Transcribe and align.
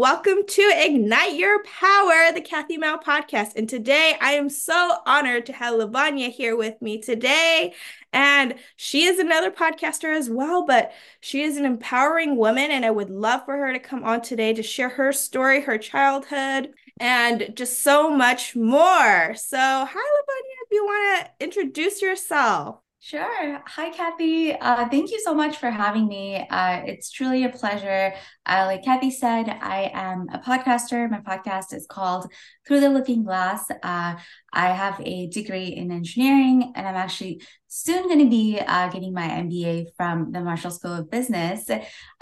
Welcome 0.00 0.46
to 0.46 0.62
Ignite 0.62 1.34
Your 1.34 1.62
Power, 1.62 2.32
the 2.32 2.40
Kathy 2.40 2.78
Mou 2.78 2.96
podcast. 2.96 3.52
And 3.54 3.68
today 3.68 4.16
I 4.18 4.32
am 4.32 4.48
so 4.48 4.96
honored 5.04 5.44
to 5.44 5.52
have 5.52 5.74
Lavanya 5.74 6.30
here 6.30 6.56
with 6.56 6.80
me 6.80 7.02
today. 7.02 7.74
And 8.10 8.54
she 8.76 9.04
is 9.04 9.18
another 9.18 9.50
podcaster 9.50 10.16
as 10.16 10.30
well, 10.30 10.64
but 10.64 10.92
she 11.20 11.42
is 11.42 11.58
an 11.58 11.66
empowering 11.66 12.38
woman. 12.38 12.70
And 12.70 12.86
I 12.86 12.90
would 12.90 13.10
love 13.10 13.44
for 13.44 13.58
her 13.58 13.74
to 13.74 13.78
come 13.78 14.02
on 14.02 14.22
today 14.22 14.54
to 14.54 14.62
share 14.62 14.88
her 14.88 15.12
story, 15.12 15.60
her 15.60 15.76
childhood, 15.76 16.72
and 16.98 17.52
just 17.54 17.82
so 17.82 18.08
much 18.08 18.56
more. 18.56 19.34
So, 19.34 19.58
hi, 19.58 19.84
Lavanya, 19.84 20.56
if 20.64 20.70
you 20.70 20.82
want 20.82 21.26
to 21.26 21.44
introduce 21.44 22.00
yourself. 22.00 22.80
Sure. 23.02 23.62
Hi, 23.66 23.88
Kathy. 23.88 24.52
Uh, 24.52 24.86
thank 24.90 25.10
you 25.10 25.18
so 25.20 25.32
much 25.32 25.56
for 25.56 25.70
having 25.70 26.06
me. 26.06 26.46
Uh, 26.50 26.82
it's 26.84 27.10
truly 27.10 27.44
a 27.44 27.48
pleasure. 27.48 28.12
Uh, 28.44 28.64
like 28.66 28.84
Kathy 28.84 29.10
said, 29.10 29.48
I 29.48 29.90
am 29.94 30.26
a 30.30 30.38
podcaster. 30.38 31.10
My 31.10 31.20
podcast 31.20 31.72
is 31.72 31.86
called 31.86 32.30
Through 32.68 32.80
the 32.80 32.90
Looking 32.90 33.24
Glass. 33.24 33.70
Uh, 33.70 34.16
I 34.52 34.72
have 34.72 35.00
a 35.02 35.28
degree 35.28 35.68
in 35.68 35.90
engineering, 35.90 36.74
and 36.76 36.86
I'm 36.86 36.94
actually 36.94 37.40
soon 37.68 38.02
going 38.02 38.18
to 38.18 38.28
be 38.28 38.60
uh, 38.60 38.88
getting 38.88 39.14
my 39.14 39.28
MBA 39.28 39.86
from 39.96 40.30
the 40.32 40.42
Marshall 40.42 40.70
School 40.70 40.92
of 40.92 41.10
Business. 41.10 41.70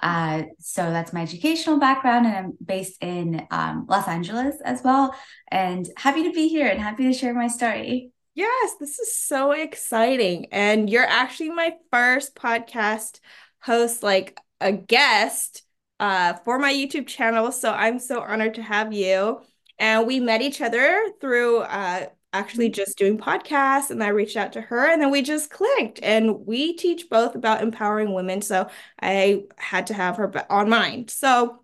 Uh, 0.01 0.43
so 0.61 0.83
that's 0.93 1.13
my 1.13 1.23
educational 1.23 1.81
background, 1.81 2.27
and 2.27 2.37
I'm 2.37 2.53
based 2.65 3.03
in 3.03 3.49
um, 3.51 3.87
Los 3.89 4.07
Angeles 4.07 4.55
as 4.65 4.83
well. 4.85 5.13
And 5.49 5.89
happy 5.97 6.23
to 6.23 6.31
be 6.31 6.47
here 6.47 6.69
and 6.69 6.81
happy 6.81 7.03
to 7.03 7.13
share 7.13 7.35
my 7.35 7.49
story. 7.49 8.13
Yes, 8.39 8.77
this 8.79 9.01
is 9.01 9.17
so 9.17 9.51
exciting. 9.51 10.47
And 10.53 10.89
you're 10.89 11.03
actually 11.03 11.51
my 11.51 11.75
first 11.91 12.37
podcast 12.37 13.19
host, 13.59 14.05
like 14.05 14.39
a 14.61 14.71
guest 14.71 15.65
uh, 15.99 16.35
for 16.45 16.57
my 16.61 16.73
YouTube 16.73 17.09
channel. 17.09 17.51
So 17.51 17.73
I'm 17.73 17.99
so 17.99 18.21
honored 18.21 18.55
to 18.55 18.63
have 18.63 18.93
you. 18.93 19.41
And 19.81 20.07
we 20.07 20.21
met 20.21 20.41
each 20.41 20.61
other 20.61 21.09
through 21.21 21.63
uh, 21.63 22.07
actually 22.33 22.69
just 22.69 22.97
doing 22.97 23.19
podcasts. 23.19 23.91
And 23.91 24.05
I 24.05 24.11
reached 24.11 24.37
out 24.37 24.53
to 24.53 24.61
her 24.61 24.89
and 24.89 25.03
then 25.03 25.11
we 25.11 25.23
just 25.23 25.51
clicked. 25.51 25.99
And 26.05 26.47
we 26.47 26.77
teach 26.77 27.11
both 27.11 27.35
about 27.35 27.61
empowering 27.61 28.15
women. 28.15 28.41
So 28.41 28.69
I 29.03 29.47
had 29.57 29.89
to 29.89 29.95
have 29.95 30.17
her 30.17 30.47
on 30.49 30.69
mine. 30.69 31.09
So 31.09 31.59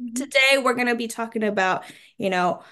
mm-hmm. 0.00 0.14
today 0.14 0.58
we're 0.62 0.74
going 0.74 0.86
to 0.86 0.94
be 0.94 1.08
talking 1.08 1.42
about, 1.42 1.82
you 2.18 2.30
know, 2.30 2.62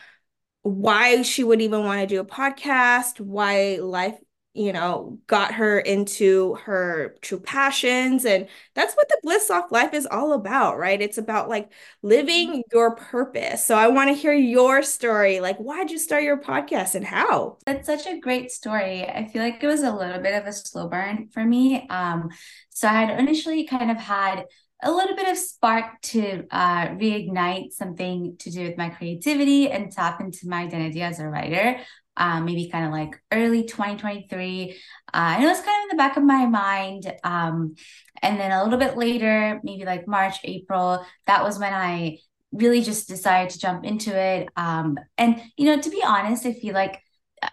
why 0.62 1.22
she 1.22 1.44
would 1.44 1.60
even 1.60 1.84
want 1.84 2.00
to 2.00 2.06
do 2.06 2.20
a 2.20 2.24
podcast, 2.24 3.20
why 3.20 3.78
life, 3.80 4.16
you 4.54 4.72
know, 4.72 5.18
got 5.28 5.54
her 5.54 5.78
into 5.78 6.54
her 6.64 7.14
true 7.22 7.38
passions. 7.38 8.24
And 8.24 8.48
that's 8.74 8.94
what 8.94 9.08
the 9.08 9.20
Bliss 9.22 9.50
Off 9.50 9.70
Life 9.70 9.94
is 9.94 10.06
all 10.10 10.32
about, 10.32 10.78
right? 10.78 11.00
It's 11.00 11.18
about 11.18 11.48
like 11.48 11.70
living 12.02 12.48
mm-hmm. 12.48 12.60
your 12.72 12.96
purpose. 12.96 13.64
So 13.64 13.76
I 13.76 13.88
want 13.88 14.08
to 14.08 14.14
hear 14.14 14.32
your 14.32 14.82
story. 14.82 15.40
Like, 15.40 15.58
why'd 15.58 15.90
you 15.90 15.98
start 15.98 16.24
your 16.24 16.40
podcast 16.40 16.96
and 16.96 17.04
how? 17.04 17.58
That's 17.66 17.86
such 17.86 18.06
a 18.06 18.18
great 18.18 18.50
story. 18.50 19.04
I 19.04 19.26
feel 19.26 19.42
like 19.42 19.62
it 19.62 19.66
was 19.68 19.82
a 19.82 19.94
little 19.94 20.20
bit 20.20 20.34
of 20.34 20.46
a 20.46 20.52
slow 20.52 20.88
burn 20.88 21.28
for 21.32 21.44
me. 21.44 21.86
Um, 21.88 22.30
so 22.70 22.88
I 22.88 22.92
had 22.92 23.20
initially 23.20 23.64
kind 23.64 23.92
of 23.92 23.96
had 23.96 24.46
a 24.82 24.92
little 24.92 25.16
bit 25.16 25.28
of 25.28 25.36
spark 25.36 26.00
to 26.02 26.44
uh, 26.50 26.88
reignite 26.88 27.72
something 27.72 28.36
to 28.38 28.50
do 28.50 28.64
with 28.64 28.78
my 28.78 28.90
creativity 28.90 29.70
and 29.70 29.90
tap 29.90 30.20
into 30.20 30.48
my 30.48 30.62
identity 30.62 31.02
as 31.02 31.18
a 31.18 31.28
writer. 31.28 31.80
Um, 32.16 32.46
maybe 32.46 32.68
kind 32.68 32.84
of 32.84 32.90
like 32.90 33.20
early 33.32 33.64
2023. 33.64 34.76
Uh, 35.14 35.16
and 35.16 35.44
it 35.44 35.46
was 35.46 35.60
kind 35.60 35.68
of 35.68 35.82
in 35.84 35.96
the 35.96 36.00
back 36.00 36.16
of 36.16 36.24
my 36.24 36.46
mind. 36.46 37.12
Um, 37.22 37.76
and 38.22 38.40
then 38.40 38.50
a 38.50 38.62
little 38.64 38.78
bit 38.78 38.96
later, 38.96 39.60
maybe 39.62 39.84
like 39.84 40.08
March, 40.08 40.36
April, 40.42 41.04
that 41.26 41.44
was 41.44 41.58
when 41.58 41.72
I 41.72 42.18
really 42.50 42.82
just 42.82 43.08
decided 43.08 43.50
to 43.50 43.58
jump 43.60 43.84
into 43.84 44.16
it. 44.16 44.48
Um, 44.56 44.98
and, 45.16 45.40
you 45.56 45.66
know, 45.66 45.80
to 45.80 45.90
be 45.90 46.02
honest, 46.04 46.44
I 46.44 46.54
feel 46.54 46.74
like 46.74 47.00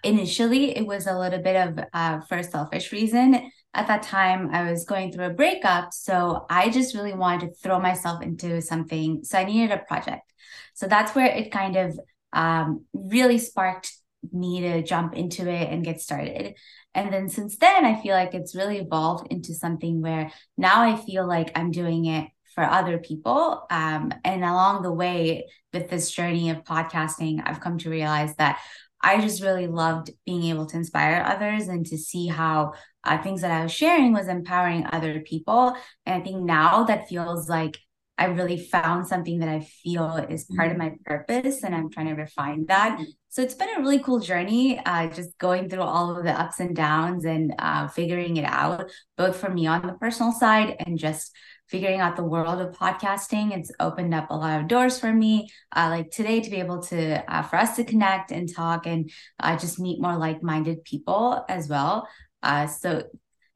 initially 0.04 0.76
it 0.76 0.86
was 0.86 1.06
a 1.06 1.18
little 1.18 1.42
bit 1.42 1.56
of 1.56 1.86
uh, 1.94 2.22
for 2.22 2.38
a 2.38 2.44
selfish 2.44 2.92
reason 2.92 3.52
at 3.76 3.88
that 3.88 4.04
time 4.04 4.50
I 4.52 4.70
was 4.72 4.86
going 4.86 5.12
through 5.12 5.26
a 5.26 5.34
breakup. 5.34 5.94
So 5.94 6.46
I 6.50 6.70
just 6.70 6.96
really 6.96 7.14
wanted 7.14 7.50
to 7.50 7.56
throw 7.56 7.80
myself 7.80 8.24
into 8.24 8.62
something. 8.62 9.24
So 9.24 9.38
I 9.38 9.44
needed 9.44 9.72
a 9.72 9.80
project. 9.80 10.32
So 10.74 10.88
that's 10.88 11.14
where 11.14 11.28
it 11.28 11.52
kind 11.52 11.76
of 11.76 12.00
um, 12.34 12.86
really 12.94 13.38
sparked 13.38 13.92
me 14.32 14.62
to 14.62 14.82
jump 14.82 15.16
into 15.16 15.50
it 15.50 15.70
and 15.70 15.84
get 15.84 16.02
started. 16.02 16.56
And 16.94 17.14
then 17.14 17.30
since 17.30 17.58
then, 17.58 17.86
I 17.86 18.02
feel 18.02 18.16
like 18.16 18.34
it's 18.34 18.56
really 18.56 18.78
evolved 18.80 19.32
into 19.32 19.54
something 19.54 20.02
where 20.02 20.32
now 20.58 20.82
I 20.82 20.96
feel 20.96 21.28
like 21.28 21.52
I'm 21.56 21.72
doing 21.72 22.06
it 22.06 22.30
for 22.56 22.64
other 22.64 22.98
people. 22.98 23.66
Um, 23.70 24.14
and 24.24 24.44
along 24.44 24.82
the 24.82 24.94
way, 24.94 25.48
with 25.74 25.90
this 25.90 26.10
journey 26.10 26.50
of 26.50 26.64
podcasting, 26.64 27.42
I've 27.46 27.60
come 27.60 27.78
to 27.80 27.90
realize 27.90 28.34
that 28.38 28.60
I 29.02 29.20
just 29.20 29.42
really 29.42 29.68
loved 29.68 30.10
being 30.26 30.46
able 30.46 30.66
to 30.68 30.78
inspire 30.78 31.22
others 31.22 31.68
and 31.68 31.86
to 31.88 31.98
see 31.98 32.28
how 32.28 32.74
uh, 33.06 33.22
things 33.22 33.42
that 33.42 33.52
I 33.52 33.64
was 33.64 33.72
sharing 33.72 34.14
was 34.14 34.28
empowering 34.28 34.86
other 34.92 35.20
people. 35.22 35.76
And 36.06 36.22
I 36.22 36.24
think 36.24 36.42
now 36.42 36.84
that 36.86 37.08
feels 37.08 37.48
like 37.50 37.78
I 38.18 38.26
really 38.26 38.58
found 38.58 39.08
something 39.08 39.40
that 39.40 39.50
I 39.50 39.60
feel 39.60 40.26
is 40.30 40.46
part 40.46 40.72
of 40.72 40.78
mm-hmm. 40.78 40.88
my 40.88 40.96
purpose, 41.06 41.64
and 41.64 41.76
I'm 41.76 41.90
trying 41.90 42.08
to 42.08 42.14
refine 42.14 42.66
that. 42.68 43.02
So 43.28 43.42
it's 43.42 43.56
been 43.56 43.76
a 43.76 43.82
really 43.82 44.00
cool 44.00 44.20
journey, 44.20 44.80
uh, 44.86 45.08
just 45.08 45.38
going 45.38 45.68
through 45.68 45.82
all 45.82 46.16
of 46.16 46.24
the 46.24 46.32
ups 46.32 46.62
and 46.62 46.74
downs 46.74 47.26
and 47.26 47.54
uh, 47.60 47.88
figuring 47.88 48.38
it 48.38 48.46
out, 48.46 48.90
both 49.18 49.36
for 49.36 49.50
me 49.50 49.68
on 49.68 49.86
the 49.86 49.94
personal 49.94 50.32
side 50.32 50.78
and 50.80 50.98
just 50.98 51.36
figuring 51.68 52.00
out 52.00 52.16
the 52.16 52.24
world 52.24 52.62
of 52.62 52.78
podcasting. 52.78 53.52
It's 53.52 53.72
opened 53.82 54.14
up 54.14 54.30
a 54.30 54.36
lot 54.36 54.62
of 54.62 54.70
doors 54.70 54.98
for 54.98 55.12
me, 55.12 55.50
uh, 55.76 55.88
like 55.90 56.12
today, 56.12 56.40
to 56.40 56.50
be 56.50 56.58
able 56.58 56.82
to 56.84 57.24
uh, 57.30 57.42
for 57.42 57.58
us 57.58 57.76
to 57.76 57.84
connect 57.84 58.32
and 58.32 58.48
talk 58.54 58.86
and 58.86 59.12
uh, 59.42 59.58
just 59.58 59.80
meet 59.80 60.02
more 60.02 60.16
like 60.16 60.42
minded 60.42 60.86
people 60.86 61.44
as 61.50 61.68
well. 61.68 62.08
Uh, 62.46 62.68
so, 62.68 63.04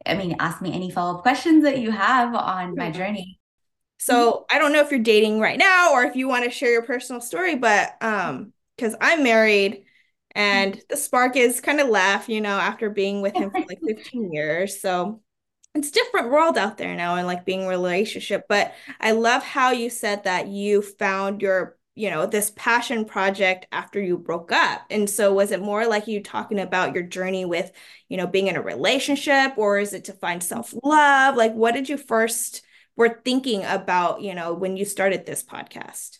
I 0.05 0.15
mean, 0.15 0.35
ask 0.39 0.61
me 0.61 0.73
any 0.73 0.89
follow 0.89 1.17
up 1.17 1.21
questions 1.21 1.63
that 1.63 1.79
you 1.79 1.91
have 1.91 2.33
on 2.33 2.75
my 2.75 2.91
journey. 2.91 3.39
So 3.99 4.45
I 4.49 4.59
don't 4.59 4.71
know 4.73 4.79
if 4.79 4.91
you're 4.91 4.99
dating 4.99 5.39
right 5.39 5.59
now 5.59 5.91
or 5.91 6.03
if 6.03 6.15
you 6.15 6.27
want 6.27 6.45
to 6.45 6.51
share 6.51 6.71
your 6.71 6.83
personal 6.83 7.21
story, 7.21 7.55
but 7.55 7.95
um, 8.01 8.53
because 8.75 8.95
I'm 9.01 9.23
married 9.23 9.83
and 10.31 10.81
the 10.89 10.95
spark 10.95 11.35
is 11.35 11.59
kind 11.59 11.81
of 11.81 11.89
left, 11.89 12.29
you 12.29 12.39
know, 12.39 12.57
after 12.57 12.89
being 12.89 13.21
with 13.21 13.35
him 13.35 13.51
for 13.51 13.59
like 13.67 13.79
15 13.87 14.31
years. 14.31 14.81
So 14.81 15.21
it's 15.75 15.91
different 15.91 16.31
world 16.31 16.57
out 16.57 16.77
there 16.77 16.95
now 16.95 17.15
and 17.15 17.27
like 17.27 17.45
being 17.45 17.67
relationship 17.67 18.45
but 18.49 18.73
i 18.99 19.11
love 19.11 19.43
how 19.43 19.71
you 19.71 19.89
said 19.89 20.23
that 20.23 20.47
you 20.47 20.81
found 20.81 21.41
your 21.41 21.77
you 21.99 22.09
know 22.09 22.25
this 22.25 22.51
passion 22.55 23.03
project 23.03 23.67
after 23.73 24.01
you 24.01 24.17
broke 24.17 24.53
up 24.53 24.85
and 24.89 25.09
so 25.09 25.33
was 25.33 25.51
it 25.51 25.61
more 25.61 25.85
like 25.85 26.07
you 26.07 26.23
talking 26.23 26.59
about 26.59 26.95
your 26.95 27.03
journey 27.03 27.43
with 27.43 27.71
you 28.07 28.15
know 28.15 28.25
being 28.25 28.47
in 28.47 28.55
a 28.55 28.61
relationship 28.61 29.51
or 29.57 29.77
is 29.79 29.93
it 29.93 30.05
to 30.05 30.13
find 30.13 30.41
self-love 30.41 31.35
like 31.35 31.53
what 31.53 31.73
did 31.73 31.89
you 31.89 31.97
first 31.97 32.61
were 32.95 33.19
thinking 33.25 33.65
about 33.65 34.21
you 34.21 34.33
know 34.33 34.53
when 34.53 34.77
you 34.77 34.85
started 34.85 35.25
this 35.25 35.43
podcast 35.43 36.19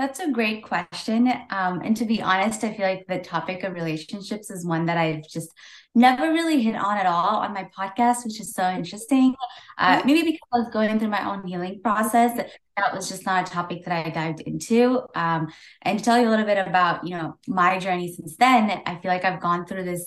that's 0.00 0.18
a 0.18 0.30
great 0.30 0.64
question. 0.64 1.30
Um, 1.50 1.82
and 1.84 1.94
to 1.98 2.06
be 2.06 2.22
honest, 2.22 2.64
I 2.64 2.72
feel 2.72 2.86
like 2.86 3.04
the 3.06 3.18
topic 3.18 3.64
of 3.64 3.74
relationships 3.74 4.48
is 4.48 4.64
one 4.64 4.86
that 4.86 4.96
I've 4.96 5.28
just 5.28 5.50
never 5.94 6.32
really 6.32 6.62
hit 6.62 6.74
on 6.74 6.96
at 6.96 7.04
all 7.04 7.36
on 7.40 7.52
my 7.52 7.68
podcast, 7.78 8.24
which 8.24 8.40
is 8.40 8.54
so 8.54 8.66
interesting. 8.70 9.34
Uh, 9.76 10.00
maybe 10.06 10.22
because 10.22 10.48
I 10.54 10.58
was 10.60 10.70
going 10.72 10.98
through 10.98 11.08
my 11.08 11.30
own 11.30 11.46
healing 11.46 11.82
process, 11.84 12.50
that 12.80 12.94
was 12.94 13.08
just 13.08 13.26
not 13.26 13.48
a 13.48 13.52
topic 13.52 13.84
that 13.84 14.06
I 14.06 14.10
dived 14.10 14.40
into. 14.40 15.02
Um, 15.14 15.48
and 15.82 15.98
to 15.98 16.04
tell 16.04 16.18
you 16.18 16.28
a 16.28 16.30
little 16.30 16.46
bit 16.46 16.58
about, 16.58 17.06
you 17.06 17.16
know, 17.16 17.36
my 17.46 17.78
journey 17.78 18.12
since 18.12 18.36
then, 18.36 18.82
I 18.86 18.96
feel 18.96 19.10
like 19.10 19.24
I've 19.24 19.40
gone 19.40 19.66
through 19.66 19.84
this 19.84 20.06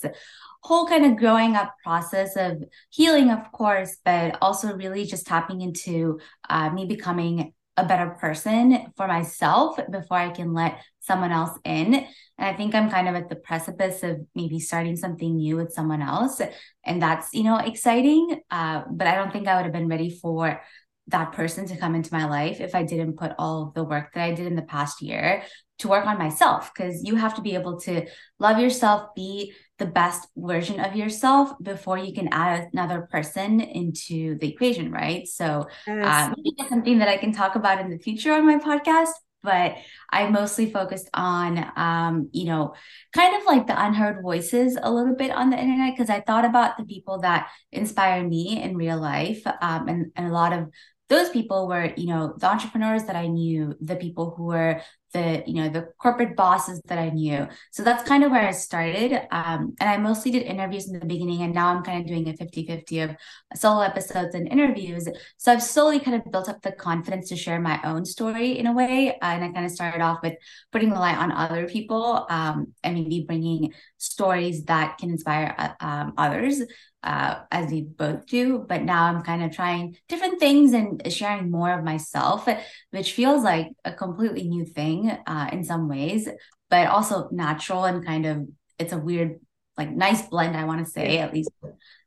whole 0.62 0.86
kind 0.86 1.04
of 1.04 1.16
growing 1.16 1.56
up 1.56 1.74
process 1.82 2.36
of 2.36 2.62
healing, 2.90 3.30
of 3.30 3.52
course, 3.52 3.98
but 4.04 4.38
also 4.40 4.74
really 4.74 5.04
just 5.04 5.26
tapping 5.26 5.60
into 5.60 6.18
uh, 6.48 6.70
me 6.70 6.86
becoming 6.86 7.52
a 7.76 7.84
better 7.84 8.10
person 8.20 8.86
for 8.96 9.08
myself 9.08 9.78
before 9.90 10.16
I 10.16 10.30
can 10.30 10.54
let 10.54 10.80
someone 11.00 11.32
else 11.32 11.58
in. 11.64 11.94
And 11.94 12.06
I 12.38 12.54
think 12.54 12.74
I'm 12.74 12.88
kind 12.88 13.08
of 13.08 13.14
at 13.14 13.28
the 13.28 13.36
precipice 13.36 14.02
of 14.02 14.20
maybe 14.34 14.60
starting 14.60 14.96
something 14.96 15.36
new 15.36 15.56
with 15.56 15.72
someone 15.72 16.00
else. 16.00 16.40
And 16.84 17.02
that's, 17.02 17.34
you 17.34 17.42
know, 17.42 17.58
exciting. 17.58 18.40
Uh, 18.50 18.82
but 18.90 19.06
I 19.06 19.16
don't 19.16 19.32
think 19.32 19.48
I 19.48 19.56
would 19.56 19.64
have 19.64 19.72
been 19.72 19.88
ready 19.88 20.10
for 20.10 20.62
that 21.08 21.32
person 21.32 21.66
to 21.66 21.76
come 21.76 21.94
into 21.94 22.12
my 22.14 22.26
life 22.26 22.60
if 22.60 22.74
I 22.74 22.82
didn't 22.82 23.18
put 23.18 23.32
all 23.38 23.64
of 23.64 23.74
the 23.74 23.84
work 23.84 24.14
that 24.14 24.24
I 24.24 24.32
did 24.32 24.46
in 24.46 24.56
the 24.56 24.62
past 24.62 25.02
year 25.02 25.42
to 25.78 25.88
work 25.88 26.06
on 26.06 26.18
myself. 26.18 26.72
Because 26.72 27.04
you 27.04 27.16
have 27.16 27.34
to 27.34 27.42
be 27.42 27.54
able 27.54 27.78
to 27.80 28.06
love 28.38 28.58
yourself, 28.58 29.14
be 29.14 29.52
the 29.78 29.86
best 29.86 30.28
version 30.36 30.80
of 30.80 30.96
yourself 30.96 31.52
before 31.60 31.98
you 31.98 32.14
can 32.14 32.28
add 32.28 32.68
another 32.72 33.08
person 33.10 33.60
into 33.60 34.38
the 34.38 34.48
equation, 34.48 34.90
right? 34.90 35.26
So 35.26 35.66
yes. 35.86 36.06
um, 36.06 36.34
maybe 36.36 36.54
that's 36.56 36.70
something 36.70 36.98
that 36.98 37.08
I 37.08 37.16
can 37.16 37.32
talk 37.32 37.56
about 37.56 37.80
in 37.80 37.90
the 37.90 37.98
future 37.98 38.32
on 38.32 38.46
my 38.46 38.56
podcast. 38.56 39.10
But 39.42 39.76
I 40.10 40.30
mostly 40.30 40.70
focused 40.70 41.10
on, 41.12 41.70
um, 41.76 42.30
you 42.32 42.46
know, 42.46 42.72
kind 43.12 43.36
of 43.36 43.44
like 43.44 43.66
the 43.66 43.78
unheard 43.78 44.22
voices 44.22 44.78
a 44.82 44.90
little 44.90 45.14
bit 45.14 45.30
on 45.30 45.50
the 45.50 45.58
internet 45.58 45.94
because 45.94 46.08
I 46.08 46.20
thought 46.20 46.46
about 46.46 46.78
the 46.78 46.84
people 46.86 47.18
that 47.18 47.50
inspire 47.70 48.26
me 48.26 48.62
in 48.62 48.74
real 48.74 48.98
life, 48.98 49.42
um, 49.60 49.86
and, 49.88 50.12
and 50.16 50.28
a 50.28 50.32
lot 50.32 50.54
of 50.54 50.70
those 51.08 51.28
people 51.30 51.68
were, 51.68 51.92
you 51.96 52.06
know, 52.06 52.34
the 52.38 52.46
entrepreneurs 52.46 53.04
that 53.04 53.16
I 53.16 53.26
knew, 53.26 53.74
the 53.80 53.96
people 53.96 54.34
who 54.36 54.44
were 54.44 54.80
the, 55.12 55.44
you 55.46 55.54
know, 55.54 55.68
the 55.68 55.88
corporate 55.98 56.34
bosses 56.34 56.80
that 56.86 56.98
I 56.98 57.10
knew. 57.10 57.46
So 57.70 57.84
that's 57.84 58.06
kind 58.08 58.24
of 58.24 58.32
where 58.32 58.46
I 58.46 58.50
started. 58.50 59.12
Um, 59.30 59.74
and 59.78 59.88
I 59.88 59.96
mostly 59.96 60.32
did 60.32 60.42
interviews 60.42 60.88
in 60.88 60.98
the 60.98 61.06
beginning, 61.06 61.42
and 61.42 61.54
now 61.54 61.68
I'm 61.68 61.84
kind 61.84 62.00
of 62.00 62.08
doing 62.08 62.28
a 62.28 62.36
50 62.36 62.66
50 62.66 63.00
of 63.00 63.16
solo 63.54 63.82
episodes 63.82 64.34
and 64.34 64.48
interviews. 64.48 65.06
So 65.36 65.52
I've 65.52 65.62
slowly 65.62 66.00
kind 66.00 66.16
of 66.16 66.32
built 66.32 66.48
up 66.48 66.62
the 66.62 66.72
confidence 66.72 67.28
to 67.28 67.36
share 67.36 67.60
my 67.60 67.80
own 67.84 68.04
story 68.04 68.58
in 68.58 68.66
a 68.66 68.72
way. 68.72 69.10
Uh, 69.22 69.26
and 69.26 69.44
I 69.44 69.52
kind 69.52 69.66
of 69.66 69.72
started 69.72 70.00
off 70.00 70.18
with 70.22 70.34
putting 70.72 70.90
the 70.90 70.98
light 70.98 71.18
on 71.18 71.30
other 71.30 71.68
people 71.68 72.26
um, 72.28 72.72
and 72.82 72.94
maybe 72.94 73.24
bringing 73.26 73.72
stories 73.98 74.64
that 74.64 74.98
can 74.98 75.10
inspire 75.10 75.54
uh, 75.56 75.84
um, 75.84 76.14
others 76.16 76.60
uh, 77.04 77.40
as 77.52 77.70
we 77.70 77.82
both 77.82 78.26
do. 78.26 78.64
But 78.66 78.82
now 78.82 79.04
I'm 79.04 79.22
kind 79.22 79.44
of 79.44 79.54
trying 79.54 79.96
different 80.08 80.40
things 80.40 80.72
and 80.72 81.12
sharing 81.12 81.50
more 81.50 81.70
of 81.78 81.84
myself, 81.84 82.48
which 82.90 83.12
feels 83.12 83.44
like 83.44 83.68
a 83.84 83.92
completely 83.92 84.48
new 84.48 84.64
thing 84.64 85.10
uh, 85.26 85.50
in 85.52 85.62
some 85.62 85.88
ways, 85.88 86.28
but 86.70 86.88
also 86.88 87.28
natural 87.30 87.84
and 87.84 88.04
kind 88.04 88.26
of 88.26 88.48
it's 88.78 88.92
a 88.92 88.98
weird, 88.98 89.38
like 89.76 89.90
nice 89.90 90.22
blend, 90.22 90.56
I 90.56 90.64
want 90.64 90.84
to 90.84 90.90
say, 90.90 91.18
at 91.18 91.32
least 91.32 91.50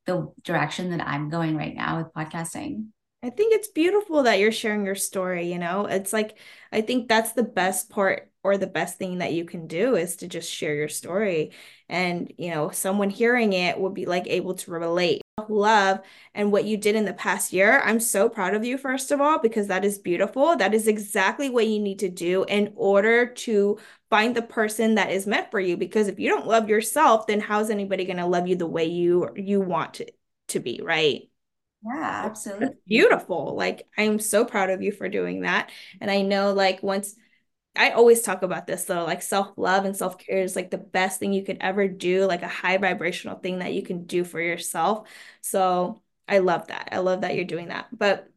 the 0.05 0.31
direction 0.43 0.89
that 0.91 1.07
I'm 1.07 1.29
going 1.29 1.55
right 1.55 1.75
now 1.75 1.97
with 1.97 2.13
podcasting. 2.13 2.87
I 3.27 3.29
think 3.29 3.53
it's 3.53 3.67
beautiful 3.67 4.23
that 4.23 4.39
you're 4.39 4.53
sharing 4.53 4.85
your 4.85 4.95
story, 4.95 5.51
you 5.51 5.59
know? 5.59 5.85
It's 5.85 6.13
like 6.13 6.37
I 6.71 6.79
think 6.79 7.09
that's 7.09 7.33
the 7.33 7.43
best 7.43 7.89
part 7.89 8.31
or 8.41 8.57
the 8.57 8.67
best 8.67 8.97
thing 8.97 9.17
that 9.17 9.33
you 9.33 9.43
can 9.43 9.67
do 9.67 9.97
is 9.97 10.15
to 10.17 10.27
just 10.29 10.49
share 10.49 10.73
your 10.73 10.87
story 10.87 11.51
and, 11.89 12.31
you 12.37 12.51
know, 12.51 12.69
someone 12.69 13.09
hearing 13.09 13.51
it 13.51 13.77
will 13.77 13.89
be 13.89 14.05
like 14.05 14.27
able 14.27 14.53
to 14.55 14.71
relate. 14.71 15.21
Love 15.49 15.99
and 16.33 16.51
what 16.53 16.63
you 16.63 16.77
did 16.77 16.95
in 16.95 17.03
the 17.03 17.13
past 17.13 17.51
year. 17.51 17.81
I'm 17.81 17.99
so 17.99 18.29
proud 18.29 18.53
of 18.53 18.63
you 18.63 18.77
first 18.77 19.11
of 19.11 19.19
all 19.19 19.39
because 19.39 19.67
that 19.67 19.83
is 19.83 19.99
beautiful. 19.99 20.55
That 20.55 20.73
is 20.73 20.87
exactly 20.87 21.49
what 21.49 21.67
you 21.67 21.79
need 21.79 21.99
to 21.99 22.09
do 22.09 22.45
in 22.45 22.71
order 22.77 23.27
to 23.27 23.77
find 24.09 24.35
the 24.35 24.41
person 24.41 24.95
that 24.95 25.11
is 25.11 25.27
meant 25.27 25.51
for 25.51 25.59
you 25.59 25.75
because 25.75 26.07
if 26.07 26.17
you 26.17 26.29
don't 26.29 26.47
love 26.47 26.69
yourself, 26.69 27.27
then 27.27 27.41
how's 27.41 27.69
anybody 27.69 28.05
going 28.05 28.17
to 28.17 28.25
love 28.25 28.47
you 28.47 28.55
the 28.55 28.65
way 28.65 28.85
you 28.85 29.29
you 29.35 29.59
want 29.59 29.95
to, 29.95 30.07
to 30.49 30.59
be, 30.61 30.79
right? 30.81 31.26
Yeah, 31.85 32.23
absolutely. 32.25 32.65
That's 32.67 32.79
beautiful. 32.87 33.55
Like 33.55 33.87
I'm 33.97 34.19
so 34.19 34.45
proud 34.45 34.69
of 34.69 34.81
you 34.81 34.91
for 34.91 35.07
doing 35.09 35.41
that. 35.41 35.71
And 36.01 36.09
I 36.09 36.21
know 36.21 36.53
like 36.53 36.81
once 36.83 37.15
I 37.75 37.91
always 37.91 38.23
talk 38.23 38.41
about 38.41 38.65
this 38.65 38.85
though, 38.85 39.05
like 39.05 39.21
self-love 39.21 39.85
and 39.85 39.95
self-care 39.95 40.41
is 40.41 40.55
like 40.55 40.71
the 40.71 40.79
best 40.79 41.19
thing 41.19 41.33
you 41.33 41.43
could 41.43 41.59
ever 41.61 41.87
do, 41.87 42.25
like 42.25 42.41
a 42.41 42.47
high 42.47 42.77
vibrational 42.77 43.37
thing 43.37 43.59
that 43.59 43.73
you 43.73 43.83
can 43.83 44.05
do 44.05 44.23
for 44.23 44.41
yourself. 44.41 45.07
So 45.41 46.01
I 46.27 46.39
love 46.39 46.67
that. 46.67 46.89
I 46.91 46.97
love 46.99 47.21
that 47.21 47.35
you're 47.35 47.45
doing 47.45 47.67
that. 47.67 47.87
But 47.95 48.29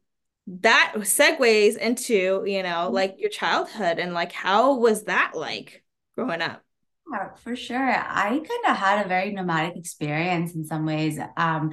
that 0.46 0.92
segues 0.98 1.78
into, 1.78 2.44
you 2.46 2.62
know, 2.62 2.86
mm-hmm. 2.86 2.94
like 2.94 3.16
your 3.18 3.30
childhood 3.30 3.98
and 3.98 4.12
like 4.12 4.32
how 4.32 4.76
was 4.76 5.04
that 5.04 5.32
like 5.34 5.82
growing 6.14 6.42
up? 6.42 6.62
Yeah, 7.10 7.34
for 7.36 7.56
sure. 7.56 7.90
I 7.90 8.28
kind 8.28 8.64
of 8.68 8.76
had 8.76 9.04
a 9.04 9.08
very 9.08 9.32
nomadic 9.32 9.76
experience 9.76 10.54
in 10.54 10.64
some 10.64 10.86
ways. 10.86 11.18
Um, 11.36 11.72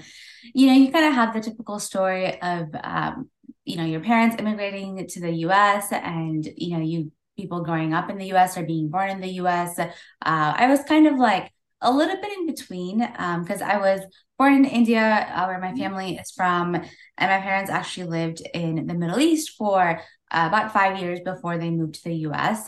you 0.54 0.68
know, 0.68 0.74
you 0.74 0.92
kind 0.92 1.06
of 1.06 1.13
have 1.13 1.34
the 1.34 1.42
typical 1.42 1.80
story 1.80 2.42
of 2.42 2.69
um, 2.84 3.30
you 3.63 3.75
know, 3.78 3.84
your 3.86 4.00
parents 4.00 4.38
immigrating 4.39 5.06
to 5.07 5.19
the 5.19 5.31
US 5.31 5.92
and, 5.92 6.48
you 6.57 6.78
know, 6.78 6.84
you 6.84 7.12
people 7.38 7.63
growing 7.63 7.94
up 7.94 8.10
in 8.10 8.18
the 8.18 8.28
US 8.28 8.57
or 8.57 8.63
being 8.63 8.89
born 8.89 9.10
in 9.12 9.22
the 9.22 9.28
US. 9.34 9.78
Uh, 9.78 9.88
I 10.22 10.68
was 10.69 10.81
kind 10.84 11.06
of 11.06 11.18
like 11.19 11.51
a 11.81 11.92
little 11.92 12.16
bit 12.19 12.31
in 12.36 12.48
between 12.48 13.00
because 13.00 13.62
um, 13.62 13.69
I 13.69 13.78
was 13.78 14.01
born 14.40 14.54
in 14.56 14.66
India, 14.66 15.28
uh, 15.36 15.45
where 15.45 15.60
my 15.60 15.74
family 15.75 16.16
is 16.16 16.31
from, 16.31 16.74
and 16.75 16.86
my 17.19 17.40
parents 17.40 17.69
actually 17.69 18.07
lived 18.07 18.42
in 18.54 18.88
the 18.88 18.94
Middle 18.95 19.19
East 19.19 19.51
for 19.57 20.01
uh, 20.31 20.45
about 20.48 20.74
five 20.74 21.00
years 21.00 21.19
before 21.24 21.57
they 21.57 21.69
moved 21.69 21.95
to 21.95 22.04
the 22.06 22.16
US. 22.16 22.68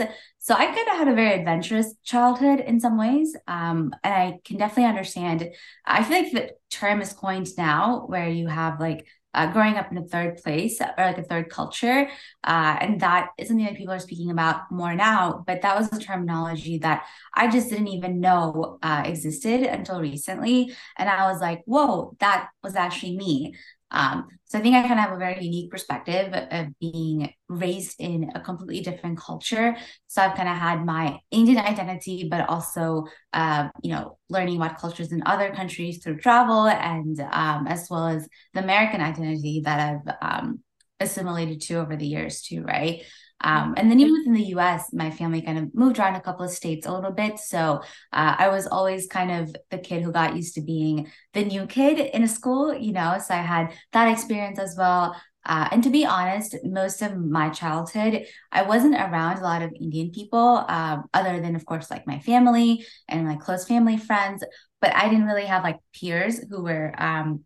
So 0.49 0.55
I 0.55 0.65
kind 0.65 0.87
of 0.87 0.97
had 0.97 1.07
a 1.07 1.13
very 1.13 1.33
adventurous 1.33 1.93
childhood 2.03 2.59
in 2.59 2.79
some 2.79 2.97
ways. 2.97 3.35
Um, 3.47 3.93
and 4.03 4.11
I 4.11 4.39
can 4.43 4.57
definitely 4.57 4.89
understand. 4.89 5.47
I 5.85 6.03
feel 6.03 6.23
like 6.23 6.31
the 6.31 6.49
term 6.71 7.03
is 7.03 7.13
coined 7.13 7.49
now 7.55 8.05
where 8.07 8.27
you 8.27 8.47
have 8.47 8.79
like 8.79 9.05
uh, 9.35 9.51
growing 9.51 9.75
up 9.75 9.91
in 9.91 9.99
a 9.99 10.07
third 10.07 10.37
place 10.37 10.81
or 10.81 10.93
like 10.97 11.19
a 11.19 11.23
third 11.23 11.51
culture. 11.51 12.09
Uh, 12.43 12.77
and 12.81 12.99
that 13.01 13.29
is 13.37 13.47
something 13.47 13.63
that 13.63 13.75
people 13.75 13.93
are 13.93 13.99
speaking 13.99 14.31
about 14.31 14.71
more 14.71 14.95
now. 14.95 15.43
But 15.45 15.61
that 15.61 15.77
was 15.77 15.93
a 15.93 15.99
terminology 15.99 16.79
that 16.79 17.05
I 17.35 17.47
just 17.47 17.69
didn't 17.69 17.89
even 17.89 18.19
know 18.19 18.79
uh, 18.81 19.03
existed 19.05 19.61
until 19.61 20.01
recently. 20.01 20.75
And 20.97 21.09
I 21.09 21.31
was 21.31 21.39
like, 21.39 21.61
whoa, 21.65 22.15
that 22.21 22.49
was 22.63 22.75
actually 22.75 23.17
me. 23.17 23.53
Um, 23.91 24.27
so 24.45 24.59
I 24.59 24.61
think 24.61 24.75
I 24.75 24.81
kind 24.81 24.93
of 24.93 24.99
have 24.99 25.13
a 25.13 25.17
very 25.17 25.43
unique 25.43 25.71
perspective 25.71 26.33
of 26.33 26.67
being 26.79 27.33
raised 27.47 27.95
in 27.99 28.31
a 28.35 28.39
completely 28.39 28.81
different 28.81 29.19
culture. 29.19 29.75
So 30.07 30.21
I've 30.21 30.35
kind 30.35 30.49
of 30.49 30.55
had 30.57 30.85
my 30.85 31.19
Indian 31.31 31.57
identity, 31.57 32.27
but 32.29 32.47
also, 32.49 33.05
uh, 33.33 33.69
you 33.81 33.91
know, 33.91 34.17
learning 34.29 34.57
about 34.57 34.79
cultures 34.79 35.11
in 35.11 35.23
other 35.25 35.51
countries 35.53 36.03
through 36.03 36.17
travel, 36.17 36.67
and 36.67 37.19
um, 37.31 37.67
as 37.67 37.87
well 37.89 38.07
as 38.07 38.27
the 38.53 38.63
American 38.63 39.01
identity 39.01 39.61
that 39.65 39.79
I've 39.79 40.15
um, 40.21 40.59
assimilated 40.99 41.61
to 41.61 41.75
over 41.75 41.95
the 41.95 42.07
years 42.07 42.41
too. 42.41 42.63
Right. 42.63 43.03
Um, 43.41 43.73
and 43.77 43.89
then 43.89 43.99
even 43.99 44.13
within 44.13 44.33
the 44.33 44.49
US, 44.55 44.91
my 44.93 45.11
family 45.11 45.41
kind 45.41 45.57
of 45.57 45.73
moved 45.73 45.99
around 45.99 46.15
a 46.15 46.21
couple 46.21 46.45
of 46.45 46.51
states 46.51 46.85
a 46.85 46.93
little 46.93 47.11
bit. 47.11 47.39
So 47.39 47.81
uh, 48.13 48.35
I 48.37 48.49
was 48.49 48.67
always 48.67 49.07
kind 49.07 49.31
of 49.31 49.55
the 49.69 49.77
kid 49.77 50.03
who 50.03 50.11
got 50.11 50.35
used 50.35 50.55
to 50.55 50.61
being 50.61 51.11
the 51.33 51.45
new 51.45 51.65
kid 51.65 51.99
in 51.99 52.23
a 52.23 52.27
school, 52.27 52.73
you 52.73 52.91
know, 52.91 53.17
so 53.25 53.33
I 53.33 53.37
had 53.41 53.73
that 53.93 54.11
experience 54.11 54.59
as 54.59 54.75
well. 54.77 55.15
Uh, 55.45 55.69
and 55.71 55.83
to 55.83 55.89
be 55.89 56.05
honest, 56.05 56.55
most 56.63 57.01
of 57.01 57.17
my 57.17 57.49
childhood, 57.49 58.25
I 58.51 58.63
wasn't 58.63 58.95
around 58.95 59.37
a 59.39 59.43
lot 59.43 59.61
of 59.61 59.73
Indian 59.79 60.11
people, 60.11 60.65
um, 60.67 61.05
other 61.13 61.39
than, 61.39 61.55
of 61.55 61.65
course, 61.65 61.89
like 61.89 62.05
my 62.05 62.19
family 62.19 62.85
and 63.07 63.25
my 63.25 63.35
close 63.35 63.65
family 63.65 63.97
friends. 63.97 64.43
But 64.81 64.95
I 64.95 65.09
didn't 65.09 65.25
really 65.25 65.45
have 65.45 65.63
like 65.63 65.79
peers 65.93 66.39
who 66.49 66.63
were 66.63 66.93
um, 66.97 67.45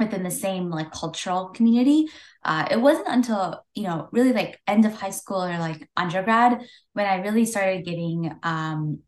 within 0.00 0.22
the 0.24 0.30
same 0.30 0.70
like 0.70 0.90
cultural 0.90 1.50
community. 1.50 2.08
Uh, 2.44 2.66
it 2.70 2.80
wasn't 2.80 3.06
until 3.08 3.64
you 3.74 3.84
know 3.84 4.08
really 4.10 4.32
like 4.32 4.58
end 4.66 4.84
of 4.84 4.94
high 4.94 5.10
school 5.10 5.42
or 5.42 5.58
like 5.58 5.88
undergrad 5.96 6.62
when 6.94 7.06
I 7.06 7.22
really 7.22 7.46
started 7.46 7.84
getting 7.84 8.32
um, 8.42 9.00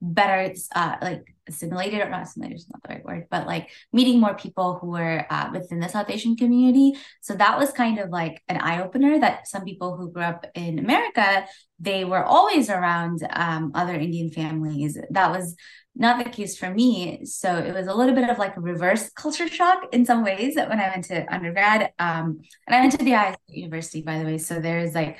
better 0.00 0.54
uh, 0.74 0.96
like 1.02 1.35
assimilated 1.48 2.00
or 2.00 2.08
not 2.08 2.22
assimilated 2.22 2.58
is 2.58 2.68
not 2.70 2.82
the 2.82 2.94
right 2.94 3.04
word, 3.04 3.26
but 3.30 3.46
like 3.46 3.70
meeting 3.92 4.20
more 4.20 4.34
people 4.34 4.78
who 4.80 4.90
were 4.90 5.26
uh, 5.30 5.50
within 5.52 5.80
the 5.80 5.88
South 5.88 6.10
Asian 6.10 6.36
community. 6.36 6.94
So 7.20 7.34
that 7.34 7.58
was 7.58 7.72
kind 7.72 7.98
of 7.98 8.10
like 8.10 8.42
an 8.48 8.58
eye 8.58 8.82
opener 8.82 9.18
that 9.20 9.48
some 9.48 9.64
people 9.64 9.96
who 9.96 10.10
grew 10.10 10.22
up 10.22 10.46
in 10.54 10.78
America, 10.78 11.46
they 11.78 12.04
were 12.04 12.24
always 12.24 12.70
around 12.70 13.26
um, 13.30 13.72
other 13.74 13.94
Indian 13.94 14.30
families. 14.30 14.98
That 15.10 15.30
was 15.30 15.56
not 15.96 16.22
the 16.22 16.30
case 16.30 16.58
for 16.58 16.70
me. 16.70 17.24
So 17.24 17.56
it 17.56 17.74
was 17.74 17.86
a 17.86 17.94
little 17.94 18.14
bit 18.14 18.28
of 18.28 18.38
like 18.38 18.56
a 18.56 18.60
reverse 18.60 19.08
culture 19.10 19.48
shock 19.48 19.84
in 19.92 20.04
some 20.04 20.22
ways 20.22 20.56
when 20.56 20.78
I 20.78 20.90
went 20.90 21.04
to 21.06 21.32
undergrad. 21.34 21.92
Um, 21.98 22.40
and 22.66 22.76
I 22.76 22.80
went 22.80 22.92
to 22.92 23.04
the 23.04 23.14
IS 23.14 23.36
University, 23.48 24.02
by 24.02 24.18
the 24.18 24.24
way. 24.24 24.38
So 24.38 24.60
there's 24.60 24.94
like 24.94 25.18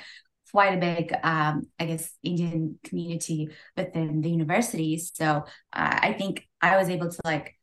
quite 0.57 0.73
a 0.73 0.77
big, 0.77 1.13
um, 1.21 1.67
I 1.77 1.85
guess, 1.85 2.09
Indian 2.23 2.79
community 2.83 3.47
within 3.77 4.21
the 4.21 4.29
university. 4.31 4.97
So 4.97 5.25
uh, 5.25 5.43
I 5.71 6.15
think 6.17 6.47
I 6.59 6.77
was 6.77 6.89
able 6.89 7.11
to 7.11 7.21
like, 7.23 7.53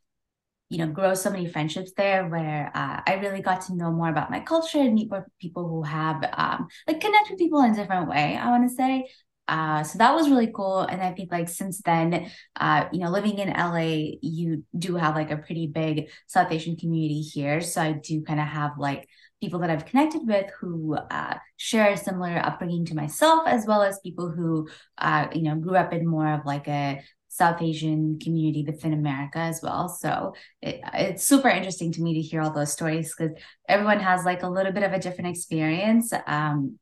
you 0.71 0.79
know, 0.79 0.87
grow 0.87 1.13
so 1.15 1.29
many 1.29 1.49
friendships 1.49 1.91
there 1.97 2.29
where 2.29 2.71
uh, 2.73 3.01
I 3.05 3.15
really 3.15 3.43
got 3.43 3.63
to 3.63 3.75
know 3.75 3.91
more 3.91 4.11
about 4.11 4.31
my 4.31 4.39
culture 4.39 4.79
and 4.79 4.95
meet 4.95 5.11
more 5.11 5.27
people 5.41 5.69
who 5.69 5.83
have 5.83 6.23
um, 6.35 6.69
like 6.87 7.01
connect 7.01 7.31
with 7.31 7.41
people 7.41 7.63
in 7.63 7.73
a 7.73 7.75
different 7.75 8.09
way. 8.09 8.37
I 8.37 8.49
want 8.51 8.69
to 8.69 8.77
say. 8.77 9.09
Uh, 9.49 9.83
so 9.83 9.99
that 9.99 10.15
was 10.15 10.31
really 10.31 10.53
cool. 10.55 10.83
And 10.83 11.03
I 11.03 11.13
think 11.15 11.33
like 11.33 11.49
since 11.49 11.83
then, 11.83 12.31
uh, 12.55 12.85
you 12.93 13.01
know, 13.01 13.11
living 13.11 13.39
in 13.39 13.49
LA, 13.49 14.19
you 14.23 14.65
do 14.79 14.95
have 14.95 15.17
like 15.17 15.33
a 15.33 15.37
pretty 15.37 15.67
big 15.67 16.11
South 16.29 16.53
Asian 16.53 16.77
community 16.77 17.23
here. 17.23 17.61
So 17.61 17.83
I 17.83 17.93
do 17.93 18.23
kind 18.23 18.39
of 18.39 18.47
have 18.47 18.79
like 18.79 19.09
people 19.45 19.61
that 19.61 19.71
I've 19.71 19.85
connected 19.85 20.23
with 20.27 20.51
who 20.59 20.95
uh, 20.95 21.37
share 21.57 21.91
a 21.93 21.97
similar 21.97 22.39
upbringing 22.39 22.87
to 22.87 22.95
myself, 22.95 23.43
as 23.47 23.67
well 23.67 23.83
as 23.83 24.01
people 24.01 24.31
who, 24.31 24.69
uh, 24.99 25.27
you 25.35 25.43
know, 25.43 25.57
grew 25.57 25.77
up 25.77 25.93
in 25.93 26.07
more 26.07 26.33
of 26.33 26.47
like 26.47 26.67
a 26.67 27.03
South 27.29 27.61
Asian 27.61 28.19
community 28.21 28.65
within 28.67 28.93
America 28.93 29.39
as 29.39 29.61
well. 29.63 29.89
So 29.89 30.35
it, 30.63 30.81
it's 30.95 31.25
super 31.25 31.49
interesting 31.49 31.93
to 31.93 32.03
me 32.03 32.15
to 32.15 32.21
hear 32.21 32.41
all 32.41 32.53
those 32.53 32.73
stories 32.73 33.15
because 33.15 33.37
everyone 33.69 34.01
has 34.01 34.25
like 34.25 34.43
a 34.43 34.49
little 34.49 34.73
bit 34.73 34.85
of 34.85 34.93
a 34.93 35.01
different 35.01 35.31
experience. 35.31 36.13
Um, 36.27 36.79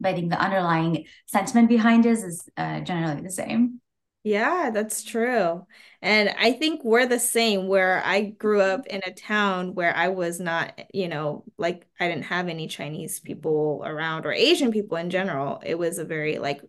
but 0.00 0.10
I 0.10 0.14
think 0.14 0.30
the 0.30 0.40
underlying 0.40 1.06
sentiment 1.26 1.68
behind 1.68 2.04
it 2.04 2.18
is 2.18 2.48
uh, 2.56 2.80
generally 2.80 3.22
the 3.22 3.30
same. 3.30 3.81
Yeah, 4.24 4.70
that's 4.72 5.02
true. 5.02 5.66
And 6.00 6.28
I 6.38 6.52
think 6.52 6.84
we're 6.84 7.06
the 7.06 7.18
same 7.18 7.66
where 7.66 8.02
I 8.04 8.22
grew 8.22 8.60
up 8.60 8.86
mm-hmm. 8.86 8.96
in 8.96 9.02
a 9.04 9.14
town 9.14 9.74
where 9.74 9.94
I 9.94 10.08
was 10.08 10.38
not, 10.38 10.80
you 10.94 11.08
know, 11.08 11.44
like 11.58 11.86
I 11.98 12.08
didn't 12.08 12.24
have 12.24 12.48
any 12.48 12.68
Chinese 12.68 13.18
people 13.18 13.82
around 13.84 14.24
or 14.24 14.32
Asian 14.32 14.70
people 14.70 14.96
in 14.96 15.10
general. 15.10 15.60
It 15.64 15.76
was 15.76 15.98
a 15.98 16.04
very 16.04 16.38
like, 16.38 16.60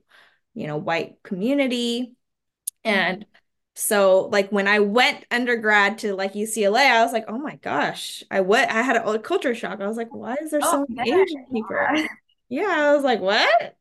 you 0.55 0.65
know, 0.65 0.77
white 0.77 1.22
community. 1.22 2.15
Mm-hmm. 2.86 2.95
And 2.95 3.25
so 3.75 4.29
like 4.31 4.51
when 4.51 4.67
I 4.67 4.79
went 4.79 5.25
undergrad 5.29 6.00
to 6.00 6.15
like 6.15 6.33
UCLA, 6.33 6.89
I 6.89 7.03
was 7.03 7.13
like, 7.13 7.25
oh 7.27 7.38
my 7.38 7.57
gosh, 7.57 8.24
I 8.31 8.41
what 8.41 8.69
I 8.69 8.81
had 8.81 8.98
a 8.98 9.19
culture 9.19 9.53
shock. 9.53 9.79
I 9.79 9.88
was 9.88 9.98
like, 9.98 10.13
why 10.13 10.38
is 10.41 10.51
there 10.51 10.60
oh, 10.63 10.72
so 10.72 10.86
many 10.89 11.12
Asian 11.12 11.45
people? 11.51 11.77
Yeah, 12.50 12.67
I 12.67 12.93
was 12.93 13.03
like, 13.03 13.19
what? 13.19 13.75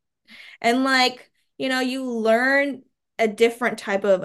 And 0.61 0.85
like, 0.85 1.31
you 1.59 1.69
know, 1.69 1.81
you 1.81 2.05
learn 2.05 2.83
a 3.19 3.28
different 3.28 3.78
type 3.78 4.04
of 4.04 4.25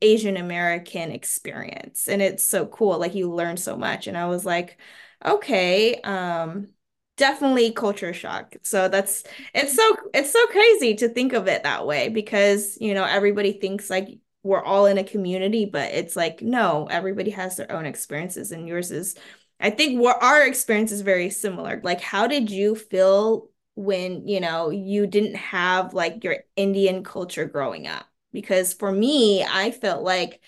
Asian 0.00 0.36
American 0.36 1.10
experience. 1.10 2.08
And 2.08 2.22
it's 2.22 2.44
so 2.44 2.66
cool. 2.66 2.98
Like 2.98 3.14
you 3.14 3.32
learn 3.32 3.56
so 3.56 3.76
much. 3.76 4.06
And 4.06 4.16
I 4.16 4.26
was 4.26 4.44
like, 4.44 4.78
okay, 5.24 6.00
um, 6.02 6.68
definitely 7.16 7.72
culture 7.72 8.12
shock. 8.14 8.56
So 8.62 8.88
that's 8.88 9.24
it's 9.54 9.74
so 9.74 9.96
it's 10.14 10.32
so 10.32 10.46
crazy 10.46 10.94
to 10.96 11.08
think 11.08 11.32
of 11.32 11.48
it 11.48 11.64
that 11.64 11.86
way 11.86 12.08
because, 12.08 12.78
you 12.80 12.94
know, 12.94 13.04
everybody 13.04 13.52
thinks 13.52 13.90
like 13.90 14.18
we're 14.42 14.62
all 14.62 14.86
in 14.86 14.98
a 14.98 15.04
community, 15.04 15.66
but 15.66 15.92
it's 15.92 16.16
like, 16.16 16.40
no, 16.40 16.86
everybody 16.90 17.30
has 17.32 17.56
their 17.56 17.70
own 17.70 17.84
experiences, 17.86 18.52
and 18.52 18.66
yours 18.68 18.90
is, 18.90 19.16
I 19.60 19.70
think, 19.70 20.00
what 20.00 20.22
our 20.22 20.46
experience 20.46 20.92
is 20.92 21.02
very 21.02 21.28
similar. 21.30 21.80
Like, 21.82 22.00
how 22.00 22.26
did 22.28 22.50
you 22.50 22.74
feel 22.76 23.50
when 23.74 24.26
you 24.26 24.40
know 24.40 24.70
you 24.70 25.06
didn't 25.06 25.36
have 25.36 25.92
like 25.94 26.24
your 26.24 26.38
Indian 26.56 27.04
culture 27.04 27.44
growing 27.44 27.86
up? 27.86 28.06
Because 28.32 28.74
for 28.74 28.90
me, 28.92 29.44
I 29.44 29.70
felt 29.70 30.02
like 30.02 30.40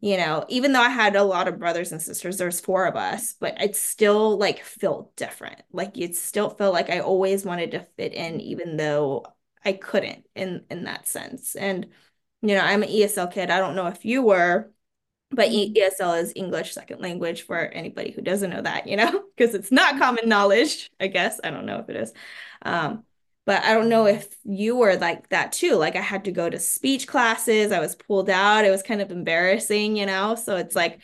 you 0.00 0.18
know, 0.18 0.44
even 0.50 0.72
though 0.72 0.82
I 0.82 0.90
had 0.90 1.16
a 1.16 1.22
lot 1.22 1.48
of 1.48 1.58
brothers 1.58 1.90
and 1.90 2.02
sisters, 2.02 2.36
there's 2.36 2.60
four 2.60 2.84
of 2.84 2.94
us, 2.94 3.32
but 3.40 3.58
it 3.58 3.74
still 3.74 4.36
like 4.36 4.62
felt 4.62 5.16
different. 5.16 5.62
Like 5.72 5.96
it 5.96 6.14
still 6.14 6.50
felt 6.50 6.74
like 6.74 6.90
I 6.90 6.98
always 7.00 7.42
wanted 7.46 7.70
to 7.70 7.86
fit 7.96 8.12
in, 8.12 8.38
even 8.42 8.76
though 8.76 9.24
I 9.64 9.72
couldn't 9.72 10.26
in 10.34 10.64
in 10.70 10.84
that 10.84 11.08
sense. 11.08 11.56
And 11.56 11.86
you 12.42 12.54
know, 12.54 12.60
I'm 12.60 12.82
an 12.82 12.90
ESL 12.90 13.32
kid. 13.32 13.48
I 13.50 13.58
don't 13.58 13.76
know 13.76 13.86
if 13.86 14.04
you 14.04 14.22
were, 14.22 14.70
but 15.30 15.48
mm-hmm. 15.48 15.72
ESL 15.72 16.22
is 16.22 16.32
English 16.36 16.74
second 16.74 17.00
language 17.00 17.46
for 17.46 17.58
anybody 17.58 18.12
who 18.12 18.20
doesn't 18.20 18.50
know 18.50 18.60
that, 18.60 18.86
you 18.86 18.96
know, 18.96 19.24
because 19.36 19.54
it's 19.54 19.72
not 19.72 19.98
common 19.98 20.28
knowledge, 20.28 20.90
I 21.00 21.06
guess. 21.06 21.40
I 21.42 21.48
don't 21.48 21.64
know 21.64 21.78
if 21.78 21.88
it 21.88 21.96
is. 21.96 22.12
Um, 22.60 23.04
but 23.46 23.62
I 23.64 23.74
don't 23.74 23.88
know 23.88 24.06
if 24.06 24.36
you 24.44 24.76
were 24.76 24.96
like 24.96 25.28
that 25.28 25.52
too. 25.52 25.74
Like 25.76 25.96
I 25.96 26.00
had 26.00 26.24
to 26.24 26.32
go 26.32 26.48
to 26.48 26.58
speech 26.58 27.06
classes, 27.06 27.72
I 27.72 27.80
was 27.80 27.94
pulled 27.94 28.30
out. 28.30 28.64
It 28.64 28.70
was 28.70 28.82
kind 28.82 29.00
of 29.02 29.10
embarrassing, 29.10 29.96
you 29.96 30.06
know? 30.06 30.34
So 30.34 30.56
it's 30.56 30.74
like, 30.74 31.00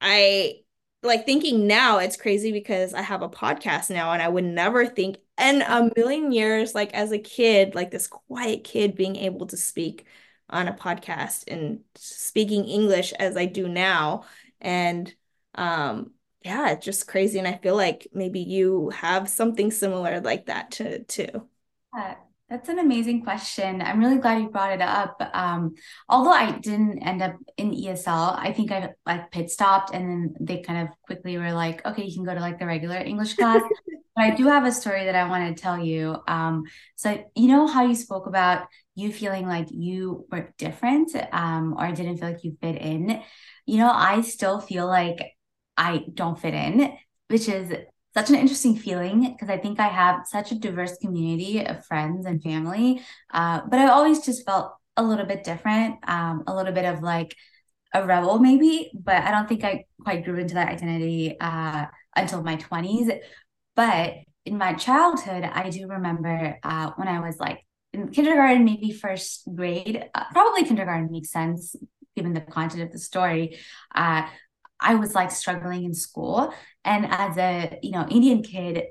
I 0.00 0.60
like 1.02 1.26
thinking 1.26 1.66
now 1.66 1.98
it's 1.98 2.16
crazy 2.16 2.52
because 2.52 2.94
I 2.94 3.02
have 3.02 3.22
a 3.22 3.28
podcast 3.28 3.90
now 3.90 4.12
and 4.12 4.22
I 4.22 4.28
would 4.28 4.44
never 4.44 4.86
think 4.86 5.16
in 5.40 5.62
a 5.62 5.90
million 5.96 6.32
years, 6.32 6.74
like 6.74 6.92
as 6.94 7.12
a 7.12 7.18
kid, 7.18 7.74
like 7.74 7.90
this 7.90 8.06
quiet 8.06 8.64
kid 8.64 8.94
being 8.94 9.16
able 9.16 9.46
to 9.48 9.56
speak 9.56 10.06
on 10.48 10.68
a 10.68 10.74
podcast 10.74 11.44
and 11.48 11.80
speaking 11.94 12.64
English 12.66 13.12
as 13.14 13.36
I 13.36 13.46
do 13.46 13.68
now. 13.68 14.24
And 14.60 15.12
um, 15.54 16.12
yeah, 16.42 16.70
it's 16.70 16.84
just 16.84 17.06
crazy. 17.06 17.38
And 17.38 17.48
I 17.48 17.58
feel 17.58 17.76
like 17.76 18.06
maybe 18.12 18.40
you 18.40 18.90
have 18.90 19.28
something 19.28 19.70
similar 19.70 20.20
like 20.20 20.46
that 20.46 20.72
to 20.72 21.04
too. 21.04 21.48
Yeah, 21.94 22.14
that's 22.48 22.68
an 22.68 22.78
amazing 22.78 23.22
question. 23.22 23.82
I'm 23.82 24.00
really 24.00 24.18
glad 24.18 24.40
you 24.40 24.48
brought 24.48 24.72
it 24.72 24.80
up. 24.80 25.20
Um, 25.34 25.74
although 26.08 26.32
I 26.32 26.58
didn't 26.58 27.00
end 27.00 27.22
up 27.22 27.36
in 27.56 27.72
ESL, 27.72 28.36
I 28.38 28.52
think 28.52 28.72
I 28.72 28.90
like 29.04 29.30
pit 29.30 29.50
stopped 29.50 29.92
and 29.92 30.08
then 30.08 30.34
they 30.40 30.60
kind 30.62 30.88
of 30.88 30.94
quickly 31.02 31.36
were 31.36 31.52
like, 31.52 31.84
okay, 31.84 32.04
you 32.04 32.14
can 32.14 32.24
go 32.24 32.34
to 32.34 32.40
like 32.40 32.58
the 32.58 32.66
regular 32.66 32.96
English 32.96 33.34
class. 33.34 33.62
but 34.16 34.24
I 34.24 34.30
do 34.30 34.46
have 34.46 34.64
a 34.64 34.72
story 34.72 35.04
that 35.04 35.14
I 35.14 35.28
want 35.28 35.54
to 35.54 35.62
tell 35.62 35.78
you. 35.78 36.16
Um, 36.26 36.64
so 36.96 37.22
you 37.36 37.48
know 37.48 37.66
how 37.66 37.84
you 37.84 37.94
spoke 37.94 38.26
about 38.26 38.66
you 38.94 39.12
feeling 39.12 39.46
like 39.46 39.68
you 39.70 40.26
were 40.32 40.52
different 40.58 41.12
um, 41.32 41.76
or 41.78 41.92
didn't 41.92 42.18
feel 42.18 42.30
like 42.30 42.44
you 42.44 42.56
fit 42.60 42.76
in, 42.76 43.22
you 43.66 43.78
know, 43.78 43.90
I 43.90 44.22
still 44.22 44.60
feel 44.60 44.86
like 44.86 45.20
I 45.76 46.04
don't 46.12 46.38
fit 46.38 46.54
in, 46.54 46.96
which 47.28 47.48
is 47.48 47.72
such 48.14 48.28
an 48.28 48.36
interesting 48.36 48.76
feeling 48.76 49.32
because 49.32 49.48
I 49.48 49.56
think 49.56 49.78
I 49.78 49.88
have 49.88 50.26
such 50.26 50.52
a 50.52 50.58
diverse 50.58 50.96
community 50.98 51.64
of 51.64 51.84
friends 51.86 52.26
and 52.26 52.42
family. 52.42 53.02
Uh, 53.32 53.60
but 53.68 53.78
I 53.78 53.88
always 53.88 54.24
just 54.24 54.44
felt 54.44 54.72
a 54.96 55.02
little 55.02 55.26
bit 55.26 55.44
different, 55.44 55.96
um, 56.08 56.42
a 56.46 56.54
little 56.54 56.72
bit 56.72 56.84
of 56.84 57.02
like 57.02 57.34
a 57.94 58.04
rebel, 58.04 58.38
maybe. 58.38 58.90
But 58.94 59.22
I 59.22 59.30
don't 59.30 59.48
think 59.48 59.64
I 59.64 59.84
quite 60.02 60.24
grew 60.24 60.38
into 60.38 60.54
that 60.54 60.68
identity 60.68 61.36
uh, 61.40 61.86
until 62.16 62.42
my 62.42 62.56
20s. 62.56 63.10
But 63.76 64.14
in 64.44 64.58
my 64.58 64.74
childhood, 64.74 65.44
I 65.44 65.70
do 65.70 65.86
remember 65.86 66.58
uh, 66.62 66.90
when 66.96 67.08
I 67.08 67.20
was 67.20 67.38
like 67.38 67.64
in 67.92 68.08
kindergarten, 68.08 68.64
maybe 68.64 68.92
first 68.92 69.42
grade, 69.54 70.04
uh, 70.14 70.24
probably 70.32 70.64
kindergarten 70.64 71.10
makes 71.10 71.30
sense 71.30 71.76
given 72.16 72.34
the 72.34 72.40
content 72.40 72.82
of 72.82 72.92
the 72.92 72.98
story. 72.98 73.58
Uh, 73.94 74.26
I 74.80 74.94
was 74.96 75.14
like 75.14 75.30
struggling 75.30 75.84
in 75.84 75.94
school, 75.94 76.52
and 76.84 77.06
as 77.06 77.36
a 77.36 77.78
you 77.82 77.92
know 77.92 78.06
Indian 78.08 78.42
kid, 78.42 78.84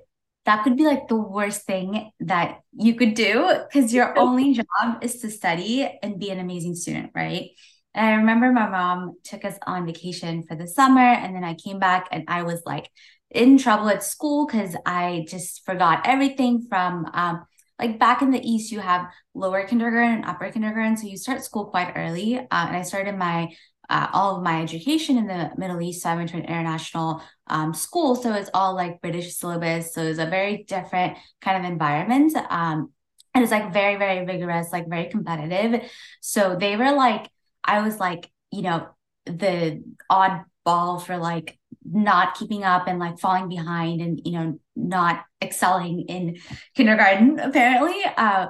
that 0.46 0.64
could 0.64 0.78
be 0.78 0.86
like 0.86 1.08
the 1.08 1.16
worst 1.16 1.66
thing 1.66 2.12
that 2.22 2.60
you 2.74 2.96
could 2.96 3.14
do 3.14 3.50
because 3.68 3.94
your 3.94 4.18
only 4.26 4.54
job 4.54 5.02
is 5.02 5.22
to 5.22 5.30
study 5.32 5.90
and 6.02 6.20
be 6.20 6.30
an 6.30 6.40
amazing 6.40 6.76
student, 6.76 7.12
right? 7.16 7.52
And 7.94 8.06
I 8.06 8.12
remember 8.18 8.52
my 8.52 8.70
mom 8.70 9.16
took 9.24 9.44
us 9.46 9.58
on 9.66 9.86
vacation 9.86 10.44
for 10.44 10.56
the 10.56 10.68
summer, 10.68 11.02
and 11.02 11.36
then 11.36 11.44
I 11.44 11.56
came 11.56 11.80
back 11.80 12.08
and 12.12 12.26
I 12.28 12.44
was 12.44 12.62
like 12.66 12.90
in 13.32 13.58
trouble 13.58 13.90
at 13.90 14.04
school 14.04 14.48
because 14.48 14.76
I 14.86 15.26
just 15.28 15.66
forgot 15.66 16.02
everything 16.06 16.66
from 16.68 17.06
um, 17.14 17.46
like 17.80 17.98
back 17.98 18.22
in 18.22 18.32
the 18.32 18.42
east 18.48 18.72
you 18.72 18.80
have 18.80 19.08
lower 19.34 19.66
kindergarten 19.66 20.16
and 20.16 20.26
upper 20.26 20.52
kindergarten 20.52 20.98
so 20.98 21.08
you 21.08 21.18
start 21.18 21.44
school 21.44 21.66
quite 21.66 21.94
early 21.96 22.38
uh, 22.38 22.46
and 22.52 22.76
i 22.76 22.82
started 22.82 23.16
my 23.16 23.48
uh, 23.90 24.08
all 24.14 24.38
of 24.38 24.44
my 24.44 24.62
education 24.62 25.18
in 25.18 25.28
the 25.28 25.50
middle 25.58 25.82
east 25.82 26.04
so 26.04 26.10
i 26.10 26.16
went 26.16 26.30
to 26.30 26.38
an 26.38 26.44
international 26.44 27.22
um, 27.48 27.74
school 27.74 28.16
so 28.16 28.34
it's 28.34 28.50
all 28.54 28.76
like 28.76 29.02
british 29.02 29.36
syllabus 29.36 29.94
so 29.94 30.02
it's 30.04 30.20
a 30.20 30.26
very 30.26 30.64
different 30.64 31.18
kind 31.42 31.64
of 31.64 31.72
environment 31.72 32.36
um, 32.50 32.92
and 33.34 33.44
it's 33.44 33.52
like 33.52 33.72
very 33.74 33.96
very 33.96 34.26
vigorous 34.26 34.72
like 34.72 34.88
very 34.90 35.06
competitive. 35.06 35.90
So 36.22 36.56
they 36.60 36.76
were 36.76 36.92
like 36.92 37.30
i 37.64 37.82
was 37.82 38.00
like 38.00 38.30
you 38.52 38.62
know 38.62 38.88
the 39.26 39.84
odd 40.10 40.44
ball 40.66 41.00
for 41.00 41.18
like 41.18 41.58
not 41.86 42.36
keeping 42.36 42.64
up 42.64 42.88
and 42.88 43.00
like 43.00 43.20
falling 43.20 43.50
behind 43.50 44.02
and 44.02 44.22
you 44.26 44.34
know 44.34 44.60
not 44.76 45.24
excelling 45.42 46.02
in 46.02 46.38
kindergarten 46.76 47.40
apparently 47.40 48.02
uh, 48.18 48.48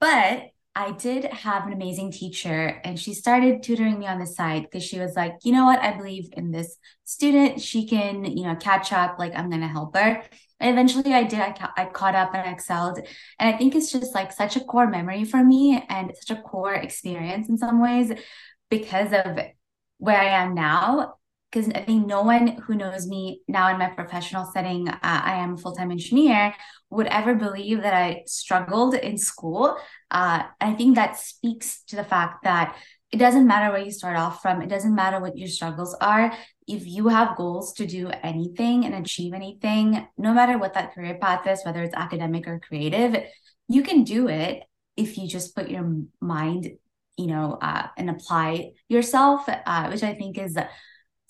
but 0.00 0.44
i 0.74 0.92
did 0.92 1.24
have 1.24 1.66
an 1.66 1.72
amazing 1.72 2.12
teacher 2.12 2.80
and 2.84 2.98
she 2.98 3.12
started 3.12 3.62
tutoring 3.62 3.98
me 3.98 4.06
on 4.06 4.18
the 4.18 4.26
side 4.26 4.62
because 4.62 4.84
she 4.84 4.98
was 5.00 5.14
like 5.16 5.34
you 5.42 5.52
know 5.52 5.64
what? 5.64 5.80
I 5.80 5.96
believe 5.96 6.28
in 6.32 6.50
this 6.52 6.76
student. 7.04 7.60
She 7.60 7.86
can 7.86 8.24
you 8.24 8.44
know 8.44 8.54
catch 8.56 8.92
up. 8.92 9.18
Like 9.18 9.32
i'm 9.34 9.50
gonna 9.50 9.68
help 9.68 9.96
her. 9.96 10.22
And 10.60 10.70
eventually 10.70 11.12
i 11.14 11.24
did. 11.24 11.40
I, 11.40 11.52
ca- 11.52 11.72
I 11.76 11.86
caught 11.86 12.14
up 12.14 12.34
and 12.34 12.48
I 12.48 12.52
excelled. 12.52 12.98
And 13.38 13.54
i 13.54 13.56
think 13.56 13.74
it's 13.74 13.90
just 13.92 14.14
like 14.14 14.32
such 14.32 14.56
a 14.56 14.60
core 14.60 14.88
memory 14.88 15.24
for 15.24 15.42
me 15.44 15.84
and 15.88 16.12
such 16.20 16.36
a 16.38 16.42
core 16.42 16.74
experience 16.74 17.48
in 17.48 17.58
some 17.58 17.80
ways 17.82 18.12
because 18.70 19.12
of 19.12 19.38
where 19.98 20.18
i 20.18 20.26
am 20.42 20.54
now. 20.54 21.14
Because 21.50 21.68
I 21.74 21.82
think 21.82 22.06
no 22.06 22.22
one 22.22 22.46
who 22.64 22.76
knows 22.76 23.08
me 23.08 23.42
now 23.48 23.72
in 23.72 23.78
my 23.78 23.88
professional 23.88 24.44
setting, 24.52 24.88
uh, 24.88 24.98
I 25.02 25.34
am 25.42 25.54
a 25.54 25.56
full 25.56 25.74
time 25.74 25.90
engineer, 25.90 26.54
would 26.90 27.08
ever 27.08 27.34
believe 27.34 27.82
that 27.82 27.92
I 27.92 28.22
struggled 28.26 28.94
in 28.94 29.18
school. 29.18 29.76
Uh, 30.10 30.44
I 30.60 30.74
think 30.74 30.96
that 30.96 31.18
speaks 31.18 31.82
to 31.84 31.96
the 31.96 32.04
fact 32.04 32.44
that 32.44 32.76
it 33.12 33.18
doesn't 33.18 33.46
matter 33.46 33.72
where 33.72 33.82
you 33.82 33.90
start 33.90 34.16
off 34.16 34.40
from, 34.40 34.62
it 34.62 34.68
doesn't 34.68 34.94
matter 34.94 35.20
what 35.20 35.36
your 35.36 35.48
struggles 35.48 35.94
are. 36.00 36.32
If 36.68 36.86
you 36.86 37.08
have 37.08 37.36
goals 37.36 37.72
to 37.74 37.86
do 37.86 38.10
anything 38.22 38.84
and 38.84 38.94
achieve 38.94 39.32
anything, 39.32 40.06
no 40.16 40.32
matter 40.32 40.58
what 40.58 40.74
that 40.74 40.94
career 40.94 41.18
path 41.20 41.46
is, 41.46 41.62
whether 41.64 41.82
it's 41.82 41.94
academic 41.94 42.46
or 42.46 42.60
creative, 42.60 43.24
you 43.68 43.82
can 43.82 44.04
do 44.04 44.28
it 44.28 44.62
if 44.96 45.18
you 45.18 45.26
just 45.28 45.54
put 45.54 45.70
your 45.70 45.88
mind 46.20 46.70
you 47.16 47.26
know 47.26 47.58
uh, 47.60 47.86
and 47.96 48.08
apply 48.08 48.70
yourself 48.88 49.44
uh, 49.48 49.88
which 49.88 50.02
i 50.02 50.14
think 50.14 50.38
is 50.38 50.56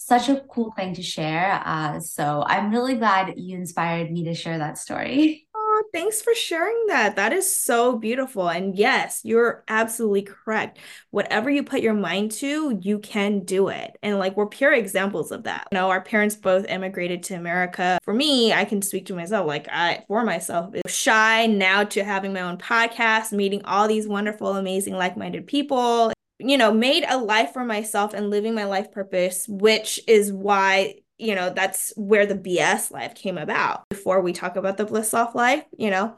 such 0.00 0.30
a 0.30 0.40
cool 0.50 0.72
thing 0.72 0.94
to 0.94 1.02
share. 1.02 1.62
Uh, 1.64 2.00
so 2.00 2.42
I'm 2.46 2.70
really 2.70 2.94
glad 2.94 3.34
you 3.36 3.56
inspired 3.56 4.10
me 4.10 4.24
to 4.24 4.34
share 4.34 4.58
that 4.58 4.78
story. 4.78 5.46
Thanks 5.92 6.22
for 6.22 6.34
sharing 6.34 6.86
that. 6.88 7.16
That 7.16 7.32
is 7.32 7.54
so 7.54 7.96
beautiful. 7.96 8.48
And 8.48 8.76
yes, 8.76 9.20
you're 9.24 9.64
absolutely 9.68 10.22
correct. 10.22 10.78
Whatever 11.10 11.50
you 11.50 11.62
put 11.62 11.80
your 11.80 11.94
mind 11.94 12.32
to, 12.32 12.78
you 12.80 12.98
can 12.98 13.40
do 13.40 13.68
it. 13.68 13.96
And 14.02 14.18
like 14.18 14.36
we're 14.36 14.46
pure 14.46 14.72
examples 14.72 15.32
of 15.32 15.44
that. 15.44 15.68
You 15.72 15.78
know, 15.78 15.90
our 15.90 16.00
parents 16.00 16.36
both 16.36 16.66
immigrated 16.66 17.22
to 17.24 17.34
America. 17.34 17.98
For 18.04 18.14
me, 18.14 18.52
I 18.52 18.64
can 18.64 18.82
speak 18.82 19.06
to 19.06 19.14
myself, 19.14 19.46
like 19.46 19.68
I 19.70 20.04
for 20.08 20.24
myself, 20.24 20.74
shy 20.86 21.46
now 21.46 21.84
to 21.84 22.04
having 22.04 22.32
my 22.32 22.42
own 22.42 22.58
podcast, 22.58 23.32
meeting 23.32 23.64
all 23.64 23.88
these 23.88 24.06
wonderful, 24.06 24.56
amazing, 24.56 24.94
like-minded 24.94 25.46
people 25.46 26.12
you 26.42 26.56
know, 26.56 26.72
made 26.72 27.04
a 27.06 27.18
life 27.18 27.52
for 27.52 27.64
myself 27.64 28.14
and 28.14 28.30
living 28.30 28.54
my 28.54 28.64
life 28.64 28.90
purpose, 28.92 29.46
which 29.46 30.00
is 30.06 30.32
why, 30.32 30.94
you 31.20 31.34
know, 31.34 31.50
that's 31.50 31.92
where 31.96 32.26
the 32.26 32.34
BS 32.34 32.90
life 32.90 33.14
came 33.14 33.38
about 33.38 33.88
before 33.90 34.20
we 34.20 34.32
talk 34.32 34.56
about 34.56 34.76
the 34.76 34.84
bliss 34.84 35.12
off 35.12 35.34
life, 35.34 35.64
you 35.76 35.90
know, 35.90 36.16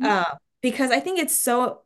mm-hmm. 0.00 0.06
uh, 0.06 0.34
because 0.62 0.90
I 0.90 1.00
think 1.00 1.18
it's 1.18 1.36
so 1.36 1.82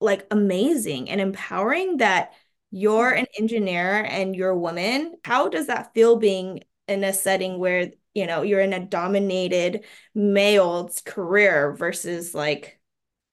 like 0.00 0.26
amazing 0.30 1.08
and 1.08 1.20
empowering 1.20 1.98
that 1.98 2.32
you're 2.70 3.10
an 3.10 3.26
engineer 3.38 4.04
and 4.04 4.34
you're 4.36 4.50
a 4.50 4.58
woman. 4.58 5.14
How 5.24 5.48
does 5.48 5.68
that 5.68 5.94
feel 5.94 6.16
being 6.16 6.64
in 6.88 7.04
a 7.04 7.12
setting 7.12 7.58
where, 7.58 7.90
you 8.14 8.26
know, 8.26 8.42
you're 8.42 8.60
in 8.60 8.72
a 8.72 8.84
dominated 8.84 9.84
male's 10.14 11.00
career 11.00 11.72
versus 11.72 12.34
like, 12.34 12.80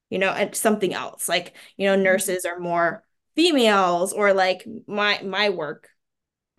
you 0.09 0.19
know, 0.19 0.49
something 0.53 0.93
else? 0.93 1.27
Like, 1.27 1.53
you 1.77 1.87
know, 1.87 1.95
nurses 1.95 2.45
are 2.45 2.59
more 2.59 3.03
females 3.35 4.13
or 4.13 4.33
like 4.33 4.65
my 4.87 5.21
my 5.23 5.49
work. 5.49 5.89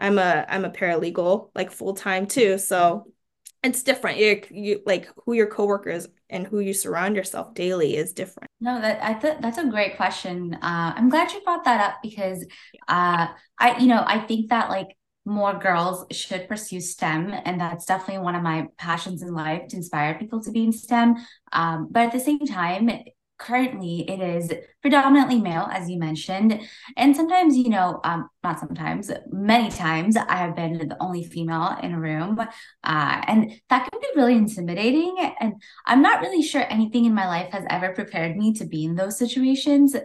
I'm 0.00 0.18
a 0.18 0.44
I'm 0.48 0.64
a 0.64 0.70
paralegal 0.70 1.50
like 1.54 1.70
full 1.70 1.94
time 1.94 2.26
too. 2.26 2.58
So 2.58 3.06
it's 3.62 3.82
different. 3.82 4.18
You 4.18 4.42
you 4.50 4.82
like 4.86 5.08
who 5.24 5.34
your 5.34 5.46
coworkers 5.46 6.08
and 6.30 6.46
who 6.46 6.60
you 6.60 6.72
surround 6.72 7.16
yourself 7.16 7.54
daily 7.54 7.96
is 7.96 8.12
different. 8.12 8.48
No, 8.60 8.80
that 8.80 9.02
I 9.02 9.14
thought 9.14 9.42
that's 9.42 9.58
a 9.58 9.66
great 9.66 9.96
question. 9.96 10.54
Uh, 10.54 10.92
I'm 10.96 11.10
glad 11.10 11.32
you 11.32 11.42
brought 11.42 11.64
that 11.64 11.80
up 11.80 11.98
because 12.02 12.44
uh, 12.88 13.28
I 13.58 13.78
you 13.78 13.86
know 13.86 14.02
I 14.06 14.20
think 14.20 14.48
that 14.50 14.70
like 14.70 14.96
more 15.26 15.52
girls 15.58 16.06
should 16.12 16.48
pursue 16.48 16.80
STEM, 16.80 17.32
and 17.44 17.60
that's 17.60 17.84
definitely 17.84 18.22
one 18.22 18.34
of 18.34 18.42
my 18.42 18.68
passions 18.78 19.22
in 19.22 19.34
life 19.34 19.68
to 19.68 19.76
inspire 19.76 20.18
people 20.18 20.42
to 20.42 20.50
be 20.50 20.64
in 20.64 20.72
STEM. 20.72 21.16
Um, 21.52 21.88
but 21.90 22.04
at 22.04 22.12
the 22.12 22.20
same 22.20 22.46
time, 22.46 22.90
currently 23.40 24.08
it 24.08 24.20
is 24.20 24.52
predominantly 24.82 25.40
male 25.40 25.66
as 25.72 25.88
you 25.88 25.98
mentioned 25.98 26.60
and 26.96 27.16
sometimes 27.16 27.56
you 27.56 27.70
know 27.70 28.00
um 28.04 28.28
not 28.44 28.60
sometimes 28.60 29.10
many 29.30 29.70
times 29.70 30.16
i 30.16 30.36
have 30.36 30.54
been 30.54 30.88
the 30.88 30.96
only 31.00 31.24
female 31.24 31.76
in 31.82 31.92
a 31.92 32.00
room 32.00 32.38
uh 32.38 33.22
and 33.26 33.50
that 33.70 33.90
can 33.90 34.00
be 34.00 34.08
really 34.14 34.34
intimidating 34.34 35.16
and 35.40 35.54
i'm 35.86 36.02
not 36.02 36.20
really 36.20 36.42
sure 36.42 36.64
anything 36.68 37.06
in 37.06 37.14
my 37.14 37.26
life 37.26 37.50
has 37.50 37.64
ever 37.70 37.94
prepared 37.94 38.36
me 38.36 38.52
to 38.52 38.66
be 38.66 38.84
in 38.84 38.94
those 38.94 39.18
situations 39.18 39.96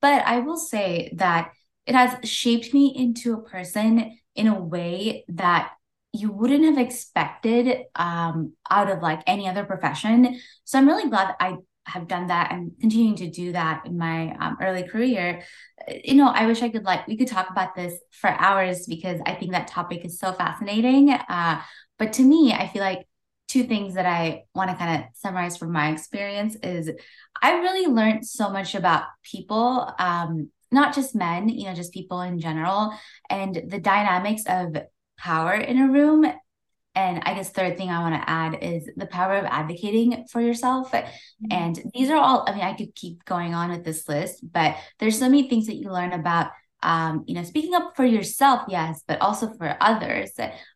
but 0.00 0.22
i 0.26 0.40
will 0.40 0.58
say 0.58 1.10
that 1.14 1.52
it 1.86 1.94
has 1.94 2.28
shaped 2.28 2.74
me 2.74 2.92
into 2.96 3.34
a 3.34 3.42
person 3.42 4.18
in 4.34 4.48
a 4.48 4.60
way 4.60 5.24
that 5.28 5.72
you 6.12 6.30
wouldn't 6.30 6.64
have 6.64 6.78
expected 6.78 7.84
um, 7.96 8.52
out 8.70 8.90
of 8.90 9.00
like 9.00 9.22
any 9.26 9.48
other 9.48 9.64
profession. 9.64 10.38
So 10.64 10.78
I'm 10.78 10.86
really 10.86 11.08
glad 11.08 11.34
I 11.40 11.56
have 11.86 12.06
done 12.08 12.28
that 12.28 12.52
and 12.52 12.72
continuing 12.80 13.16
to 13.16 13.28
do 13.28 13.52
that 13.52 13.82
in 13.86 13.98
my 13.98 14.34
um, 14.36 14.56
early 14.60 14.84
career 14.84 15.42
you 16.04 16.14
know 16.14 16.28
i 16.28 16.46
wish 16.46 16.62
i 16.62 16.68
could 16.68 16.84
like 16.84 17.06
we 17.08 17.16
could 17.16 17.28
talk 17.28 17.50
about 17.50 17.74
this 17.74 17.94
for 18.10 18.30
hours 18.30 18.86
because 18.86 19.20
i 19.26 19.34
think 19.34 19.52
that 19.52 19.66
topic 19.66 20.04
is 20.04 20.18
so 20.18 20.32
fascinating 20.32 21.10
uh, 21.10 21.60
but 21.98 22.12
to 22.12 22.22
me 22.22 22.52
i 22.52 22.68
feel 22.68 22.82
like 22.82 23.06
two 23.48 23.64
things 23.64 23.94
that 23.94 24.06
i 24.06 24.42
want 24.54 24.70
to 24.70 24.76
kind 24.76 25.02
of 25.02 25.08
summarize 25.14 25.56
from 25.56 25.72
my 25.72 25.90
experience 25.90 26.56
is 26.62 26.90
i 27.42 27.58
really 27.58 27.92
learned 27.92 28.24
so 28.24 28.48
much 28.48 28.74
about 28.74 29.04
people 29.22 29.92
um, 29.98 30.50
not 30.70 30.94
just 30.94 31.14
men 31.14 31.48
you 31.48 31.64
know 31.64 31.74
just 31.74 31.92
people 31.92 32.20
in 32.20 32.38
general 32.38 32.92
and 33.28 33.60
the 33.66 33.78
dynamics 33.78 34.44
of 34.46 34.76
power 35.18 35.54
in 35.54 35.78
a 35.78 35.88
room 35.88 36.24
and 36.94 37.22
I 37.24 37.34
guess 37.34 37.50
third 37.50 37.76
thing 37.76 37.90
I 37.90 38.00
want 38.00 38.14
to 38.20 38.30
add 38.30 38.58
is 38.62 38.88
the 38.96 39.06
power 39.06 39.36
of 39.36 39.44
advocating 39.44 40.26
for 40.30 40.40
yourself. 40.40 40.92
Mm-hmm. 40.92 41.46
And 41.50 41.82
these 41.94 42.10
are 42.10 42.18
all, 42.18 42.44
I 42.46 42.52
mean, 42.52 42.62
I 42.62 42.74
could 42.74 42.94
keep 42.94 43.24
going 43.24 43.54
on 43.54 43.70
with 43.70 43.84
this 43.84 44.08
list, 44.08 44.44
but 44.52 44.76
there's 44.98 45.18
so 45.18 45.28
many 45.28 45.48
things 45.48 45.66
that 45.66 45.76
you 45.76 45.90
learn 45.90 46.12
about 46.12 46.48
um, 46.82 47.24
you 47.26 47.34
know, 47.34 47.44
speaking 47.44 47.74
up 47.74 47.94
for 47.94 48.04
yourself, 48.04 48.62
yes, 48.68 49.02
but 49.06 49.20
also 49.20 49.52
for 49.54 49.76
others, 49.80 50.32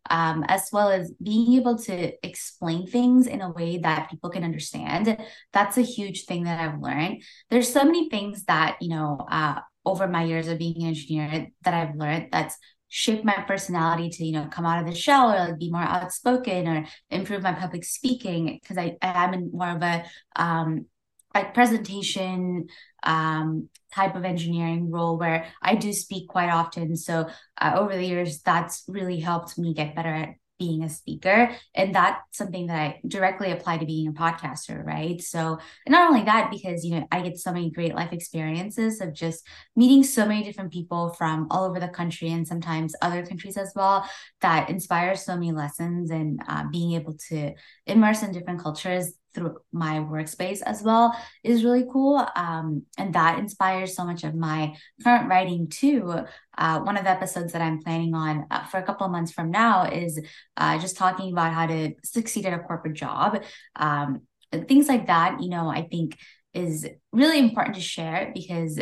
um, 0.08 0.44
as 0.48 0.68
well 0.72 0.90
as 0.90 1.12
being 1.22 1.54
able 1.54 1.76
to 1.78 2.12
explain 2.24 2.86
things 2.86 3.26
in 3.26 3.40
a 3.40 3.50
way 3.50 3.78
that 3.78 4.10
people 4.10 4.30
can 4.30 4.44
understand. 4.44 5.18
That's 5.52 5.78
a 5.78 5.82
huge 5.82 6.24
thing 6.24 6.44
that 6.44 6.60
I've 6.60 6.80
learned. 6.80 7.22
There's 7.50 7.72
so 7.72 7.84
many 7.84 8.08
things 8.08 8.44
that, 8.44 8.76
you 8.80 8.90
know, 8.90 9.26
uh, 9.28 9.60
over 9.84 10.08
my 10.08 10.24
years 10.24 10.48
of 10.48 10.58
being 10.58 10.82
an 10.82 10.88
engineer 10.88 11.48
that 11.62 11.74
I've 11.74 11.96
learned 11.96 12.28
that's 12.32 12.56
shape 12.88 13.24
my 13.24 13.44
personality 13.46 14.10
to 14.10 14.24
you 14.24 14.32
know 14.32 14.48
come 14.50 14.64
out 14.64 14.80
of 14.80 14.88
the 14.88 14.94
shell 14.94 15.32
or 15.32 15.38
like 15.38 15.58
be 15.58 15.70
more 15.70 15.82
outspoken 15.82 16.68
or 16.68 16.86
improve 17.10 17.42
my 17.42 17.52
public 17.52 17.84
speaking 17.84 18.58
because 18.62 18.78
I, 18.78 18.96
I 19.02 19.24
am 19.24 19.34
in 19.34 19.50
more 19.52 19.70
of 19.70 19.82
a 19.82 20.04
um 20.36 20.86
like 21.34 21.52
presentation 21.52 22.68
um 23.02 23.68
type 23.94 24.14
of 24.14 24.24
engineering 24.24 24.90
role 24.90 25.18
where 25.18 25.46
I 25.62 25.74
do 25.74 25.92
speak 25.92 26.28
quite 26.28 26.50
often. 26.50 26.96
So 26.96 27.28
uh, 27.60 27.72
over 27.76 27.96
the 27.96 28.04
years 28.04 28.42
that's 28.42 28.84
really 28.88 29.20
helped 29.20 29.58
me 29.58 29.72
get 29.74 29.96
better 29.96 30.12
at 30.12 30.28
being 30.58 30.82
a 30.82 30.88
speaker 30.88 31.50
and 31.74 31.94
that's 31.94 32.20
something 32.36 32.66
that 32.66 32.76
i 32.76 33.00
directly 33.06 33.50
apply 33.50 33.78
to 33.78 33.86
being 33.86 34.08
a 34.08 34.12
podcaster 34.12 34.84
right? 34.84 35.20
So 35.20 35.58
not 35.88 36.08
only 36.08 36.24
that 36.24 36.50
because 36.50 36.84
you 36.84 36.96
know 36.96 37.06
i 37.10 37.20
get 37.20 37.38
so 37.38 37.52
many 37.52 37.70
great 37.70 37.94
life 37.94 38.12
experiences 38.12 39.00
of 39.00 39.12
just 39.12 39.46
meeting 39.74 40.02
so 40.02 40.26
many 40.26 40.42
different 40.42 40.72
people 40.72 41.10
from 41.10 41.46
all 41.50 41.64
over 41.64 41.80
the 41.80 41.88
country 41.88 42.30
and 42.30 42.46
sometimes 42.46 42.94
other 43.02 43.24
countries 43.24 43.56
as 43.56 43.72
well 43.74 44.08
that 44.40 44.70
inspires 44.70 45.22
so 45.22 45.34
many 45.34 45.52
lessons 45.52 46.10
and 46.10 46.40
uh, 46.48 46.64
being 46.70 46.92
able 46.92 47.14
to 47.28 47.52
immerse 47.86 48.22
in 48.22 48.32
different 48.32 48.62
cultures 48.62 49.12
through 49.36 49.58
my 49.70 49.98
workspace 49.98 50.62
as 50.62 50.82
well 50.82 51.14
is 51.44 51.62
really 51.62 51.84
cool. 51.92 52.26
Um, 52.34 52.84
and 52.96 53.14
that 53.14 53.38
inspires 53.38 53.94
so 53.94 54.04
much 54.04 54.24
of 54.24 54.34
my 54.34 54.74
current 55.04 55.28
writing 55.28 55.68
too. 55.68 56.24
Uh, 56.56 56.80
one 56.80 56.96
of 56.96 57.04
the 57.04 57.10
episodes 57.10 57.52
that 57.52 57.62
I'm 57.62 57.82
planning 57.82 58.14
on 58.14 58.46
uh, 58.50 58.64
for 58.64 58.78
a 58.78 58.82
couple 58.82 59.04
of 59.04 59.12
months 59.12 59.30
from 59.30 59.50
now 59.50 59.84
is 59.84 60.18
uh, 60.56 60.78
just 60.78 60.96
talking 60.96 61.30
about 61.30 61.52
how 61.52 61.66
to 61.66 61.92
succeed 62.02 62.46
at 62.46 62.58
a 62.58 62.62
corporate 62.62 62.94
job. 62.94 63.42
Um, 63.76 64.22
things 64.66 64.88
like 64.88 65.06
that, 65.08 65.42
you 65.42 65.50
know, 65.50 65.68
I 65.68 65.82
think 65.82 66.16
is 66.54 66.88
really 67.12 67.38
important 67.38 67.76
to 67.76 67.82
share 67.82 68.32
because 68.34 68.80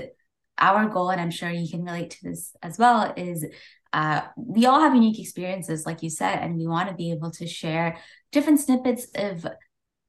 our 0.58 0.88
goal, 0.88 1.10
and 1.10 1.20
I'm 1.20 1.32
sure 1.32 1.50
you 1.50 1.68
can 1.68 1.84
relate 1.84 2.10
to 2.10 2.22
this 2.22 2.54
as 2.62 2.78
well, 2.78 3.12
is 3.16 3.44
uh, 3.92 4.22
we 4.36 4.66
all 4.66 4.80
have 4.80 4.94
unique 4.94 5.20
experiences, 5.20 5.86
like 5.86 6.02
you 6.02 6.10
said, 6.10 6.40
and 6.40 6.56
we 6.56 6.66
want 6.66 6.88
to 6.88 6.94
be 6.94 7.12
able 7.12 7.30
to 7.30 7.46
share 7.46 7.96
different 8.32 8.60
snippets 8.60 9.06
of 9.14 9.46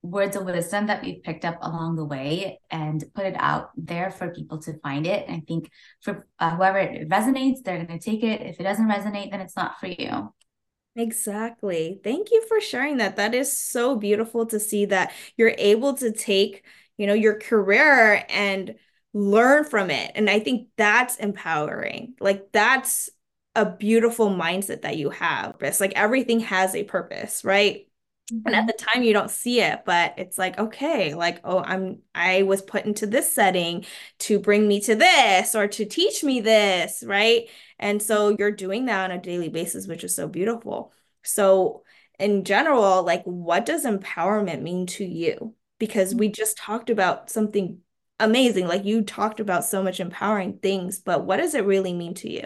words 0.06 0.36
of 0.36 0.46
wisdom 0.46 0.88
that 0.88 1.04
we've 1.04 1.24
picked 1.24 1.46
up 1.46 1.58
along 1.62 1.96
the 1.96 2.06
way 2.06 2.60
and 2.70 3.04
put 3.14 3.26
it 3.26 3.36
out 3.38 3.72
there 3.76 4.12
for 4.12 4.34
people 4.34 4.60
to 4.60 4.78
find 4.80 5.06
it. 5.08 5.26
And 5.28 5.38
I 5.38 5.44
think 5.48 5.72
for 6.02 6.28
uh, 6.40 6.56
whoever 6.56 6.78
it 6.78 7.10
resonates, 7.10 7.64
they're 7.64 7.84
going 7.84 8.00
to 8.00 8.04
take 8.04 8.24
it. 8.24 8.42
If 8.42 8.60
it 8.60 8.64
doesn't 8.64 8.88
resonate, 8.88 9.32
then 9.32 9.42
it's 9.42 9.56
not 9.56 9.80
for 9.80 9.88
you. 9.88 10.34
Exactly. 10.96 12.00
Thank 12.04 12.32
you 12.32 12.46
for 12.48 12.62
sharing 12.62 12.98
that. 12.98 13.18
That 13.18 13.36
is 13.36 13.56
so 13.56 13.98
beautiful 13.98 14.46
to 14.48 14.60
see 14.60 14.86
that 14.86 15.12
you're 15.36 15.56
able 15.58 15.96
to 15.96 16.12
take, 16.12 16.64
you 16.98 17.06
know, 17.06 17.14
your 17.14 17.38
career 17.40 18.24
and 18.30 18.76
learn 19.14 19.66
from 19.66 19.90
it. 19.90 20.12
And 20.16 20.30
I 20.30 20.40
think 20.40 20.70
that's 20.78 21.18
empowering. 21.18 22.16
Like 22.20 22.52
that's 22.54 23.10
a 23.56 23.66
beautiful 23.66 24.30
mindset 24.30 24.82
that 24.82 24.98
you 24.98 25.10
have. 25.10 25.56
It's 25.62 25.80
like 25.80 25.94
everything 25.96 26.42
has 26.42 26.76
a 26.76 26.84
purpose, 26.84 27.44
right? 27.44 27.88
And 28.32 28.48
at 28.48 28.54
mm-hmm. 28.54 28.68
the 28.68 28.74
time 28.74 29.04
you 29.04 29.14
don't 29.14 29.30
see 29.30 29.62
it 29.62 29.82
but 29.86 30.16
it's 30.18 30.38
like 30.38 30.58
okay 30.58 31.14
like 31.14 31.40
oh 31.44 31.60
i'm 31.60 32.00
i 32.16 32.42
was 32.42 32.62
put 32.62 32.84
into 32.84 33.06
this 33.06 33.32
setting 33.32 33.86
to 34.18 34.40
bring 34.40 34.68
me 34.68 34.80
to 34.82 34.96
this 34.96 35.54
or 35.54 35.68
to 35.68 35.86
teach 35.86 36.24
me 36.24 36.42
this 36.42 37.04
right? 37.06 37.50
And 37.80 38.02
so 38.02 38.36
you're 38.38 38.52
doing 38.52 38.86
that 38.86 39.10
on 39.10 39.18
a 39.18 39.22
daily 39.22 39.50
basis 39.50 39.88
which 39.88 40.04
is 40.04 40.16
so 40.16 40.28
beautiful. 40.28 40.94
So 41.24 41.84
in 42.20 42.44
general 42.44 43.04
like 43.04 43.24
what 43.24 43.66
does 43.66 43.86
empowerment 43.86 44.62
mean 44.62 44.88
to 44.88 45.06
you? 45.06 45.56
Because 45.80 46.14
mm. 46.14 46.20
we 46.20 46.30
just 46.30 46.58
talked 46.58 46.90
about 46.90 47.30
something 47.30 47.80
amazing 48.20 48.66
like 48.66 48.86
you 48.86 49.02
talked 49.02 49.42
about 49.42 49.66
so 49.66 49.84
much 49.84 50.00
empowering 50.00 50.58
things 50.60 51.00
but 51.00 51.26
what 51.26 51.36
does 51.36 51.54
it 51.54 51.66
really 51.66 51.92
mean 51.92 52.14
to 52.14 52.32
you 52.32 52.46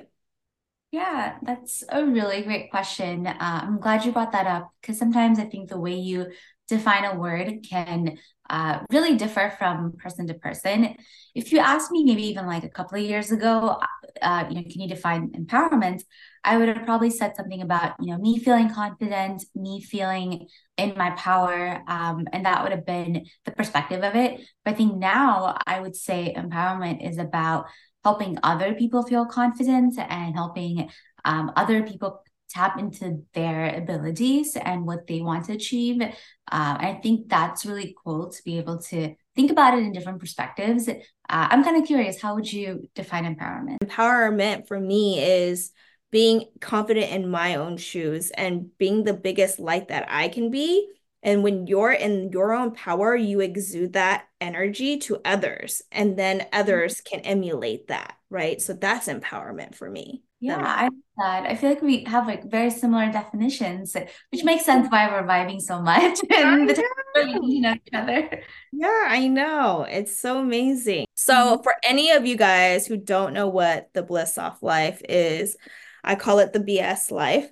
yeah, 0.92 1.36
that's 1.44 1.84
a 1.90 2.04
really 2.04 2.42
great 2.42 2.72
question. 2.72 3.28
Uh, 3.28 3.36
I'm 3.40 3.80
glad 3.80 4.06
you 4.06 4.12
brought 4.12 4.32
that 4.32 4.48
up 4.48 4.72
because 4.82 4.98
sometimes 4.98 5.38
I 5.38 5.46
think 5.46 5.70
the 5.70 5.80
way 5.80 5.96
you 5.96 6.28
define 6.68 7.06
a 7.06 7.16
word 7.16 7.60
can 7.68 8.18
uh, 8.50 8.80
really 8.92 9.16
differ 9.16 9.54
from 9.60 9.94
person 9.94 10.26
to 10.28 10.34
person. 10.34 10.96
If 11.36 11.52
you 11.52 11.60
asked 11.60 11.92
me 11.92 12.04
maybe 12.04 12.24
even 12.28 12.48
like 12.48 12.64
a 12.64 12.70
couple 12.70 12.98
of 12.98 13.04
years 13.04 13.32
ago, 13.32 13.80
uh, 14.22 14.46
you 14.50 14.56
know, 14.56 14.64
can 14.64 14.82
you 14.82 14.88
define 14.88 15.30
empowerment? 15.34 16.02
I 16.44 16.58
would 16.58 16.68
have 16.70 16.86
probably 16.86 17.12
said 17.12 17.36
something 17.36 17.62
about, 17.62 17.94
you 18.00 18.12
know, 18.12 18.18
me 18.18 18.40
feeling 18.40 18.74
confident, 18.74 19.46
me 19.56 19.82
feeling 19.82 20.48
in 20.78 20.98
my 20.98 21.12
power, 21.12 21.84
um, 21.88 22.28
and 22.34 22.46
that 22.46 22.64
would 22.64 22.72
have 22.72 22.86
been 22.86 23.26
the 23.46 23.52
perspective 23.52 24.04
of 24.04 24.16
it. 24.16 24.42
But 24.66 24.72
I 24.72 24.74
think 24.74 24.96
now 24.96 25.56
I 25.68 25.80
would 25.80 25.96
say 25.96 26.34
empowerment 26.36 27.08
is 27.08 27.20
about 27.20 27.66
helping 28.04 28.38
other 28.44 28.74
people 28.74 29.04
feel 29.04 29.26
confident 29.26 29.98
and 29.98 30.36
helping 30.36 30.90
um, 31.26 31.52
other 31.56 31.84
people 31.84 32.24
tap 32.50 32.80
into 32.80 33.24
their 33.34 33.76
abilities 33.76 34.56
and 34.56 34.86
what 34.86 35.06
they 35.08 35.22
want 35.22 35.46
to 35.46 35.54
achieve. 35.54 36.02
Uh, 36.02 36.08
I 36.52 37.00
think 37.04 37.30
that's 37.30 37.66
really 37.66 37.96
cool 38.04 38.30
to 38.30 38.44
be 38.44 38.58
able 38.58 38.80
to 38.84 39.14
think 39.36 39.52
about 39.52 39.78
it 39.78 39.84
in 39.84 39.92
different 39.92 40.20
perspectives. 40.20 40.90
Uh, 40.90 40.96
I'm 41.28 41.64
kind 41.64 41.78
of 41.78 41.86
curious, 41.86 42.20
how 42.20 42.36
would 42.36 42.52
you 42.52 42.90
define 42.96 43.36
empowerment? 43.36 43.78
Empowerment 43.84 44.68
for 44.68 44.80
me 44.80 45.24
is 45.24 45.72
being 46.12 46.46
confident 46.60 47.12
in 47.12 47.30
my 47.30 47.56
own 47.56 47.78
shoes 47.78 48.32
and 48.32 48.76
being 48.80 49.04
the 49.04 49.14
biggest 49.14 49.60
light 49.60 49.90
that 49.90 50.08
I 50.10 50.30
can 50.30 50.50
be 50.50 50.88
and 51.22 51.44
when 51.44 51.68
you're 51.68 51.92
in 51.92 52.32
your 52.32 52.54
own 52.54 52.72
power, 52.74 53.16
you 53.16 53.42
exude 53.42 53.94
that 53.94 54.26
energy 54.42 54.98
to 55.00 55.20
others, 55.26 55.82
and 55.92 56.18
then 56.18 56.48
others 56.54 57.02
can 57.02 57.22
emulate 57.22 57.88
that. 57.88 58.16
right? 58.30 58.62
So 58.62 58.74
that's 58.74 59.08
empowerment 59.08 59.76
for 59.76 59.90
me. 59.90 60.24
Yeah, 60.42 60.64
I 60.64 60.90
that. 61.18 61.46
I 61.46 61.56
feel 61.56 61.70
like 61.70 61.82
we 61.82 62.06
have 62.06 62.26
like 62.26 62.50
very 62.50 62.70
similar 62.70 63.12
definitions, 63.12 63.96
which 64.32 64.44
makes 64.44 64.66
sense 64.66 64.88
why 64.92 65.10
we're 65.10 65.28
vibing 65.28 65.62
so 65.62 65.82
much 65.82 66.20
and 66.32 66.70
the 66.70 66.84
you 67.16 67.62
know 67.62 67.74
each 67.74 67.94
other. 67.94 68.42
Yeah, 68.72 69.06
I 69.08 69.28
know. 69.28 69.86
It's 69.90 70.18
so 70.18 70.40
amazing. 70.40 71.06
So 71.16 71.34
mm-hmm. 71.34 71.64
for 71.64 71.74
any 71.84 72.12
of 72.12 72.26
you 72.26 72.38
guys 72.38 72.88
who 72.88 72.98
don't 72.98 73.34
know 73.34 73.50
what 73.50 73.90
the 73.94 74.04
bliss 74.04 74.38
off 74.38 74.64
life 74.64 75.02
is, 75.08 75.58
I 76.04 76.16
call 76.16 76.40
it 76.40 76.54
the 76.54 76.60
BS 76.60 77.12
life. 77.12 77.50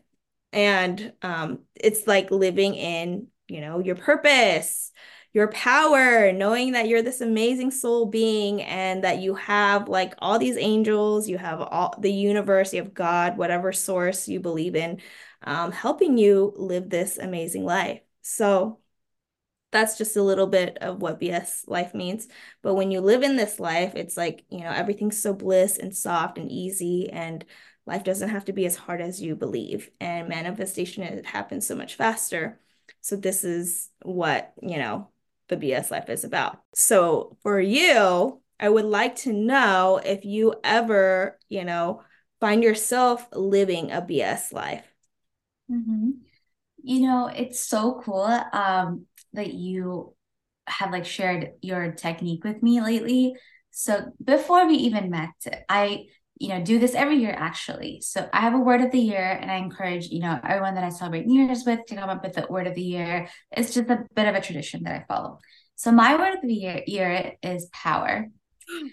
And 0.54 1.13
um, 1.21 1.60
it's 1.76 2.08
like 2.08 2.32
living 2.32 2.76
in, 2.76 3.28
you 3.50 3.60
know, 3.60 3.80
your 3.80 3.95
purpose, 3.95 4.91
your 5.38 5.50
power, 5.50 6.32
knowing 6.34 6.71
that 6.71 6.88
you're 6.88 7.04
this 7.04 7.21
amazing 7.21 7.69
soul 7.69 8.08
being 8.08 8.60
and 8.63 9.04
that 9.04 9.19
you 9.19 9.36
have 9.36 9.88
like 9.88 10.15
all 10.17 10.39
these 10.39 10.58
angels, 10.58 11.30
you 11.30 11.38
have 11.38 11.62
all 11.62 11.93
the 12.00 12.12
universe, 12.12 12.73
you 12.73 12.82
have 12.82 12.91
God, 12.91 13.38
whatever 13.38 13.71
source 13.71 14.28
you 14.28 14.39
believe 14.39 14.76
in, 14.76 15.00
um, 15.43 15.71
helping 15.71 16.17
you 16.17 16.54
live 16.58 16.89
this 16.89 17.19
amazing 17.19 17.65
life. 17.65 18.02
So 18.23 18.80
that's 19.71 19.95
just 19.95 20.17
a 20.17 20.23
little 20.23 20.47
bit 20.47 20.80
of 20.80 21.04
what 21.04 21.19
BS 21.19 21.65
life 21.67 21.93
means. 21.93 22.28
But 22.63 22.73
when 22.73 22.89
you 22.89 23.00
live 23.00 23.21
in 23.21 23.36
this 23.36 23.60
life, 23.60 23.93
it's 23.93 24.17
like, 24.17 24.43
you 24.50 24.62
know, 24.62 24.71
everything's 24.71 25.21
so 25.21 25.36
bliss 25.36 25.78
and 25.78 25.95
soft 25.95 26.39
and 26.39 26.52
easy 26.52 27.12
and 27.12 27.45
life 27.86 28.04
doesn't 28.04 28.30
have 28.30 28.45
to 28.45 28.54
be 28.54 28.65
as 28.65 28.76
hard 28.76 29.02
as 29.02 29.21
you 29.21 29.36
believe 29.36 29.91
and 30.00 30.30
manifestation 30.30 31.04
it 31.04 31.28
happens 31.28 31.67
so 31.67 31.76
much 31.76 31.93
faster. 31.93 32.60
So 33.02 33.15
this 33.15 33.43
is 33.43 33.91
what, 34.02 34.52
you 34.63 34.80
know, 34.80 35.12
the 35.48 35.58
BS 35.58 35.92
life 35.92 36.10
is 36.10 36.24
about. 36.24 36.62
So 36.74 37.38
for 37.42 37.60
you, 37.60 38.42
I 38.60 38.70
would 38.70 38.86
like 38.86 39.16
to 39.18 39.34
know 39.34 40.02
if 40.04 40.26
you 40.26 40.56
ever, 40.64 41.38
you 41.50 41.64
know, 41.64 42.04
find 42.40 42.64
yourself 42.64 43.28
living 43.32 43.92
a 43.92 44.02
BS 44.02 44.52
life. 44.52 44.86
Mm-hmm. 45.72 46.12
You 46.84 47.02
know, 47.02 47.28
it's 47.28 47.60
so 47.60 48.02
cool 48.04 48.26
um, 48.54 49.06
that 49.34 49.54
you 49.54 50.14
have 50.68 50.92
like 50.92 51.06
shared 51.06 51.52
your 51.62 51.92
technique 51.92 52.44
with 52.44 52.62
me 52.62 52.82
lately. 52.82 53.36
So 53.72 54.12
before 54.24 54.68
we 54.68 54.76
even 54.76 55.10
met, 55.10 55.30
I 55.70 56.06
you 56.39 56.50
know 56.50 56.63
do 56.63 56.80
this 56.80 56.93
every 56.93 57.17
year 57.17 57.36
actually. 57.38 58.02
So 58.02 58.30
i 58.34 58.41
have 58.41 58.54
a 58.54 58.60
word 58.60 58.82
of 58.82 58.91
the 58.91 59.00
year 59.00 59.38
and 59.41 59.50
i 59.50 59.56
encourage 59.56 60.08
you 60.08 60.19
know 60.19 60.39
everyone 60.43 60.76
that 60.76 60.84
i 60.84 60.89
celebrate 60.89 61.26
new 61.26 61.43
year's 61.43 61.63
with 61.65 61.86
to 61.88 61.95
come 61.95 62.10
up 62.10 62.23
with 62.23 62.34
the 62.34 62.47
word 62.50 62.67
of 62.67 62.76
the 62.76 62.82
year. 62.82 63.30
It's 63.52 63.73
just 63.73 63.89
a 63.89 64.06
bit 64.15 64.28
of 64.28 64.36
a 64.36 64.41
tradition 64.41 64.84
that 64.84 64.93
i 64.93 65.06
follow. 65.08 65.39
So 65.76 65.91
my 65.91 66.15
word 66.15 66.34
of 66.34 66.41
the 66.41 66.54
year, 66.54 66.84
year 66.88 67.34
is 67.43 67.67
power. 67.71 68.28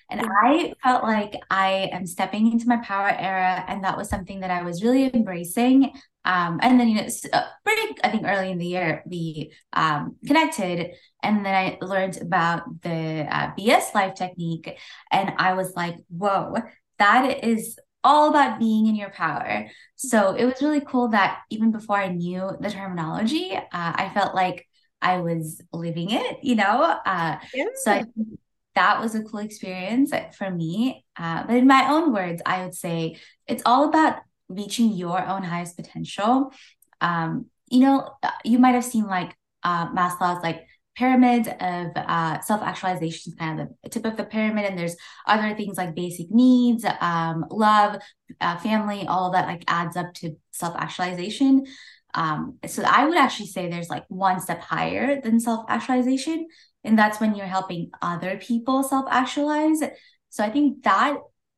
And 0.08 0.20
I 0.44 0.72
felt 0.82 1.02
like 1.02 1.34
I 1.50 1.90
am 1.92 2.06
stepping 2.06 2.52
into 2.52 2.68
my 2.68 2.76
power 2.76 3.08
era, 3.08 3.64
and 3.66 3.82
that 3.82 3.96
was 3.96 4.08
something 4.08 4.40
that 4.40 4.50
I 4.50 4.62
was 4.62 4.84
really 4.84 5.10
embracing. 5.12 5.92
Um, 6.24 6.60
and 6.62 6.78
then 6.78 6.88
you 6.88 6.94
know, 6.96 7.08
uh, 7.32 7.44
pretty 7.64 7.96
I 8.04 8.10
think 8.10 8.24
early 8.24 8.52
in 8.52 8.58
the 8.58 8.66
year 8.66 9.02
we 9.06 9.52
um, 9.72 10.16
connected, 10.26 10.92
and 11.22 11.44
then 11.44 11.54
I 11.54 11.78
learned 11.84 12.18
about 12.18 12.82
the 12.82 13.26
uh, 13.28 13.50
BS 13.58 13.94
Life 13.94 14.14
technique, 14.14 14.78
and 15.10 15.32
I 15.38 15.54
was 15.54 15.74
like, 15.74 15.96
"Whoa, 16.08 16.54
that 16.98 17.44
is 17.44 17.78
all 18.02 18.28
about 18.28 18.58
being 18.58 18.86
in 18.86 18.94
your 18.94 19.10
power. 19.10 19.66
So 19.96 20.34
it 20.34 20.44
was 20.44 20.60
really 20.60 20.82
cool 20.82 21.08
that 21.08 21.40
even 21.50 21.72
before 21.72 21.96
I 21.96 22.08
knew 22.08 22.50
the 22.60 22.70
terminology, 22.70 23.52
uh, 23.54 23.60
I 23.72 24.10
felt 24.12 24.34
like 24.34 24.66
I 25.00 25.18
was 25.18 25.60
living 25.72 26.10
it, 26.10 26.38
you 26.42 26.54
know? 26.54 26.82
Uh, 26.82 27.38
yeah. 27.54 27.64
So 27.84 28.04
that 28.74 29.00
was 29.00 29.14
a 29.14 29.22
cool 29.22 29.40
experience 29.40 30.12
for 30.36 30.50
me. 30.50 31.04
Uh, 31.16 31.44
but 31.46 31.56
in 31.56 31.66
my 31.66 31.88
own 31.90 32.12
words, 32.12 32.42
I 32.44 32.64
would 32.64 32.74
say 32.74 33.16
it's 33.46 33.62
all 33.64 33.88
about 33.88 34.18
reaching 34.48 34.92
your 34.92 35.24
own 35.26 35.42
highest 35.42 35.76
potential. 35.76 36.52
Um, 37.00 37.46
you 37.70 37.80
know, 37.80 38.10
you 38.44 38.58
might 38.58 38.74
have 38.74 38.84
seen 38.84 39.06
like 39.06 39.34
uh, 39.62 39.88
Maslow's 39.88 40.42
like 40.42 40.66
pyramid 40.96 41.48
of 41.48 41.90
uh, 41.96 42.40
self-actualization 42.40 43.32
is 43.32 43.38
kind 43.38 43.60
of 43.60 43.68
the 43.82 43.90
tip 43.90 44.04
of 44.04 44.16
the 44.16 44.24
pyramid 44.24 44.64
and 44.64 44.78
there's 44.78 44.96
other 45.26 45.54
things 45.54 45.76
like 45.76 45.94
basic 45.94 46.30
needs 46.30 46.84
um, 47.00 47.44
love 47.50 48.00
uh, 48.40 48.56
family 48.58 49.06
all 49.06 49.32
that 49.32 49.46
like 49.46 49.64
adds 49.68 49.96
up 49.96 50.12
to 50.14 50.36
self-actualization. 50.52 51.64
Um, 52.16 52.58
so 52.66 52.84
i 52.86 53.04
would 53.04 53.18
actually 53.18 53.48
say 53.48 53.68
there's 53.68 53.88
like 53.88 54.04
one 54.08 54.40
step 54.40 54.60
higher 54.60 55.20
than 55.20 55.40
self-actualization 55.40 56.46
and 56.84 56.96
that's 56.96 57.20
when 57.20 57.34
you're 57.34 57.46
helping 57.46 57.90
other 58.00 58.38
people 58.38 58.82
self-actualize. 58.84 59.80
So 60.30 60.44
i 60.44 60.50
think 60.50 60.84
that 60.84 61.16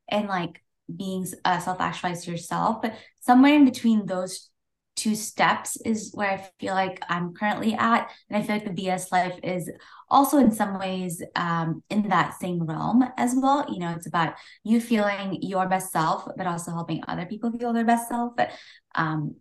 and 0.08 0.28
like 0.28 0.62
being 0.94 1.26
uh, 1.44 1.58
self-actualized 1.58 2.26
yourself 2.26 2.80
but 2.80 2.94
somewhere 3.20 3.54
in 3.54 3.64
between 3.64 4.06
those 4.06 4.50
two 4.96 5.14
steps 5.14 5.76
is 5.84 6.10
where 6.14 6.30
I 6.30 6.48
feel 6.58 6.74
like 6.74 7.00
I'm 7.08 7.34
currently 7.34 7.74
at. 7.74 8.10
And 8.28 8.36
I 8.36 8.42
feel 8.42 8.56
like 8.56 8.64
the 8.64 8.82
BS 8.82 9.12
life 9.12 9.38
is 9.42 9.70
also 10.08 10.38
in 10.38 10.50
some 10.50 10.78
ways 10.78 11.22
um, 11.36 11.82
in 11.90 12.08
that 12.08 12.40
same 12.40 12.62
realm 12.64 13.04
as 13.16 13.34
well. 13.36 13.66
You 13.70 13.78
know, 13.78 13.92
it's 13.92 14.06
about 14.06 14.34
you 14.64 14.80
feeling 14.80 15.38
your 15.42 15.68
best 15.68 15.92
self, 15.92 16.26
but 16.36 16.46
also 16.46 16.72
helping 16.72 17.02
other 17.06 17.26
people 17.26 17.52
feel 17.52 17.72
their 17.72 17.84
best 17.84 18.08
self. 18.08 18.32
Um, 18.94 19.36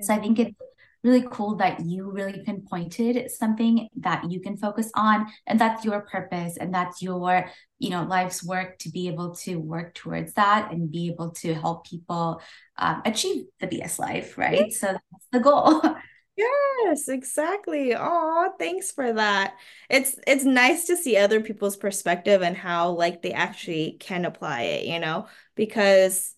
so 0.00 0.14
I 0.14 0.18
think 0.18 0.38
it's 0.38 0.56
really 1.04 1.24
cool 1.30 1.56
that 1.56 1.80
you 1.84 2.10
really 2.10 2.42
pinpointed 2.44 3.30
something 3.30 3.88
that 3.96 4.30
you 4.30 4.40
can 4.40 4.56
focus 4.56 4.90
on 4.94 5.26
and 5.46 5.60
that's 5.60 5.84
your 5.84 6.00
purpose 6.00 6.56
and 6.56 6.74
that's 6.74 7.00
your 7.02 7.48
you 7.78 7.90
know 7.90 8.04
life's 8.04 8.44
work 8.44 8.78
to 8.78 8.90
be 8.90 9.08
able 9.08 9.34
to 9.34 9.56
work 9.56 9.94
towards 9.94 10.32
that 10.34 10.72
and 10.72 10.90
be 10.90 11.08
able 11.08 11.30
to 11.30 11.54
help 11.54 11.86
people 11.86 12.40
um, 12.78 13.02
achieve 13.04 13.46
the 13.60 13.66
bs 13.66 13.98
life 13.98 14.36
right 14.36 14.72
so 14.72 14.86
that's 14.86 15.26
the 15.32 15.40
goal 15.40 15.82
Yes, 16.38 17.08
exactly. 17.08 17.94
Oh, 17.96 18.52
thanks 18.60 18.92
for 18.92 19.12
that. 19.12 19.56
It's 19.90 20.14
it's 20.24 20.44
nice 20.44 20.86
to 20.86 20.96
see 20.96 21.16
other 21.16 21.40
people's 21.40 21.76
perspective 21.76 22.42
and 22.42 22.56
how 22.56 22.90
like 22.90 23.22
they 23.22 23.32
actually 23.32 23.96
can 23.98 24.24
apply 24.24 24.62
it, 24.62 24.84
you 24.86 25.00
know, 25.00 25.26
because 25.56 26.34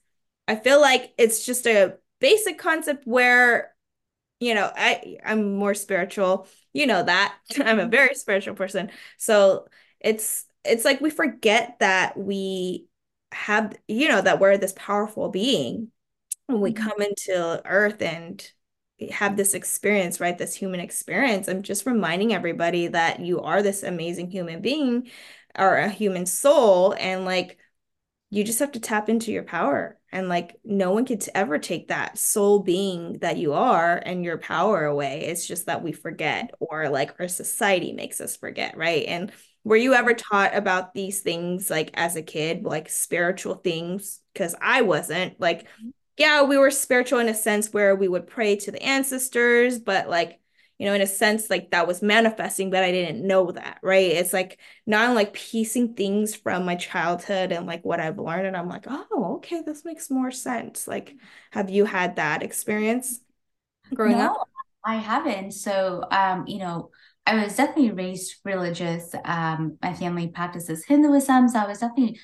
I 0.48 0.56
feel 0.56 0.80
like 0.80 1.12
it's 1.18 1.44
just 1.44 1.66
a 1.66 1.98
basic 2.18 2.58
concept 2.58 3.06
where 3.06 3.74
you 4.40 4.54
know, 4.54 4.70
I 4.74 5.18
I'm 5.24 5.56
more 5.56 5.74
spiritual. 5.74 6.48
You 6.72 6.86
know 6.86 7.02
that. 7.02 7.36
I'm 7.60 7.78
a 7.78 7.86
very 7.86 8.14
spiritual 8.14 8.54
person. 8.54 8.90
So 9.18 9.68
it's 10.00 10.46
it's 10.64 10.84
like 10.84 11.00
we 11.00 11.10
forget 11.10 11.78
that 11.80 12.18
we 12.18 12.86
have, 13.32 13.76
you 13.86 14.08
know, 14.08 14.20
that 14.20 14.40
we're 14.40 14.58
this 14.58 14.74
powerful 14.76 15.28
being 15.28 15.88
when 16.46 16.60
we 16.60 16.72
mm-hmm. 16.72 16.88
come 16.88 17.00
into 17.02 17.62
earth 17.64 18.02
and 18.02 18.50
have 19.10 19.36
this 19.36 19.54
experience, 19.54 20.20
right? 20.20 20.36
This 20.36 20.54
human 20.54 20.80
experience. 20.80 21.48
I'm 21.48 21.62
just 21.62 21.86
reminding 21.86 22.34
everybody 22.34 22.88
that 22.88 23.20
you 23.20 23.40
are 23.40 23.62
this 23.62 23.82
amazing 23.82 24.30
human 24.30 24.60
being 24.60 25.08
or 25.58 25.76
a 25.76 25.88
human 25.88 26.26
soul 26.26 26.94
and 26.98 27.24
like 27.24 27.58
you 28.30 28.44
just 28.44 28.60
have 28.60 28.72
to 28.72 28.80
tap 28.80 29.08
into 29.08 29.32
your 29.32 29.42
power 29.42 29.98
and 30.12 30.28
like 30.28 30.56
no 30.64 30.92
one 30.92 31.04
could 31.04 31.24
ever 31.34 31.58
take 31.58 31.88
that 31.88 32.16
soul 32.16 32.60
being 32.60 33.18
that 33.18 33.36
you 33.36 33.52
are 33.52 33.96
and 33.96 34.24
your 34.24 34.38
power 34.38 34.84
away. 34.84 35.26
It's 35.26 35.46
just 35.46 35.66
that 35.66 35.82
we 35.82 35.92
forget 35.92 36.52
or 36.60 36.88
like 36.88 37.14
our 37.18 37.28
society 37.28 37.92
makes 37.92 38.20
us 38.20 38.36
forget 38.36 38.76
right? 38.76 39.04
And 39.06 39.32
were 39.64 39.76
you 39.76 39.94
ever 39.94 40.14
taught 40.14 40.54
about 40.54 40.94
these 40.94 41.20
things 41.20 41.68
like 41.68 41.90
as 41.94 42.16
a 42.16 42.22
kid 42.22 42.64
like 42.64 42.88
spiritual 42.88 43.56
things? 43.56 44.20
Because 44.32 44.54
i 44.60 44.82
wasn't. 44.82 45.40
Like 45.40 45.64
mm-hmm. 45.64 45.90
yeah 46.16 46.42
we 46.44 46.56
were 46.56 46.70
spiritual 46.70 47.18
in 47.18 47.28
a 47.28 47.34
sense 47.34 47.72
where 47.72 47.96
we 47.96 48.08
would 48.08 48.28
pray 48.28 48.56
to 48.56 48.70
the 48.70 48.82
ancestors 48.82 49.78
but 49.80 50.08
like 50.08 50.39
you 50.80 50.86
know, 50.86 50.94
in 50.94 51.02
a 51.02 51.06
sense, 51.06 51.50
like 51.50 51.72
that 51.72 51.86
was 51.86 52.00
manifesting, 52.00 52.70
but 52.70 52.82
I 52.82 52.90
didn't 52.90 53.26
know 53.26 53.52
that, 53.52 53.80
right? 53.82 54.12
It's 54.12 54.32
like 54.32 54.58
now 54.86 55.06
I'm 55.06 55.14
like 55.14 55.34
piecing 55.34 55.92
things 55.92 56.34
from 56.34 56.64
my 56.64 56.74
childhood 56.74 57.52
and 57.52 57.66
like 57.66 57.84
what 57.84 58.00
I've 58.00 58.18
learned, 58.18 58.46
and 58.46 58.56
I'm 58.56 58.66
like, 58.70 58.86
oh, 58.88 59.34
okay, 59.36 59.60
this 59.60 59.84
makes 59.84 60.10
more 60.10 60.30
sense. 60.30 60.88
Like, 60.88 61.14
have 61.50 61.68
you 61.68 61.84
had 61.84 62.16
that 62.16 62.42
experience 62.42 63.20
growing 63.92 64.16
no, 64.16 64.32
up? 64.32 64.48
I 64.82 64.94
haven't. 64.94 65.52
So, 65.52 66.02
um, 66.10 66.46
you 66.46 66.60
know, 66.60 66.88
I 67.26 67.44
was 67.44 67.56
definitely 67.56 67.90
raised 67.90 68.36
religious. 68.46 69.14
Um, 69.22 69.76
my 69.82 69.92
family 69.92 70.28
practices 70.28 70.86
Hinduism, 70.86 71.50
so 71.50 71.58
I 71.58 71.66
was 71.66 71.80
definitely 71.80 72.18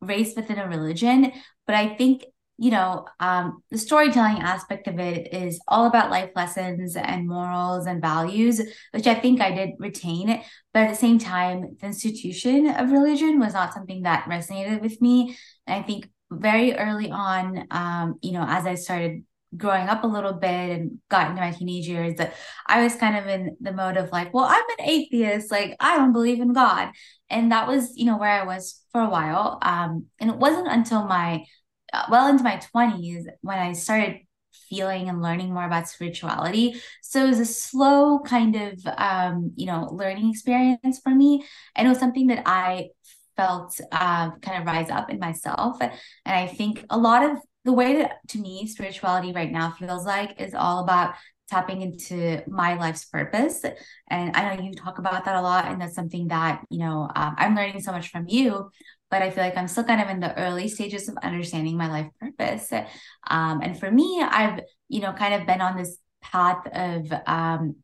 raised 0.00 0.36
within 0.36 0.60
a 0.60 0.68
religion. 0.68 1.32
But 1.66 1.74
I 1.74 1.96
think 1.96 2.24
you 2.58 2.70
know, 2.70 3.06
um, 3.20 3.62
the 3.70 3.76
storytelling 3.76 4.38
aspect 4.38 4.88
of 4.88 4.98
it 4.98 5.32
is 5.34 5.60
all 5.68 5.86
about 5.86 6.10
life 6.10 6.30
lessons 6.34 6.96
and 6.96 7.28
morals 7.28 7.86
and 7.86 8.00
values, 8.00 8.60
which 8.92 9.06
I 9.06 9.14
think 9.14 9.40
I 9.40 9.50
did 9.50 9.70
retain. 9.78 10.42
But 10.72 10.84
at 10.84 10.90
the 10.90 10.96
same 10.96 11.18
time, 11.18 11.76
the 11.80 11.86
institution 11.86 12.68
of 12.68 12.90
religion 12.90 13.38
was 13.38 13.52
not 13.52 13.74
something 13.74 14.02
that 14.02 14.24
resonated 14.24 14.80
with 14.80 15.00
me. 15.02 15.36
And 15.66 15.82
I 15.82 15.86
think 15.86 16.08
very 16.30 16.74
early 16.74 17.10
on, 17.10 17.66
um, 17.70 18.18
you 18.22 18.32
know, 18.32 18.44
as 18.48 18.64
I 18.64 18.74
started 18.74 19.24
growing 19.56 19.88
up 19.88 20.02
a 20.02 20.08
little 20.08 20.32
bit 20.32 20.70
and 20.70 20.98
got 21.08 21.30
into 21.30 21.40
my 21.40 21.50
teenage 21.50 21.86
years 21.86 22.16
that 22.16 22.34
I 22.66 22.82
was 22.82 22.96
kind 22.96 23.16
of 23.16 23.26
in 23.26 23.56
the 23.60 23.72
mode 23.72 23.96
of 23.96 24.10
like, 24.10 24.34
well, 24.34 24.44
I'm 24.44 24.64
an 24.78 24.84
atheist, 24.84 25.50
like 25.50 25.76
I 25.78 25.96
don't 25.96 26.12
believe 26.12 26.40
in 26.40 26.52
God. 26.52 26.90
And 27.30 27.52
that 27.52 27.68
was, 27.68 27.96
you 27.96 28.06
know, 28.06 28.18
where 28.18 28.30
I 28.30 28.44
was 28.44 28.82
for 28.92 29.00
a 29.00 29.08
while. 29.08 29.58
Um, 29.62 30.06
and 30.20 30.30
it 30.30 30.36
wasn't 30.36 30.68
until 30.68 31.04
my 31.04 31.44
well 32.10 32.28
into 32.28 32.44
my 32.44 32.56
20s 32.56 33.26
when 33.42 33.58
I 33.58 33.72
started 33.72 34.20
feeling 34.68 35.08
and 35.08 35.22
learning 35.22 35.52
more 35.52 35.64
about 35.64 35.88
spirituality. 35.88 36.80
So 37.02 37.24
it 37.24 37.28
was 37.28 37.40
a 37.40 37.44
slow 37.44 38.20
kind 38.20 38.56
of 38.56 38.80
um, 38.96 39.52
you 39.56 39.66
know, 39.66 39.88
learning 39.92 40.30
experience 40.30 41.00
for 41.02 41.14
me. 41.14 41.44
And 41.74 41.86
it 41.86 41.90
was 41.90 41.98
something 41.98 42.28
that 42.28 42.42
I 42.46 42.88
felt 43.36 43.78
uh, 43.92 44.30
kind 44.40 44.60
of 44.60 44.66
rise 44.66 44.90
up 44.90 45.10
in 45.10 45.18
myself. 45.18 45.78
And 45.80 45.92
I 46.24 46.46
think 46.46 46.84
a 46.90 46.98
lot 46.98 47.22
of 47.24 47.38
the 47.64 47.72
way 47.72 47.96
that 47.96 48.18
to 48.28 48.38
me 48.38 48.66
spirituality 48.66 49.32
right 49.32 49.50
now 49.50 49.72
feels 49.72 50.06
like 50.06 50.40
is 50.40 50.54
all 50.54 50.82
about 50.82 51.14
tapping 51.48 51.82
into 51.82 52.42
my 52.48 52.74
life's 52.74 53.04
purpose 53.04 53.64
and 54.08 54.36
i 54.36 54.54
know 54.54 54.62
you 54.62 54.72
talk 54.72 54.98
about 54.98 55.24
that 55.24 55.36
a 55.36 55.40
lot 55.40 55.66
and 55.66 55.80
that's 55.80 55.94
something 55.94 56.28
that 56.28 56.64
you 56.70 56.78
know 56.78 57.08
um, 57.14 57.34
i'm 57.38 57.54
learning 57.54 57.80
so 57.80 57.92
much 57.92 58.08
from 58.08 58.26
you 58.28 58.70
but 59.10 59.22
i 59.22 59.30
feel 59.30 59.44
like 59.44 59.56
i'm 59.56 59.68
still 59.68 59.84
kind 59.84 60.00
of 60.00 60.08
in 60.08 60.20
the 60.20 60.36
early 60.38 60.68
stages 60.68 61.08
of 61.08 61.16
understanding 61.18 61.76
my 61.76 61.88
life 61.88 62.10
purpose 62.20 62.72
um, 63.28 63.60
and 63.62 63.78
for 63.78 63.90
me 63.90 64.22
i've 64.22 64.60
you 64.88 65.00
know 65.00 65.12
kind 65.12 65.34
of 65.34 65.46
been 65.46 65.60
on 65.60 65.76
this 65.76 65.98
path 66.20 66.66
of 66.72 67.12
um, 67.26 67.76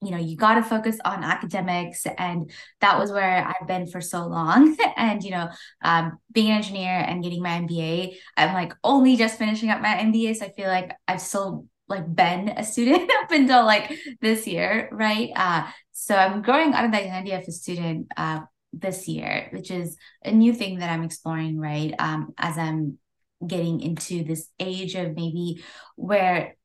you 0.00 0.12
know, 0.12 0.16
you 0.16 0.36
got 0.36 0.54
to 0.54 0.62
focus 0.62 0.98
on 1.04 1.24
academics. 1.24 2.06
And 2.06 2.50
that 2.80 2.98
was 2.98 3.10
where 3.10 3.46
I've 3.46 3.66
been 3.66 3.86
for 3.86 4.00
so 4.00 4.26
long. 4.26 4.76
and, 4.96 5.22
you 5.22 5.32
know, 5.32 5.48
um, 5.82 6.18
being 6.32 6.50
an 6.50 6.58
engineer 6.58 6.92
and 6.92 7.22
getting 7.22 7.42
my 7.42 7.60
MBA, 7.60 8.14
I'm 8.36 8.54
like 8.54 8.74
only 8.84 9.16
just 9.16 9.38
finishing 9.38 9.70
up 9.70 9.80
my 9.80 9.96
MBA. 9.96 10.36
So 10.36 10.46
I 10.46 10.52
feel 10.52 10.68
like 10.68 10.92
I've 11.08 11.20
still 11.20 11.66
like 11.88 12.14
been 12.14 12.50
a 12.50 12.64
student 12.64 13.10
up 13.22 13.30
until 13.30 13.64
like 13.64 13.92
this 14.20 14.46
year. 14.46 14.88
Right. 14.92 15.30
Uh, 15.34 15.66
so 15.92 16.14
I'm 16.14 16.42
growing 16.42 16.74
out 16.74 16.84
of 16.84 16.92
the 16.92 16.98
identity 16.98 17.32
of 17.32 17.42
a 17.42 17.52
student 17.52 18.12
uh, 18.16 18.40
this 18.72 19.08
year, 19.08 19.48
which 19.52 19.70
is 19.70 19.96
a 20.24 20.30
new 20.30 20.52
thing 20.52 20.78
that 20.78 20.90
I'm 20.90 21.04
exploring. 21.04 21.58
Right. 21.58 21.94
Um, 21.98 22.34
as 22.38 22.58
I'm 22.58 22.98
getting 23.46 23.80
into 23.80 24.24
this 24.24 24.48
age 24.58 24.94
of 24.94 25.14
maybe 25.14 25.62
where 25.96 26.56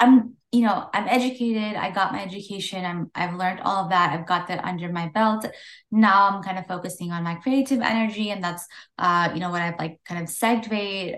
I'm 0.00 0.36
you 0.52 0.60
know 0.60 0.88
i'm 0.92 1.08
educated 1.08 1.76
i 1.76 1.90
got 1.90 2.12
my 2.12 2.22
education 2.22 2.84
i'm 2.84 3.10
i've 3.14 3.34
learned 3.34 3.60
all 3.60 3.84
of 3.84 3.90
that 3.90 4.12
i've 4.12 4.26
got 4.26 4.46
that 4.48 4.62
under 4.64 4.92
my 4.92 5.08
belt. 5.08 5.46
Now 5.90 6.28
i'm 6.28 6.42
kind 6.42 6.58
of 6.58 6.66
focusing 6.66 7.10
on 7.10 7.22
my 7.22 7.36
creative 7.36 7.80
energy 7.80 8.30
and 8.30 8.44
that's 8.44 8.66
uh 8.98 9.30
you 9.32 9.40
know 9.40 9.50
what 9.50 9.62
i've 9.62 9.78
like 9.78 9.98
kind 10.06 10.22
of 10.22 10.28
segued 10.28 10.70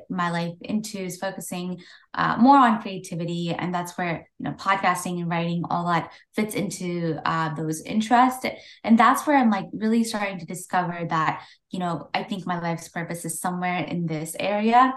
my 0.09 0.31
life 0.31 0.55
into 0.61 0.99
is 0.99 1.18
focusing 1.18 1.81
uh, 2.14 2.37
more 2.37 2.57
on 2.57 2.81
creativity 2.81 3.51
and 3.51 3.75
that's 3.75 3.99
where 3.99 4.29
you 4.38 4.44
know 4.44 4.53
podcasting 4.53 5.20
and 5.20 5.29
writing 5.29 5.64
all 5.68 5.88
that 5.88 6.12
fits 6.37 6.55
into 6.55 7.18
uh, 7.25 7.53
those 7.57 7.83
interests. 7.83 8.47
And 8.85 8.97
that's 8.97 9.27
where 9.27 9.37
i'm 9.37 9.51
like 9.51 9.66
really 9.73 10.05
starting 10.05 10.38
to 10.38 10.47
discover 10.47 11.07
that 11.11 11.42
you 11.70 11.81
know 11.81 12.09
i 12.14 12.23
think 12.23 12.47
my 12.47 12.61
life's 12.61 12.88
purpose 12.88 13.25
is 13.25 13.40
somewhere 13.40 13.79
in 13.79 14.07
this 14.07 14.37
area 14.38 14.94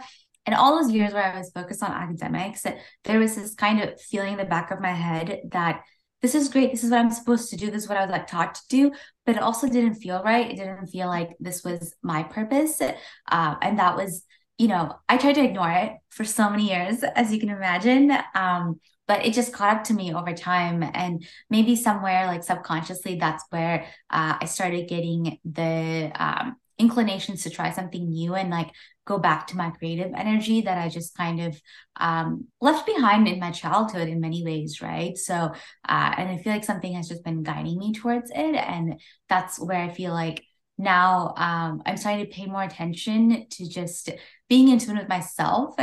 and 0.47 0.55
all 0.55 0.81
those 0.81 0.91
years 0.91 1.13
where 1.13 1.23
I 1.23 1.37
was 1.37 1.51
focused 1.51 1.83
on 1.83 1.91
academics, 1.91 2.65
there 3.03 3.19
was 3.19 3.35
this 3.35 3.53
kind 3.53 3.81
of 3.81 4.01
feeling 4.01 4.31
in 4.31 4.37
the 4.37 4.45
back 4.45 4.71
of 4.71 4.79
my 4.79 4.93
head 4.93 5.41
that 5.51 5.83
this 6.21 6.33
is 6.33 6.47
great. 6.47 6.71
This 6.71 6.85
is 6.85 6.89
what 6.89 7.01
I'm 7.01 7.11
supposed 7.11 7.49
to 7.49 7.57
do. 7.57 7.69
This 7.69 7.83
is 7.83 7.89
what 7.89 7.97
I 7.97 8.01
was 8.01 8.11
like 8.11 8.27
taught 8.27 8.55
to 8.55 8.61
do. 8.69 8.91
But 9.25 9.35
it 9.35 9.41
also 9.41 9.67
didn't 9.67 9.95
feel 9.95 10.23
right. 10.23 10.49
It 10.49 10.55
didn't 10.55 10.87
feel 10.87 11.07
like 11.07 11.31
this 11.41 11.65
was 11.65 11.93
my 12.01 12.23
purpose. 12.23 12.81
Uh, 12.81 13.55
and 13.61 13.77
that 13.77 13.97
was, 13.97 14.23
you 14.57 14.69
know, 14.69 14.95
I 15.09 15.17
tried 15.17 15.33
to 15.33 15.43
ignore 15.43 15.69
it 15.69 15.91
for 16.09 16.23
so 16.23 16.49
many 16.49 16.69
years, 16.69 17.03
as 17.03 17.31
you 17.31 17.39
can 17.39 17.49
imagine. 17.49 18.17
Um, 18.33 18.79
but 19.05 19.25
it 19.25 19.33
just 19.33 19.53
caught 19.53 19.75
up 19.75 19.83
to 19.85 19.93
me 19.93 20.13
over 20.13 20.33
time. 20.33 20.81
And 20.81 21.25
maybe 21.49 21.75
somewhere 21.75 22.25
like 22.25 22.43
subconsciously, 22.43 23.17
that's 23.17 23.43
where 23.49 23.85
uh, 24.09 24.37
I 24.41 24.45
started 24.45 24.87
getting 24.87 25.39
the 25.43 26.11
um, 26.15 26.55
inclinations 26.79 27.43
to 27.43 27.49
try 27.49 27.71
something 27.71 28.09
new 28.09 28.35
and 28.35 28.49
like 28.49 28.71
go 29.05 29.17
back 29.17 29.47
to 29.47 29.57
my 29.57 29.71
creative 29.71 30.11
energy 30.15 30.61
that 30.61 30.77
I 30.77 30.89
just 30.89 31.15
kind 31.15 31.41
of 31.41 31.59
um, 31.99 32.45
left 32.61 32.85
behind 32.85 33.27
in 33.27 33.39
my 33.39 33.51
childhood 33.51 34.09
in 34.09 34.19
many 34.19 34.43
ways, 34.43 34.81
right? 34.81 35.17
So, 35.17 35.33
uh, 35.33 36.13
and 36.17 36.29
I 36.29 36.37
feel 36.37 36.53
like 36.53 36.65
something 36.65 36.93
has 36.93 37.07
just 37.07 37.23
been 37.23 37.41
guiding 37.41 37.79
me 37.79 37.93
towards 37.93 38.29
it. 38.31 38.55
And 38.55 38.99
that's 39.29 39.59
where 39.59 39.79
I 39.79 39.89
feel 39.89 40.13
like 40.13 40.43
now 40.77 41.33
um, 41.37 41.81
I'm 41.85 41.97
starting 41.97 42.25
to 42.25 42.31
pay 42.31 42.45
more 42.45 42.63
attention 42.63 43.47
to 43.49 43.67
just 43.67 44.09
being 44.49 44.67
in 44.67 44.77
tune 44.77 44.97
with 44.97 45.09
myself. 45.09 45.75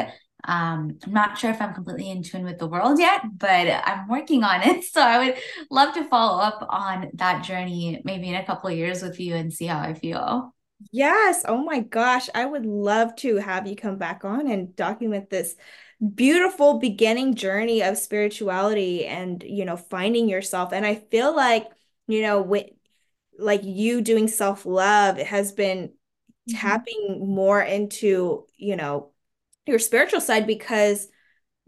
Um, 0.47 0.99
I'm 1.05 1.13
not 1.13 1.39
sure 1.39 1.51
if 1.51 1.61
I'm 1.61 1.75
completely 1.75 2.11
in 2.11 2.23
tune 2.23 2.45
with 2.45 2.59
the 2.59 2.67
world 2.67 2.99
yet, 2.99 3.23
but 3.37 3.83
I'm 3.85 4.07
working 4.09 4.45
on 4.45 4.63
it. 4.63 4.85
So 4.93 5.01
I 5.01 5.19
would 5.19 5.39
love 5.71 5.95
to 5.95 6.05
follow 6.05 6.41
up 6.41 6.65
on 6.69 7.11
that 7.15 7.43
journey 7.43 8.01
maybe 8.05 8.29
in 8.29 8.35
a 8.37 8.45
couple 8.45 8.71
of 8.71 8.77
years 8.77 9.03
with 9.03 9.19
you 9.19 9.35
and 9.35 9.53
see 9.53 9.67
how 9.67 9.81
I 9.81 9.95
feel. 9.95 10.55
Yes. 10.93 11.45
Oh 11.47 11.63
my 11.65 11.81
gosh. 11.81 12.29
I 12.35 12.45
would 12.45 12.67
love 12.67 13.17
to 13.17 13.37
have 13.37 13.67
you 13.67 13.77
come 13.77 13.97
back 13.97 14.25
on 14.25 14.51
and 14.51 14.75
document 14.77 15.31
this 15.31 15.57
beautiful 16.15 16.79
beginning 16.79 17.35
journey 17.35 17.83
of 17.83 17.97
spirituality 17.99 19.07
and, 19.07 19.43
you 19.43 19.65
know, 19.65 19.77
finding 19.77 20.29
yourself. 20.29 20.73
And 20.73 20.85
I 20.85 20.97
feel 20.97 21.35
like, 21.35 21.67
you 22.07 22.23
know, 22.23 22.43
with 22.43 22.67
like 23.39 23.63
you 23.65 24.01
doing 24.01 24.29
self-love 24.29 25.19
has 25.19 25.53
been 25.53 25.89
mm-hmm. 25.89 26.57
tapping 26.57 27.23
more 27.27 27.61
into, 27.61 28.47
you 28.57 28.77
know, 28.77 29.11
your 29.67 29.79
spiritual 29.79 30.21
side 30.21 30.47
because. 30.47 31.09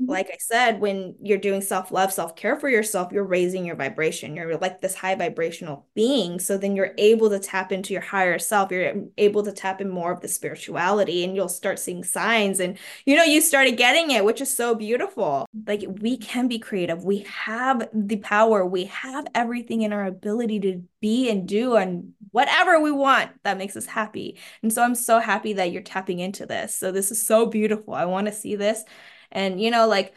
Mm-hmm. 0.01 0.11
like 0.11 0.29
I 0.31 0.37
said, 0.39 0.79
when 0.79 1.15
you're 1.23 1.39
doing 1.39 1.63
self 1.63 1.91
love, 1.91 2.13
self 2.13 2.37
care 2.37 2.61
for 2.61 2.69
yourself, 2.69 3.13
you're 3.13 3.25
raising 3.25 3.65
your 3.65 3.77
vibration. 3.77 4.37
You're 4.37 4.59
like 4.59 4.83
this 4.83 4.95
high 4.95 5.15
vibrational 5.15 5.87
being. 5.95 6.39
So 6.39 6.59
then 6.59 6.77
you're 6.77 6.93
able 6.99 7.31
to 7.31 7.39
tap 7.39 7.73
into 7.73 7.95
your 7.95 8.03
higher 8.03 8.39
self. 8.39 8.71
You're 8.71 9.05
able 9.17 9.43
to 9.45 9.53
tap 9.53 9.81
in 9.81 9.89
more 9.89 10.13
of 10.13 10.21
the 10.21 10.29
spirituality 10.29 11.25
and 11.25 11.35
you'll 11.35 11.49
start 11.49 11.79
seeing 11.79 12.05
signs. 12.05 12.61
And, 12.61 12.77
you 13.07 13.17
know, 13.17 13.25
you 13.25 13.41
started 13.41 13.79
getting 13.79 14.11
it, 14.11 14.23
which 14.23 14.43
is 14.43 14.55
so 14.55 14.75
beautiful. 14.75 15.47
Like 15.67 15.85
we 15.87 16.19
can 16.19 16.47
be 16.47 16.59
creative. 16.59 17.03
We 17.03 17.21
have 17.21 17.89
the 17.95 18.19
power. 18.19 18.67
We 18.67 18.85
have 18.85 19.27
everything 19.35 19.81
in 19.81 19.95
our 19.95 20.05
ability 20.05 20.61
to 20.61 20.83
be 21.01 21.31
and 21.31 21.49
do 21.49 21.77
and 21.77 22.13
whatever 22.33 22.79
we 22.81 22.91
want 22.91 23.31
that 23.45 23.57
makes 23.57 23.77
us 23.77 23.87
happy. 23.87 24.39
And 24.63 24.71
so 24.71 24.83
I'm 24.83 24.95
so 24.95 25.21
happy 25.21 25.55
that 25.55 25.73
you're 25.73 25.81
tapping 25.81 26.19
into 26.19 26.45
this. 26.45 26.75
So 26.75 26.93
this 26.93 27.11
is 27.11 27.27
so 27.27 27.47
beautiful. 27.47 27.95
I 27.95 28.05
want 28.05 28.27
to 28.27 28.33
see 28.35 28.57
this 28.57 28.85
and, 29.31 29.61
you 29.61 29.71
know, 29.71 29.87
like 29.87 30.15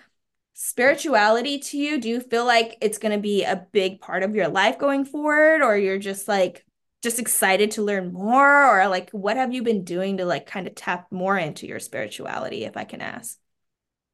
spirituality 0.53 1.59
to 1.59 1.77
you, 1.77 1.99
do 1.99 2.09
you 2.09 2.19
feel 2.19 2.45
like 2.45 2.77
it's 2.81 2.97
going 2.97 3.13
to 3.13 3.21
be 3.21 3.43
a 3.43 3.65
big 3.71 4.01
part 4.01 4.23
of 4.23 4.35
your 4.35 4.47
life 4.47 4.77
going 4.77 5.05
forward? 5.05 5.61
Or 5.61 5.77
you're 5.77 5.99
just 5.99 6.27
like, 6.27 6.65
just 7.01 7.19
excited 7.19 7.71
to 7.71 7.81
learn 7.81 8.11
more? 8.11 8.65
Or 8.65 8.87
like, 8.87 9.09
what 9.11 9.37
have 9.37 9.53
you 9.53 9.63
been 9.63 9.83
doing 9.83 10.17
to 10.17 10.25
like 10.25 10.45
kind 10.45 10.67
of 10.67 10.75
tap 10.75 11.07
more 11.11 11.37
into 11.37 11.65
your 11.65 11.79
spirituality, 11.79 12.65
if 12.65 12.75
I 12.75 12.83
can 12.83 13.01
ask? 13.01 13.37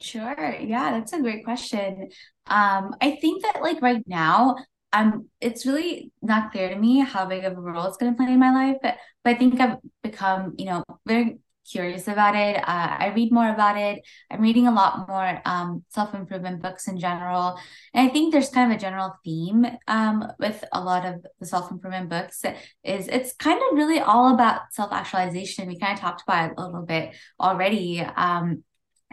Sure. 0.02 0.58
Yeah, 0.60 0.92
that's 0.92 1.14
a 1.14 1.22
great 1.22 1.46
question. 1.46 2.10
Um, 2.48 2.96
I 3.02 3.18
think 3.22 3.44
that 3.44 3.62
like 3.62 3.82
right 3.82 4.04
now, 4.06 4.58
I'm 4.94 5.30
it's 5.42 5.66
really 5.66 6.12
not 6.22 6.52
clear 6.52 6.70
to 6.70 6.76
me 6.76 7.00
how 7.00 7.26
big 7.26 7.44
of 7.44 7.58
a 7.58 7.62
role 7.62 7.88
it's 7.88 7.98
gonna 7.98 8.14
play 8.16 8.28
in 8.28 8.40
my 8.40 8.54
life, 8.54 8.78
but, 8.82 8.98
but 9.24 9.36
I 9.36 9.38
think 9.38 9.60
I've 9.60 9.78
become, 10.04 10.56
you 10.58 10.66
know, 10.66 10.84
very 11.06 11.40
curious 11.70 12.08
about 12.08 12.36
it. 12.36 12.58
Uh, 12.58 12.98
I 13.00 13.12
read 13.16 13.32
more 13.32 13.50
about 13.50 13.78
it. 13.78 14.06
I'm 14.30 14.42
reading 14.42 14.68
a 14.68 14.74
lot 14.74 15.08
more 15.08 15.42
um, 15.46 15.84
self 15.90 16.14
improvement 16.14 16.62
books 16.62 16.88
in 16.88 16.98
general. 17.00 17.60
And 17.94 18.08
I 18.08 18.12
think 18.12 18.32
there's 18.32 18.50
kind 18.50 18.72
of 18.72 18.78
a 18.78 18.82
general 18.82 19.16
theme 19.24 19.66
um, 19.88 20.26
with 20.40 20.64
a 20.72 20.82
lot 20.82 21.06
of 21.06 21.26
the 21.40 21.46
self 21.46 21.72
improvement 21.72 22.10
books 22.10 22.44
is 22.84 23.08
it's 23.08 23.34
kind 23.34 23.60
of 23.60 23.78
really 23.78 24.00
all 24.00 24.34
about 24.34 24.62
self 24.72 24.92
actualization. 24.92 25.68
We 25.68 25.80
kind 25.80 25.94
of 25.94 26.00
talked 26.00 26.24
about 26.24 26.52
it 26.52 26.56
a 26.58 26.66
little 26.66 26.86
bit 26.86 27.16
already. 27.40 28.02
Um, 28.02 28.64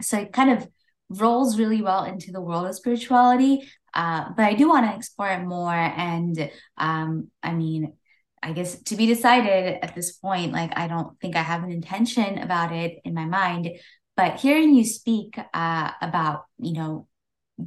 so 0.01 0.19
it 0.19 0.33
kind 0.33 0.51
of 0.51 0.67
rolls 1.09 1.59
really 1.59 1.81
well 1.81 2.05
into 2.05 2.31
the 2.31 2.41
world 2.41 2.65
of 2.65 2.75
spirituality. 2.75 3.69
Uh, 3.93 4.29
but 4.35 4.45
I 4.45 4.53
do 4.53 4.67
want 4.67 4.89
to 4.89 4.95
explore 4.95 5.29
it 5.29 5.45
more. 5.45 5.73
And 5.73 6.49
um, 6.77 7.29
I 7.43 7.53
mean, 7.53 7.93
I 8.43 8.51
guess 8.51 8.81
to 8.83 8.95
be 8.95 9.05
decided 9.05 9.83
at 9.83 9.95
this 9.95 10.11
point. 10.11 10.51
Like, 10.51 10.71
I 10.77 10.87
don't 10.87 11.19
think 11.19 11.35
I 11.35 11.41
have 11.41 11.63
an 11.63 11.71
intention 11.71 12.37
about 12.37 12.71
it 12.71 12.99
in 13.05 13.13
my 13.13 13.25
mind. 13.25 13.69
But 14.15 14.39
hearing 14.39 14.75
you 14.75 14.83
speak 14.83 15.39
uh, 15.53 15.91
about, 16.01 16.45
you 16.59 16.73
know, 16.73 17.07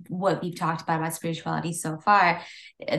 what 0.09 0.43
we've 0.43 0.59
talked 0.59 0.83
about 0.83 0.99
about 0.99 1.15
spirituality 1.15 1.73
so 1.73 1.99
far, 1.99 2.43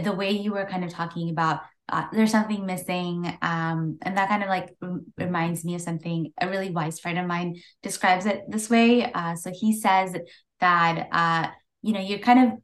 the 0.04 0.12
way 0.12 0.32
you 0.32 0.54
were 0.54 0.66
kind 0.66 0.84
of 0.84 0.92
talking 0.92 1.30
about 1.30 1.62
uh, 1.90 2.06
there's 2.12 2.32
something 2.32 2.66
missing, 2.66 3.38
um, 3.42 3.98
and 4.02 4.18
that 4.18 4.28
kind 4.28 4.44
of 4.44 4.50
like 4.50 4.76
reminds 5.18 5.64
me 5.64 5.76
of 5.76 5.82
something 5.82 6.34
a 6.42 6.50
really 6.50 6.70
wise 6.70 7.00
friend 7.00 7.18
of 7.18 7.26
mine 7.26 7.62
describes 7.82 8.26
it 8.26 8.44
this 8.50 8.70
way. 8.70 9.10
Uh, 9.10 9.36
so 9.36 9.52
he 9.54 9.80
says 9.80 10.14
that 10.60 11.08
uh, 11.12 11.48
you 11.82 11.94
know 11.94 12.02
you're 12.02 12.20
kind 12.20 12.52
of 12.52 12.60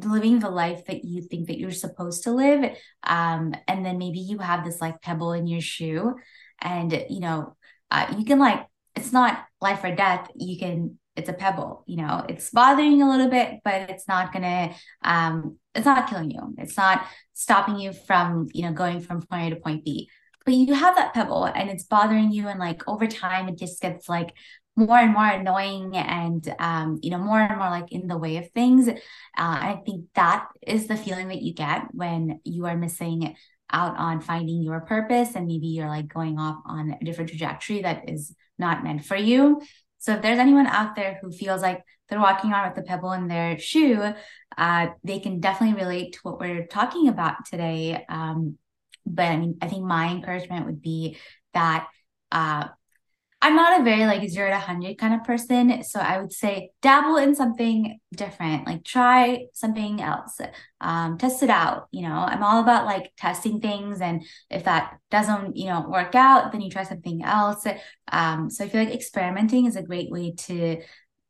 living 0.00 0.38
the 0.38 0.50
life 0.50 0.84
that 0.86 1.04
you 1.04 1.22
think 1.22 1.48
that 1.48 1.58
you're 1.58 1.70
supposed 1.70 2.24
to 2.24 2.30
live 2.32 2.76
um 3.02 3.54
and 3.68 3.84
then 3.84 3.98
maybe 3.98 4.18
you 4.18 4.38
have 4.38 4.64
this 4.64 4.80
like 4.80 5.00
pebble 5.02 5.32
in 5.32 5.46
your 5.46 5.60
shoe 5.60 6.14
and 6.60 7.04
you 7.10 7.20
know 7.20 7.56
uh, 7.90 8.12
you 8.18 8.24
can 8.24 8.38
like 8.38 8.66
it's 8.94 9.12
not 9.12 9.44
life 9.60 9.82
or 9.84 9.94
death. 9.94 10.30
You 10.34 10.58
can 10.58 10.98
it's 11.16 11.28
a 11.28 11.32
pebble 11.32 11.84
you 11.86 11.96
know 11.96 12.24
it's 12.28 12.50
bothering 12.50 13.00
a 13.00 13.08
little 13.08 13.28
bit 13.28 13.60
but 13.64 13.88
it's 13.88 14.08
not 14.08 14.32
gonna 14.32 14.74
um 15.02 15.56
it's 15.74 15.86
not 15.86 16.08
killing 16.08 16.30
you. 16.30 16.54
It's 16.58 16.76
not 16.76 17.06
stopping 17.32 17.78
you 17.78 17.92
from 17.92 18.48
you 18.52 18.62
know 18.62 18.72
going 18.72 19.00
from 19.00 19.22
point 19.22 19.52
a 19.52 19.56
to 19.56 19.60
point 19.60 19.84
b. 19.84 20.08
But 20.44 20.54
you 20.54 20.74
have 20.74 20.96
that 20.96 21.14
pebble 21.14 21.44
and 21.44 21.70
it's 21.70 21.84
bothering 21.84 22.30
you 22.30 22.48
and 22.48 22.60
like 22.60 22.86
over 22.86 23.06
time 23.06 23.48
it 23.48 23.58
just 23.58 23.80
gets 23.80 24.08
like 24.08 24.34
more 24.76 24.98
and 24.98 25.12
more 25.12 25.26
annoying 25.26 25.96
and 25.96 26.52
um, 26.58 26.98
you 27.02 27.10
know 27.10 27.18
more 27.18 27.40
and 27.40 27.58
more 27.58 27.70
like 27.70 27.92
in 27.92 28.06
the 28.06 28.18
way 28.18 28.36
of 28.38 28.50
things 28.50 28.88
uh, 28.88 28.94
i 29.36 29.80
think 29.86 30.06
that 30.14 30.48
is 30.66 30.86
the 30.86 30.96
feeling 30.96 31.28
that 31.28 31.42
you 31.42 31.54
get 31.54 31.82
when 31.92 32.40
you 32.44 32.66
are 32.66 32.76
missing 32.76 33.36
out 33.70 33.96
on 33.96 34.20
finding 34.20 34.62
your 34.62 34.80
purpose 34.80 35.34
and 35.34 35.46
maybe 35.46 35.68
you're 35.68 35.88
like 35.88 36.12
going 36.12 36.38
off 36.38 36.62
on 36.66 36.96
a 37.00 37.04
different 37.04 37.30
trajectory 37.30 37.82
that 37.82 38.08
is 38.08 38.34
not 38.58 38.84
meant 38.84 39.04
for 39.04 39.16
you. 39.16 39.60
So 39.98 40.12
if 40.12 40.22
there's 40.22 40.38
anyone 40.38 40.66
out 40.66 40.94
there 40.94 41.18
who 41.20 41.32
feels 41.32 41.62
like 41.62 41.82
they're 42.08 42.20
walking 42.20 42.52
on 42.52 42.68
with 42.68 42.76
the 42.76 42.82
pebble 42.82 43.12
in 43.12 43.26
their 43.26 43.58
shoe 43.58 44.12
uh, 44.56 44.88
they 45.02 45.18
can 45.18 45.40
definitely 45.40 45.80
relate 45.82 46.14
to 46.14 46.20
what 46.22 46.38
we're 46.38 46.66
talking 46.66 47.08
about 47.08 47.46
today. 47.46 48.04
Um, 48.08 48.58
but 49.06 49.24
I 49.24 49.36
mean, 49.36 49.58
I 49.60 49.68
think 49.68 49.84
my 49.84 50.08
encouragement 50.10 50.66
would 50.66 50.80
be 50.80 51.18
that 51.52 51.88
uh, 52.32 52.68
I'm 53.44 53.56
not 53.56 53.78
a 53.78 53.84
very 53.84 54.06
like 54.06 54.26
zero 54.30 54.48
to 54.48 54.58
hundred 54.58 54.96
kind 54.96 55.12
of 55.12 55.22
person. 55.22 55.82
So 55.84 56.00
I 56.00 56.18
would 56.18 56.32
say 56.32 56.70
dabble 56.80 57.18
in 57.18 57.34
something 57.34 58.00
different, 58.16 58.66
like 58.66 58.84
try 58.84 59.48
something 59.52 60.00
else, 60.00 60.40
um, 60.80 61.18
test 61.18 61.42
it 61.42 61.50
out. 61.50 61.88
You 61.90 62.08
know, 62.08 62.14
I'm 62.14 62.42
all 62.42 62.62
about 62.62 62.86
like 62.86 63.12
testing 63.18 63.60
things. 63.60 64.00
And 64.00 64.24
if 64.48 64.64
that 64.64 64.96
doesn't, 65.10 65.58
you 65.58 65.66
know, 65.66 65.84
work 65.86 66.14
out, 66.14 66.52
then 66.52 66.62
you 66.62 66.70
try 66.70 66.84
something 66.84 67.22
else. 67.22 67.66
Um, 68.10 68.48
so 68.48 68.64
I 68.64 68.68
feel 68.70 68.82
like 68.82 68.94
experimenting 68.94 69.66
is 69.66 69.76
a 69.76 69.82
great 69.82 70.10
way 70.10 70.32
to 70.46 70.80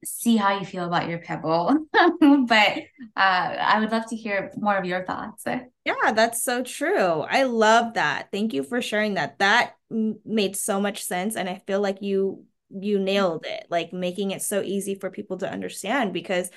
see 0.04 0.36
how 0.36 0.58
you 0.58 0.64
feel 0.64 0.84
about 0.84 1.08
your 1.08 1.18
pebble. 1.18 1.86
but 1.92 2.78
uh, 3.16 3.16
I 3.16 3.78
would 3.80 3.90
love 3.90 4.08
to 4.10 4.16
hear 4.16 4.52
more 4.56 4.76
of 4.76 4.84
your 4.84 5.04
thoughts. 5.04 5.44
Yeah, 5.84 6.12
that's 6.12 6.42
so 6.42 6.62
true. 6.62 7.20
I 7.20 7.44
love 7.44 7.94
that. 7.94 8.28
Thank 8.32 8.54
you 8.54 8.62
for 8.62 8.80
sharing 8.82 9.14
that. 9.14 9.38
That 9.38 9.76
made 9.90 10.56
so 10.56 10.80
much 10.80 11.04
sense, 11.04 11.36
and 11.36 11.48
I 11.48 11.62
feel 11.66 11.80
like 11.80 12.02
you 12.02 12.44
you 12.70 12.98
nailed 12.98 13.46
it. 13.46 13.66
Like 13.70 13.92
making 13.92 14.30
it 14.32 14.42
so 14.42 14.62
easy 14.62 14.94
for 14.94 15.10
people 15.10 15.38
to 15.38 15.50
understand 15.50 16.12
because 16.12 16.50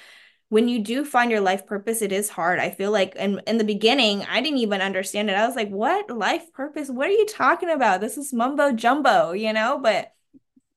when 0.50 0.68
you 0.70 0.80
do 0.80 1.04
find 1.04 1.30
your 1.30 1.42
life 1.42 1.68
purpose, 1.68 2.02
it 2.02 2.12
is 2.12 2.30
hard. 2.30 2.60
I 2.60 2.70
feel 2.70 2.92
like 2.92 3.16
in, 3.16 3.42
in 3.46 3.58
the 3.58 3.66
beginning, 3.66 4.26
I 4.30 4.42
didn't 4.42 4.60
even 4.60 4.82
understand 4.82 5.30
it. 5.30 5.36
I 5.36 5.46
was 5.46 5.58
like, 5.58 5.70
what 5.70 6.10
life 6.10 6.54
purpose? 6.54 6.90
What 6.90 7.08
are 7.08 7.12
you 7.12 7.26
talking 7.26 7.70
about? 7.70 8.00
This 8.00 8.18
is 8.18 8.32
mumbo 8.32 8.72
jumbo, 8.72 9.34
you 9.34 9.52
know? 9.52 9.80
But 9.82 10.14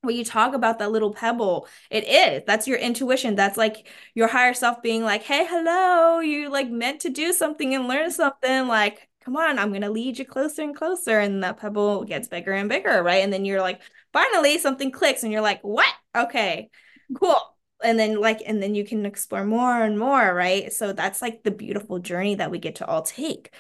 when 0.03 0.17
you 0.17 0.25
talk 0.25 0.55
about 0.55 0.79
that 0.79 0.91
little 0.91 1.13
pebble, 1.13 1.69
it 1.91 2.09
is. 2.09 2.43
That's 2.47 2.67
your 2.67 2.79
intuition. 2.79 3.35
That's 3.35 3.57
like 3.59 3.87
your 4.15 4.29
higher 4.29 4.55
self 4.55 4.83
being 4.83 5.05
like, 5.05 5.23
hey, 5.23 5.47
hello, 5.49 6.21
you 6.21 6.49
like 6.51 6.71
meant 6.71 7.01
to 7.03 7.11
do 7.11 7.33
something 7.33 7.75
and 7.75 7.87
learn 7.87 8.11
something. 8.11 8.67
Like, 8.67 9.09
come 9.25 9.37
on, 9.37 9.59
I'm 9.59 9.73
gonna 9.73 9.91
lead 9.91 10.19
you 10.19 10.25
closer 10.25 10.63
and 10.63 10.75
closer. 10.75 11.21
And 11.21 11.45
that 11.45 11.59
pebble 11.59 12.05
gets 12.05 12.29
bigger 12.29 12.53
and 12.53 12.69
bigger, 12.69 13.03
right? 13.03 13.23
And 13.23 13.33
then 13.33 13.45
you're 13.45 13.61
like, 13.61 13.83
finally 14.13 14.59
something 14.59 14.91
clicks, 14.91 15.23
and 15.23 15.33
you're 15.33 15.43
like, 15.43 15.63
what? 15.63 15.93
Okay, 16.17 16.71
cool. 17.15 17.37
And 17.83 17.99
then 17.99 18.21
like, 18.21 18.43
and 18.47 18.63
then 18.63 18.75
you 18.75 18.85
can 18.85 19.07
explore 19.07 19.45
more 19.45 19.83
and 19.83 19.99
more, 19.99 20.35
right? 20.35 20.73
So 20.73 20.93
that's 20.93 21.23
like 21.23 21.43
the 21.43 21.51
beautiful 21.51 21.99
journey 21.99 22.37
that 22.37 22.51
we 22.51 22.59
get 22.59 22.77
to 22.77 22.87
all 22.87 23.03
take. 23.03 23.53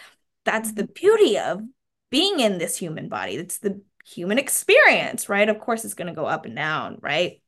That's 0.44 0.72
the 0.72 0.84
mm-hmm. 0.84 0.92
beauty 0.94 1.38
of 1.38 1.62
being 2.10 2.40
in 2.40 2.58
this 2.58 2.76
human 2.76 3.08
body. 3.08 3.36
It's 3.36 3.58
the 3.58 3.82
human 4.12 4.38
experience, 4.38 5.28
right? 5.28 5.48
Of 5.48 5.60
course, 5.60 5.84
it's 5.84 5.94
going 5.94 6.08
to 6.08 6.14
go 6.14 6.26
up 6.26 6.46
and 6.46 6.56
down, 6.56 6.98
right? 7.00 7.40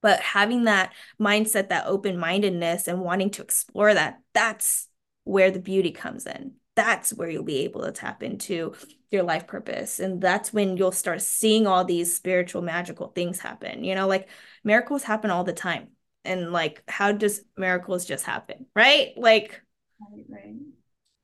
But 0.00 0.20
having 0.20 0.64
that 0.64 0.92
mindset, 1.20 1.70
that 1.70 1.86
open 1.86 2.18
mindedness, 2.18 2.86
and 2.86 3.00
wanting 3.00 3.30
to 3.30 3.42
explore 3.42 3.92
that, 3.92 4.20
that's 4.32 4.88
where 5.24 5.50
the 5.50 5.60
beauty 5.60 5.90
comes 5.90 6.26
in. 6.26 6.52
That's 6.76 7.12
where 7.12 7.28
you'll 7.28 7.42
be 7.42 7.64
able 7.64 7.82
to 7.82 7.90
tap 7.90 8.22
into 8.22 8.74
your 9.10 9.24
life 9.24 9.48
purpose. 9.48 9.98
And 9.98 10.20
that's 10.20 10.52
when 10.52 10.76
you'll 10.76 10.92
start 10.92 11.20
seeing 11.20 11.66
all 11.66 11.84
these 11.84 12.14
spiritual, 12.14 12.62
magical 12.62 13.08
things 13.08 13.40
happen. 13.40 13.82
You 13.82 13.96
know, 13.96 14.06
like 14.06 14.28
miracles 14.62 15.02
happen 15.02 15.30
all 15.30 15.42
the 15.42 15.52
time. 15.52 15.88
And 16.24 16.52
like, 16.52 16.82
how 16.86 17.12
does 17.12 17.42
miracles 17.56 18.04
just 18.04 18.24
happen? 18.24 18.66
Right? 18.76 19.14
Like, 19.16 19.60
right, 20.00 20.24
right. 20.28 20.54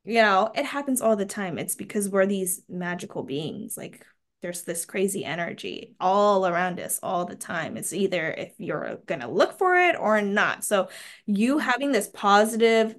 you 0.04 0.22
know, 0.22 0.50
it 0.54 0.64
happens 0.64 1.00
all 1.00 1.14
the 1.14 1.26
time. 1.26 1.58
It's 1.58 1.76
because 1.76 2.08
we're 2.08 2.26
these 2.26 2.62
magical 2.68 3.22
beings. 3.22 3.76
Like, 3.76 4.04
there's 4.44 4.60
this 4.60 4.84
crazy 4.84 5.24
energy 5.24 5.96
all 5.98 6.46
around 6.46 6.78
us 6.78 7.00
all 7.02 7.24
the 7.24 7.34
time. 7.34 7.78
It's 7.78 7.94
either 7.94 8.30
if 8.30 8.52
you're 8.58 8.98
going 9.06 9.22
to 9.22 9.26
look 9.26 9.56
for 9.56 9.74
it 9.74 9.96
or 9.98 10.20
not. 10.20 10.64
So, 10.64 10.90
you 11.24 11.56
having 11.56 11.92
this 11.92 12.10
positive, 12.12 12.94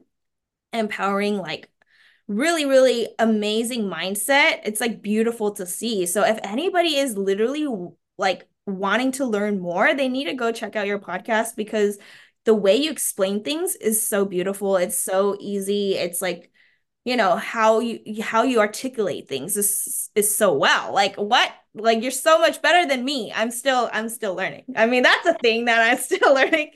empowering, 0.73 1.37
like 1.37 1.69
really, 2.27 2.65
really 2.65 3.09
amazing 3.19 3.83
mindset, 3.83 4.61
it's 4.63 4.81
like 4.81 5.03
beautiful 5.03 5.51
to 5.51 5.67
see. 5.67 6.07
So, 6.07 6.23
if 6.23 6.39
anybody 6.41 6.95
is 6.95 7.15
literally 7.15 7.67
like 8.17 8.47
wanting 8.65 9.11
to 9.13 9.25
learn 9.27 9.59
more, 9.59 9.93
they 9.93 10.09
need 10.09 10.25
to 10.25 10.33
go 10.33 10.51
check 10.51 10.75
out 10.75 10.87
your 10.87 10.97
podcast 10.97 11.55
because 11.55 11.99
the 12.45 12.55
way 12.55 12.75
you 12.75 12.89
explain 12.89 13.43
things 13.43 13.75
is 13.75 14.01
so 14.01 14.25
beautiful. 14.25 14.77
It's 14.77 14.97
so 14.97 15.37
easy. 15.39 15.93
It's 15.93 16.23
like, 16.23 16.51
you 17.05 17.15
know 17.15 17.37
how 17.37 17.79
you 17.79 18.21
how 18.21 18.43
you 18.43 18.59
articulate 18.59 19.29
things 19.29 19.55
is 19.55 20.09
is 20.15 20.35
so 20.35 20.53
well. 20.53 20.93
Like 20.93 21.15
what 21.15 21.51
like 21.75 22.01
you're 22.01 22.11
so 22.11 22.39
much 22.39 22.61
better 22.61 22.87
than 22.87 23.05
me. 23.05 23.31
I'm 23.33 23.51
still 23.51 23.89
i'm 23.93 24.09
still 24.09 24.35
learning. 24.35 24.65
I 24.75 24.87
mean 24.87 25.03
that's 25.03 25.25
a 25.25 25.35
thing 25.35 25.65
that 25.65 25.79
i'm 25.79 25.97
still 25.99 26.33
learning. 26.35 26.71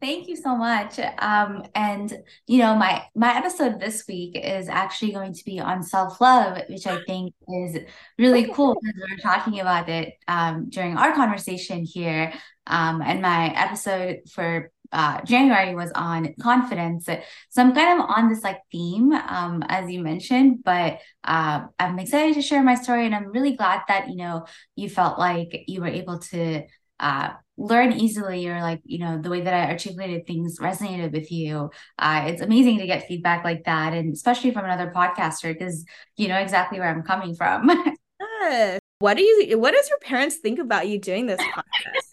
Thank 0.00 0.26
you 0.26 0.34
so 0.34 0.56
much. 0.56 0.98
Um 1.18 1.64
and 1.76 2.12
you 2.48 2.58
know 2.58 2.74
my 2.74 3.04
my 3.14 3.36
episode 3.36 3.78
this 3.78 4.04
week 4.08 4.36
is 4.36 4.68
actually 4.68 5.12
going 5.12 5.32
to 5.32 5.44
be 5.44 5.60
on 5.60 5.84
self-love 5.84 6.60
which 6.68 6.88
i 6.88 6.98
think 7.06 7.32
is 7.48 7.78
really 8.18 8.52
cool 8.52 8.76
because 8.82 9.00
we're 9.08 9.18
talking 9.18 9.60
about 9.60 9.88
it 9.88 10.14
um 10.26 10.68
during 10.70 10.96
our 10.96 11.14
conversation 11.14 11.84
here. 11.84 12.32
Um 12.66 13.00
and 13.00 13.22
my 13.22 13.54
episode 13.54 14.22
for 14.28 14.72
uh, 14.92 15.22
January 15.22 15.74
was 15.74 15.90
on 15.94 16.34
confidence. 16.40 17.06
So 17.06 17.62
I'm 17.62 17.74
kind 17.74 18.00
of 18.00 18.10
on 18.10 18.28
this 18.28 18.44
like 18.44 18.58
theme, 18.70 19.12
um, 19.12 19.64
as 19.68 19.90
you 19.90 20.00
mentioned, 20.00 20.62
but 20.64 20.98
uh, 21.24 21.62
I'm 21.78 21.98
excited 21.98 22.34
to 22.34 22.42
share 22.42 22.62
my 22.62 22.74
story. 22.74 23.06
And 23.06 23.14
I'm 23.14 23.30
really 23.30 23.56
glad 23.56 23.80
that, 23.88 24.08
you 24.08 24.16
know, 24.16 24.46
you 24.76 24.88
felt 24.88 25.18
like 25.18 25.64
you 25.66 25.80
were 25.80 25.88
able 25.88 26.18
to 26.18 26.62
uh, 27.00 27.30
learn 27.56 27.92
easily 27.92 28.46
or 28.48 28.60
like, 28.60 28.80
you 28.84 28.98
know, 28.98 29.20
the 29.20 29.30
way 29.30 29.40
that 29.40 29.54
I 29.54 29.70
articulated 29.70 30.26
things 30.26 30.58
resonated 30.58 31.12
with 31.12 31.32
you. 31.32 31.70
Uh, 31.98 32.24
it's 32.26 32.42
amazing 32.42 32.78
to 32.78 32.86
get 32.86 33.06
feedback 33.06 33.44
like 33.44 33.64
that. 33.64 33.94
And 33.94 34.12
especially 34.12 34.52
from 34.52 34.64
another 34.66 34.92
podcaster, 34.94 35.52
because 35.52 35.84
you 36.16 36.28
know 36.28 36.38
exactly 36.38 36.78
where 36.78 36.88
I'm 36.88 37.02
coming 37.02 37.34
from. 37.34 37.68
what 38.98 39.16
do 39.16 39.22
you, 39.22 39.58
what 39.58 39.72
does 39.72 39.88
your 39.88 39.98
parents 39.98 40.36
think 40.36 40.58
about 40.58 40.86
you 40.86 41.00
doing 41.00 41.26
this 41.26 41.40
podcast? 41.40 42.11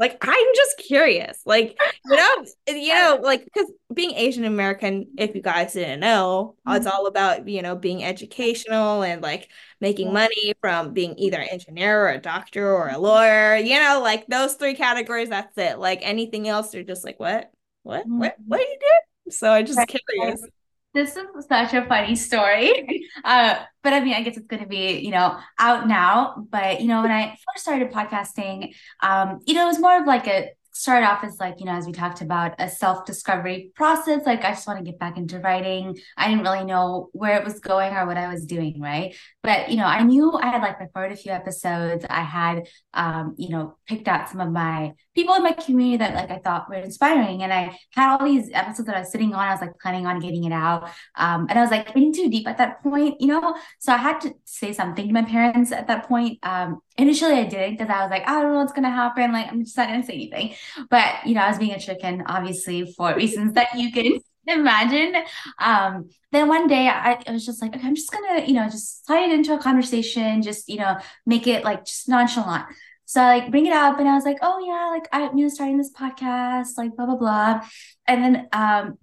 Like 0.00 0.16
I'm 0.22 0.46
just 0.56 0.78
curious. 0.78 1.42
Like, 1.44 1.78
you 2.06 2.16
know, 2.16 2.44
you 2.68 2.94
know, 2.94 3.20
like 3.22 3.44
because 3.44 3.70
being 3.92 4.12
Asian 4.12 4.46
American, 4.46 5.08
if 5.18 5.34
you 5.34 5.42
guys 5.42 5.74
didn't 5.74 6.00
know, 6.00 6.56
mm-hmm. 6.66 6.76
it's 6.78 6.86
all 6.86 7.06
about, 7.06 7.46
you 7.46 7.60
know, 7.60 7.76
being 7.76 8.02
educational 8.02 9.02
and 9.02 9.20
like 9.20 9.50
making 9.78 10.10
money 10.10 10.54
from 10.62 10.94
being 10.94 11.18
either 11.18 11.38
an 11.38 11.48
engineer 11.48 12.06
or 12.06 12.08
a 12.08 12.18
doctor 12.18 12.72
or 12.72 12.88
a 12.88 12.96
lawyer, 12.96 13.56
you 13.56 13.78
know, 13.78 14.00
like 14.02 14.26
those 14.26 14.54
three 14.54 14.74
categories, 14.74 15.28
that's 15.28 15.56
it. 15.58 15.78
Like 15.78 15.98
anything 16.00 16.48
else, 16.48 16.70
they're 16.70 16.82
just 16.82 17.04
like, 17.04 17.20
what? 17.20 17.52
What? 17.82 18.06
What? 18.08 18.36
What 18.46 18.56
do 18.56 18.64
you 18.64 18.78
do? 18.80 19.30
So 19.32 19.52
I 19.52 19.62
just 19.62 19.86
curious. 19.86 20.42
This 20.92 21.16
is 21.16 21.46
such 21.48 21.74
a 21.74 21.84
funny 21.86 22.16
story. 22.16 23.06
Uh, 23.24 23.56
but 23.82 23.92
I 23.92 24.00
mean, 24.00 24.14
I 24.14 24.22
guess 24.22 24.36
it's 24.36 24.46
going 24.46 24.62
to 24.62 24.68
be, 24.68 25.00
you 25.00 25.10
know, 25.10 25.36
out 25.58 25.86
now. 25.86 26.46
But, 26.48 26.80
you 26.80 26.86
know, 26.86 27.02
when 27.02 27.10
I 27.10 27.36
first 27.52 27.64
started 27.64 27.90
podcasting, 27.90 28.72
um, 29.02 29.40
you 29.46 29.52
know, 29.52 29.64
it 29.64 29.66
was 29.66 29.80
more 29.80 30.00
of 30.00 30.06
like 30.06 30.26
a 30.26 30.50
start 30.80 31.04
off 31.04 31.22
as 31.24 31.38
like 31.38 31.58
you 31.58 31.66
know 31.66 31.74
as 31.74 31.84
we 31.84 31.92
talked 31.92 32.22
about 32.22 32.54
a 32.58 32.66
self-discovery 32.66 33.70
process 33.74 34.24
like 34.24 34.44
i 34.44 34.50
just 34.50 34.66
want 34.66 34.78
to 34.78 34.84
get 34.84 34.98
back 34.98 35.18
into 35.18 35.38
writing 35.40 35.94
i 36.16 36.26
didn't 36.26 36.42
really 36.42 36.64
know 36.64 37.10
where 37.12 37.36
it 37.36 37.44
was 37.44 37.60
going 37.60 37.92
or 37.94 38.06
what 38.06 38.16
i 38.16 38.32
was 38.32 38.46
doing 38.46 38.80
right 38.80 39.14
but 39.42 39.68
you 39.68 39.76
know 39.76 39.84
i 39.84 40.02
knew 40.02 40.32
i 40.32 40.46
had 40.46 40.62
like 40.62 40.80
recorded 40.80 41.12
a 41.12 41.20
few 41.20 41.32
episodes 41.32 42.06
i 42.08 42.22
had 42.22 42.66
um 42.94 43.34
you 43.36 43.50
know 43.50 43.76
picked 43.86 44.08
out 44.08 44.30
some 44.30 44.40
of 44.40 44.50
my 44.50 44.92
people 45.20 45.34
in 45.34 45.42
my 45.42 45.52
community 45.52 45.96
that 45.96 46.14
like 46.14 46.30
i 46.30 46.38
thought 46.38 46.68
were 46.68 46.76
inspiring 46.76 47.42
and 47.42 47.52
i 47.52 47.62
had 47.94 48.10
all 48.12 48.24
these 48.24 48.50
episodes 48.52 48.86
that 48.86 48.96
i 48.96 49.00
was 49.00 49.12
sitting 49.12 49.34
on 49.34 49.46
i 49.48 49.52
was 49.52 49.60
like 49.60 49.78
planning 49.78 50.06
on 50.06 50.18
getting 50.18 50.44
it 50.44 50.52
out 50.52 50.88
um 51.16 51.46
and 51.48 51.58
i 51.58 51.62
was 51.62 51.70
like 51.70 51.94
in 51.94 52.12
too 52.12 52.28
deep 52.30 52.48
at 52.48 52.58
that 52.58 52.82
point 52.82 53.20
you 53.20 53.26
know 53.26 53.54
so 53.78 53.92
i 53.92 53.96
had 53.96 54.20
to 54.20 54.34
say 54.44 54.72
something 54.72 55.06
to 55.06 55.12
my 55.12 55.22
parents 55.22 55.72
at 55.72 55.86
that 55.86 56.06
point 56.08 56.38
um 56.42 56.80
initially 57.00 57.32
I 57.32 57.44
didn't 57.44 57.78
because 57.78 57.88
I 57.88 58.02
was 58.02 58.10
like, 58.10 58.28
I 58.28 58.42
don't 58.42 58.52
know 58.52 58.58
what's 58.58 58.72
gonna 58.72 58.90
happen. 58.90 59.32
Like 59.32 59.50
I'm 59.50 59.64
just 59.64 59.76
not 59.76 59.88
gonna 59.88 60.04
say 60.04 60.14
anything. 60.14 60.54
But 60.90 61.26
you 61.26 61.34
know, 61.34 61.40
I 61.42 61.48
was 61.48 61.58
being 61.58 61.72
a 61.72 61.80
chicken, 61.80 62.22
obviously, 62.26 62.92
for 62.92 63.14
reasons 63.22 63.54
that 63.54 63.74
you 63.74 63.90
can 63.90 64.20
imagine. 64.46 65.14
Um, 65.58 66.10
then 66.32 66.48
one 66.48 66.66
day 66.68 66.88
I, 66.88 67.20
I 67.26 67.32
was 67.32 67.44
just 67.44 67.60
like, 67.60 67.74
okay, 67.74 67.86
I'm 67.86 67.94
just 67.94 68.12
gonna, 68.12 68.44
you 68.44 68.54
know, 68.54 68.64
just 68.64 69.06
slide 69.06 69.30
it 69.30 69.32
into 69.32 69.54
a 69.54 69.58
conversation, 69.58 70.42
just, 70.42 70.68
you 70.68 70.78
know, 70.78 70.98
make 71.26 71.46
it 71.46 71.64
like 71.64 71.84
just 71.84 72.08
nonchalant. 72.08 72.66
So 73.10 73.20
I 73.20 73.38
like 73.40 73.50
bring 73.50 73.66
it 73.66 73.72
up 73.72 73.98
and 73.98 74.08
I 74.08 74.14
was 74.14 74.24
like, 74.24 74.38
oh 74.40 74.64
yeah, 74.64 74.86
like 74.90 75.08
I'm 75.12 75.36
you 75.36 75.46
know 75.46 75.48
starting 75.48 75.78
this 75.78 75.92
podcast, 75.92 76.78
like 76.78 76.94
blah 76.94 77.06
blah 77.06 77.16
blah. 77.16 77.60
And 78.06 78.22
then 78.22 78.48
um 78.52 78.98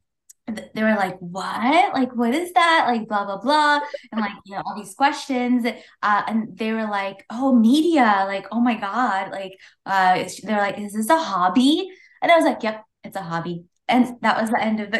they 0.48 0.82
were 0.82 0.96
like, 0.96 1.18
what? 1.20 1.94
Like, 1.94 2.16
what 2.16 2.34
is 2.34 2.54
that? 2.54 2.86
Like, 2.88 3.10
blah, 3.10 3.26
blah, 3.26 3.36
blah. 3.36 3.82
And 4.14 4.22
like, 4.22 4.32
you 4.46 4.56
know, 4.56 4.64
all 4.66 4.78
these 4.78 4.94
questions. 4.94 5.66
Uh, 6.02 6.22
and 6.26 6.58
they 6.58 6.72
were 6.72 6.88
like, 6.88 7.26
oh, 7.30 7.54
media. 7.54 8.24
Like, 8.26 8.46
oh 8.54 8.62
my 8.62 8.76
God. 8.76 9.30
Like, 9.30 9.60
uh, 9.86 10.24
they're 10.44 10.62
like, 10.62 10.80
is 10.80 10.94
this 10.94 11.10
a 11.10 11.18
hobby? 11.18 11.90
And 12.22 12.32
I 12.32 12.38
was 12.38 12.46
like, 12.46 12.64
yep, 12.64 12.86
it's 13.04 13.18
a 13.18 13.22
hobby. 13.22 13.66
And 13.90 14.16
that 14.22 14.40
was 14.40 14.50
the 14.50 14.64
end 14.64 14.80
of 14.80 14.90
the 14.90 15.00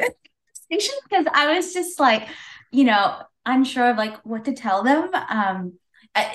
conversation 0.70 0.96
because 1.10 1.28
I 1.34 1.56
was 1.56 1.74
just 1.74 1.98
like, 1.98 2.28
you 2.74 2.84
know, 2.84 3.16
unsure 3.46 3.92
of 3.92 3.98
like 3.98 4.18
what 4.26 4.44
to 4.46 4.54
tell 4.54 4.84
them. 4.84 5.10
Um, 5.30 5.80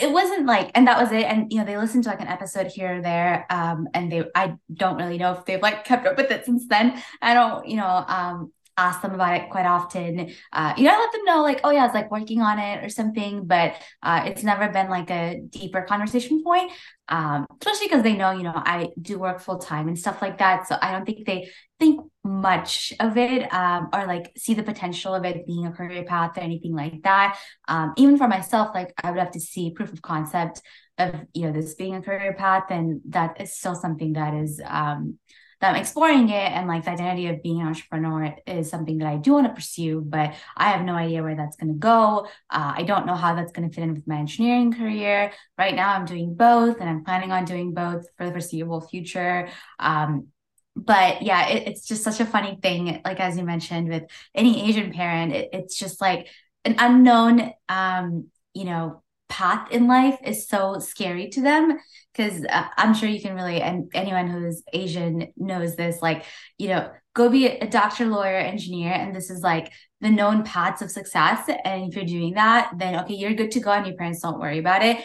it 0.00 0.10
wasn't 0.10 0.46
like 0.46 0.70
and 0.74 0.86
that 0.86 1.00
was 1.00 1.12
it 1.12 1.24
and 1.24 1.52
you 1.52 1.58
know 1.58 1.64
they 1.64 1.76
listened 1.76 2.04
to 2.04 2.10
like 2.10 2.20
an 2.20 2.28
episode 2.28 2.66
here 2.66 2.98
or 2.98 3.02
there 3.02 3.46
um 3.50 3.86
and 3.94 4.10
they 4.10 4.24
i 4.34 4.54
don't 4.72 4.96
really 4.96 5.18
know 5.18 5.32
if 5.32 5.44
they've 5.44 5.62
like 5.62 5.84
kept 5.84 6.06
up 6.06 6.16
with 6.16 6.30
it 6.30 6.44
since 6.44 6.66
then 6.68 7.00
i 7.20 7.34
don't 7.34 7.66
you 7.66 7.76
know 7.76 8.04
um 8.08 8.52
ask 8.76 9.02
them 9.02 9.12
about 9.12 9.36
it 9.36 9.50
quite 9.50 9.66
often. 9.66 10.32
Uh, 10.52 10.74
you 10.76 10.84
know, 10.84 10.90
let 10.90 11.12
them 11.12 11.24
know 11.24 11.42
like, 11.42 11.60
oh 11.64 11.70
yeah, 11.70 11.82
I 11.82 11.86
was 11.86 11.94
like 11.94 12.10
working 12.10 12.40
on 12.40 12.58
it 12.58 12.82
or 12.82 12.88
something, 12.88 13.46
but 13.46 13.74
uh, 14.02 14.22
it's 14.26 14.42
never 14.42 14.68
been 14.68 14.88
like 14.88 15.10
a 15.10 15.40
deeper 15.48 15.82
conversation 15.82 16.42
point. 16.42 16.72
Um, 17.08 17.46
especially 17.60 17.88
because 17.88 18.02
they 18.02 18.16
know, 18.16 18.30
you 18.30 18.42
know, 18.42 18.54
I 18.54 18.88
do 19.00 19.18
work 19.18 19.40
full 19.40 19.58
time 19.58 19.88
and 19.88 19.98
stuff 19.98 20.22
like 20.22 20.38
that. 20.38 20.68
So 20.68 20.76
I 20.80 20.92
don't 20.92 21.04
think 21.04 21.26
they 21.26 21.50
think 21.78 22.10
much 22.24 22.92
of 23.00 23.16
it 23.16 23.52
um, 23.52 23.88
or 23.92 24.06
like 24.06 24.32
see 24.36 24.54
the 24.54 24.62
potential 24.62 25.14
of 25.14 25.24
it 25.24 25.46
being 25.46 25.66
a 25.66 25.72
career 25.72 26.04
path 26.04 26.36
or 26.36 26.40
anything 26.40 26.74
like 26.74 27.02
that. 27.02 27.38
Um, 27.68 27.94
even 27.96 28.16
for 28.16 28.28
myself, 28.28 28.70
like 28.74 28.92
I 29.02 29.10
would 29.10 29.18
have 29.18 29.32
to 29.32 29.40
see 29.40 29.70
proof 29.70 29.92
of 29.92 30.02
concept 30.02 30.62
of 30.98 31.14
you 31.34 31.46
know 31.46 31.52
this 31.52 31.74
being 31.74 31.94
a 31.94 32.02
career 32.02 32.34
path, 32.34 32.64
and 32.70 33.00
that 33.08 33.40
is 33.40 33.56
still 33.56 33.74
something 33.74 34.12
that 34.12 34.34
is 34.34 34.60
um, 34.64 35.18
that 35.62 35.70
I'm 35.70 35.80
exploring 35.80 36.28
it 36.28 36.52
and 36.52 36.66
like 36.66 36.84
the 36.84 36.90
identity 36.90 37.28
of 37.28 37.40
being 37.40 37.60
an 37.60 37.68
entrepreneur 37.68 38.34
is 38.48 38.68
something 38.68 38.98
that 38.98 39.06
I 39.06 39.16
do 39.16 39.34
want 39.34 39.46
to 39.46 39.54
pursue, 39.54 40.02
but 40.04 40.34
I 40.56 40.70
have 40.70 40.84
no 40.84 40.94
idea 40.94 41.22
where 41.22 41.36
that's 41.36 41.56
going 41.56 41.72
to 41.72 41.78
go. 41.78 42.26
Uh, 42.50 42.74
I 42.76 42.82
don't 42.82 43.06
know 43.06 43.14
how 43.14 43.36
that's 43.36 43.52
going 43.52 43.68
to 43.68 43.74
fit 43.74 43.84
in 43.84 43.94
with 43.94 44.06
my 44.06 44.16
engineering 44.16 44.72
career. 44.72 45.32
Right 45.56 45.76
now, 45.76 45.94
I'm 45.94 46.04
doing 46.04 46.34
both 46.34 46.80
and 46.80 46.90
I'm 46.90 47.04
planning 47.04 47.30
on 47.30 47.44
doing 47.44 47.74
both 47.74 48.04
for 48.16 48.26
the 48.26 48.32
foreseeable 48.32 48.80
future. 48.80 49.48
Um, 49.78 50.26
but 50.76 51.22
yeah, 51.22 51.48
it, 51.48 51.68
it's 51.68 51.86
just 51.86 52.04
such 52.04 52.20
a 52.20 52.26
funny 52.26 52.58
thing. 52.62 53.00
Like, 53.04 53.20
as 53.20 53.36
you 53.36 53.44
mentioned, 53.44 53.88
with 53.88 54.04
any 54.34 54.68
Asian 54.68 54.92
parent, 54.92 55.32
it, 55.32 55.50
it's 55.52 55.78
just 55.78 56.00
like 56.00 56.28
an 56.64 56.76
unknown, 56.78 57.52
um, 57.68 58.28
you 58.54 58.64
know, 58.64 59.02
path 59.28 59.70
in 59.70 59.86
life 59.86 60.18
is 60.24 60.46
so 60.46 60.78
scary 60.78 61.30
to 61.30 61.40
them 61.40 61.78
because 62.14 62.44
uh, 62.44 62.66
I'm 62.76 62.92
sure 62.92 63.08
you 63.08 63.20
can 63.20 63.34
really 63.34 63.62
and 63.62 63.90
anyone 63.94 64.28
who's 64.28 64.62
Asian 64.72 65.32
knows 65.36 65.74
this. 65.76 66.02
Like, 66.02 66.24
you 66.58 66.68
know, 66.68 66.90
go 67.14 67.30
be 67.30 67.46
a 67.46 67.66
doctor, 67.66 68.06
lawyer, 68.06 68.36
engineer, 68.36 68.92
and 68.92 69.14
this 69.14 69.30
is 69.30 69.40
like 69.40 69.72
the 70.00 70.10
known 70.10 70.44
paths 70.44 70.82
of 70.82 70.90
success. 70.90 71.48
And 71.64 71.88
if 71.88 71.96
you're 71.96 72.04
doing 72.04 72.34
that, 72.34 72.72
then 72.76 73.00
okay, 73.00 73.14
you're 73.14 73.34
good 73.34 73.52
to 73.52 73.60
go, 73.60 73.72
and 73.72 73.86
your 73.86 73.96
parents 73.96 74.20
don't 74.20 74.40
worry 74.40 74.58
about 74.58 74.82
it. 74.82 74.98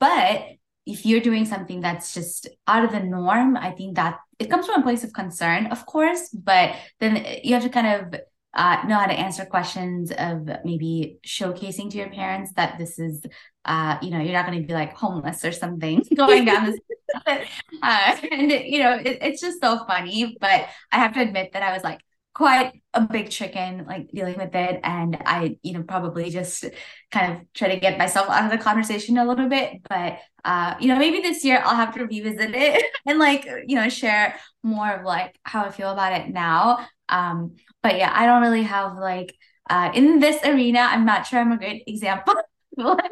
But 0.00 0.44
if 0.86 1.06
you're 1.06 1.20
doing 1.20 1.44
something 1.44 1.80
that's 1.80 2.14
just 2.14 2.48
out 2.66 2.84
of 2.84 2.92
the 2.92 3.00
norm, 3.00 3.56
I 3.56 3.70
think 3.70 3.96
that 3.96 4.18
it 4.40 4.50
comes 4.50 4.66
from 4.66 4.80
a 4.80 4.82
place 4.82 5.04
of 5.04 5.12
concern, 5.12 5.66
of 5.66 5.84
course, 5.86 6.30
but 6.30 6.74
then 6.98 7.24
you 7.44 7.54
have 7.54 7.62
to 7.62 7.68
kind 7.68 7.86
of 7.86 8.20
uh, 8.54 8.82
know 8.88 8.96
how 8.96 9.06
to 9.06 9.12
answer 9.12 9.44
questions 9.44 10.10
of 10.10 10.48
maybe 10.64 11.18
showcasing 11.24 11.90
to 11.90 11.98
your 11.98 12.10
parents 12.10 12.52
that 12.56 12.78
this 12.78 12.98
is, 12.98 13.22
uh, 13.66 13.98
you 14.02 14.10
know, 14.10 14.18
you're 14.18 14.32
not 14.32 14.46
going 14.46 14.60
to 14.60 14.66
be 14.66 14.72
like 14.72 14.96
homeless 14.96 15.44
or 15.44 15.52
something 15.52 16.02
going 16.16 16.46
down 16.46 16.66
this. 16.66 16.80
uh, 17.26 18.16
and, 18.32 18.50
you 18.50 18.82
know, 18.82 18.94
it, 18.94 19.18
it's 19.20 19.40
just 19.40 19.60
so 19.60 19.84
funny. 19.86 20.36
But 20.40 20.68
I 20.90 20.96
have 20.96 21.12
to 21.14 21.20
admit 21.20 21.52
that 21.52 21.62
I 21.62 21.72
was 21.72 21.84
like 21.84 22.00
quite 22.34 22.80
a 22.94 23.00
big 23.00 23.30
chicken, 23.30 23.84
like 23.86 24.10
dealing 24.12 24.36
with 24.36 24.54
it. 24.54 24.80
And 24.84 25.16
I, 25.24 25.58
you 25.62 25.72
know, 25.72 25.82
probably 25.82 26.30
just 26.30 26.64
kind 27.10 27.32
of 27.32 27.52
try 27.54 27.68
to 27.74 27.80
get 27.80 27.98
myself 27.98 28.28
out 28.28 28.44
of 28.44 28.50
the 28.50 28.62
conversation 28.62 29.18
a 29.18 29.24
little 29.24 29.48
bit. 29.48 29.82
But, 29.88 30.18
uh, 30.44 30.74
you 30.80 30.88
know, 30.88 30.98
maybe 30.98 31.20
this 31.20 31.44
year 31.44 31.60
I'll 31.64 31.76
have 31.76 31.94
to 31.94 32.04
revisit 32.06 32.54
it 32.54 32.84
and 33.06 33.18
like, 33.18 33.46
you 33.66 33.76
know, 33.76 33.88
share 33.88 34.36
more 34.62 34.90
of 34.90 35.04
like 35.04 35.38
how 35.42 35.64
I 35.64 35.70
feel 35.70 35.90
about 35.90 36.12
it 36.12 36.28
now. 36.30 36.86
Um, 37.08 37.56
but 37.82 37.96
yeah, 37.98 38.12
I 38.14 38.26
don't 38.26 38.42
really 38.42 38.62
have 38.62 38.96
like 38.96 39.34
uh, 39.68 39.90
in 39.94 40.20
this 40.20 40.42
arena. 40.44 40.80
I'm 40.80 41.04
not 41.04 41.26
sure 41.26 41.40
I'm 41.40 41.52
a 41.52 41.58
great 41.58 41.84
example. 41.86 42.34
like, 42.76 43.10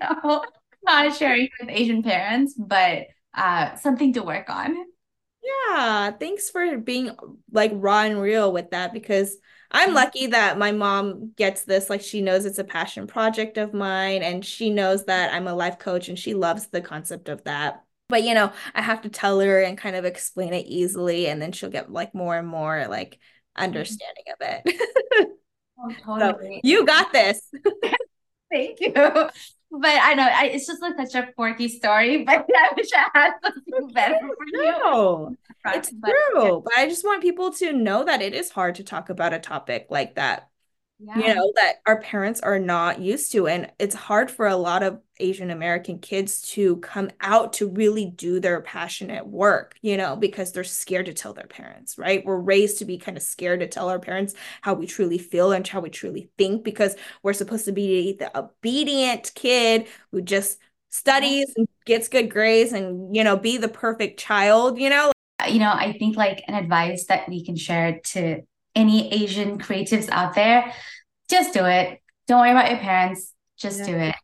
know, 0.00 0.44
not 0.84 1.14
sharing 1.14 1.48
with 1.60 1.70
Asian 1.70 2.02
parents, 2.02 2.54
but 2.54 3.06
uh, 3.34 3.76
something 3.76 4.12
to 4.14 4.22
work 4.22 4.48
on. 4.48 4.74
Yeah, 5.46 6.10
thanks 6.12 6.50
for 6.50 6.78
being 6.78 7.10
like 7.52 7.70
raw 7.74 8.02
and 8.02 8.20
real 8.20 8.52
with 8.52 8.70
that 8.70 8.92
because 8.92 9.36
I'm 9.70 9.88
mm-hmm. 9.88 9.96
lucky 9.96 10.26
that 10.28 10.58
my 10.58 10.72
mom 10.72 11.32
gets 11.36 11.64
this. 11.64 11.90
Like, 11.90 12.00
she 12.00 12.20
knows 12.20 12.44
it's 12.44 12.58
a 12.58 12.64
passion 12.64 13.06
project 13.06 13.58
of 13.58 13.74
mine, 13.74 14.22
and 14.22 14.44
she 14.44 14.70
knows 14.70 15.04
that 15.06 15.32
I'm 15.32 15.46
a 15.46 15.54
life 15.54 15.78
coach 15.78 16.08
and 16.08 16.18
she 16.18 16.34
loves 16.34 16.68
the 16.68 16.80
concept 16.80 17.28
of 17.28 17.44
that. 17.44 17.84
But, 18.08 18.22
you 18.22 18.34
know, 18.34 18.52
I 18.74 18.82
have 18.82 19.02
to 19.02 19.08
tell 19.08 19.40
her 19.40 19.60
and 19.60 19.76
kind 19.76 19.96
of 19.96 20.04
explain 20.04 20.52
it 20.52 20.66
easily, 20.66 21.26
and 21.28 21.40
then 21.42 21.52
she'll 21.52 21.70
get 21.70 21.90
like 21.90 22.14
more 22.14 22.36
and 22.36 22.48
more 22.48 22.86
like 22.88 23.18
understanding 23.56 24.24
of 24.32 24.46
it. 24.48 25.28
oh, 25.78 25.90
totally. 26.04 26.56
So 26.56 26.60
you 26.68 26.86
got 26.86 27.12
this. 27.12 27.40
Thank 28.50 28.80
you. 28.80 28.92
But 29.70 29.98
I 30.02 30.14
know 30.14 30.28
I, 30.30 30.46
it's 30.46 30.66
just 30.66 30.80
like 30.80 30.96
such 30.96 31.14
a 31.14 31.32
quirky 31.32 31.68
story, 31.68 32.24
but 32.24 32.46
I 32.48 32.72
wish 32.76 32.88
I 32.94 33.08
had 33.12 33.32
something 33.42 33.92
better 33.92 34.18
for 34.20 34.46
you. 34.46 34.62
No, 34.62 35.36
it's 35.66 35.90
but, 35.90 36.10
true. 36.10 36.42
Yeah. 36.42 36.58
But 36.64 36.72
I 36.76 36.88
just 36.88 37.04
want 37.04 37.22
people 37.22 37.52
to 37.54 37.72
know 37.72 38.04
that 38.04 38.22
it 38.22 38.34
is 38.34 38.50
hard 38.50 38.76
to 38.76 38.84
talk 38.84 39.10
about 39.10 39.32
a 39.32 39.38
topic 39.38 39.86
like 39.90 40.14
that 40.14 40.48
yeah. 40.98 41.18
you 41.18 41.34
know, 41.34 41.52
that 41.56 41.76
our 41.86 42.00
parents 42.00 42.40
are 42.40 42.58
not 42.58 43.00
used 43.00 43.32
to. 43.32 43.46
And 43.46 43.70
it's 43.78 43.94
hard 43.94 44.30
for 44.30 44.46
a 44.46 44.56
lot 44.56 44.82
of 44.82 45.00
Asian 45.18 45.50
American 45.50 45.98
kids 45.98 46.40
to 46.52 46.76
come 46.78 47.10
out 47.20 47.52
to 47.54 47.68
really 47.68 48.06
do 48.06 48.40
their 48.40 48.60
passionate 48.62 49.26
work, 49.26 49.74
you 49.82 49.96
know, 49.96 50.16
because 50.16 50.52
they're 50.52 50.64
scared 50.64 51.06
to 51.06 51.12
tell 51.12 51.34
their 51.34 51.46
parents, 51.46 51.98
right? 51.98 52.24
We're 52.24 52.38
raised 52.38 52.78
to 52.78 52.84
be 52.84 52.96
kind 52.98 53.16
of 53.16 53.22
scared 53.22 53.60
to 53.60 53.66
tell 53.66 53.90
our 53.90 53.98
parents 53.98 54.34
how 54.62 54.74
we 54.74 54.86
truly 54.86 55.18
feel 55.18 55.52
and 55.52 55.66
how 55.66 55.80
we 55.80 55.90
truly 55.90 56.30
think 56.38 56.64
because 56.64 56.96
we're 57.22 57.34
supposed 57.34 57.66
to 57.66 57.72
be 57.72 58.14
the 58.14 58.36
obedient 58.38 59.32
kid 59.34 59.88
who 60.12 60.22
just 60.22 60.58
studies 60.88 61.52
and 61.56 61.68
gets 61.84 62.08
good 62.08 62.30
grades 62.30 62.72
and, 62.72 63.14
you 63.14 63.22
know, 63.22 63.36
be 63.36 63.58
the 63.58 63.68
perfect 63.68 64.18
child, 64.18 64.78
you 64.78 64.88
know? 64.88 65.12
You 65.46 65.58
know, 65.58 65.70
I 65.70 65.94
think 65.98 66.16
like 66.16 66.42
an 66.48 66.54
advice 66.54 67.06
that 67.06 67.28
we 67.28 67.44
can 67.44 67.56
share 67.56 68.00
to 68.04 68.42
any 68.76 69.12
Asian 69.12 69.58
creatives 69.58 70.08
out 70.10 70.34
there, 70.34 70.72
just 71.28 71.52
do 71.52 71.64
it. 71.64 72.00
Don't 72.28 72.40
worry 72.40 72.52
about 72.52 72.70
your 72.70 72.78
parents. 72.78 73.32
Just 73.58 73.80
yeah. 73.80 73.86
do 73.86 73.96
it. 73.96 74.14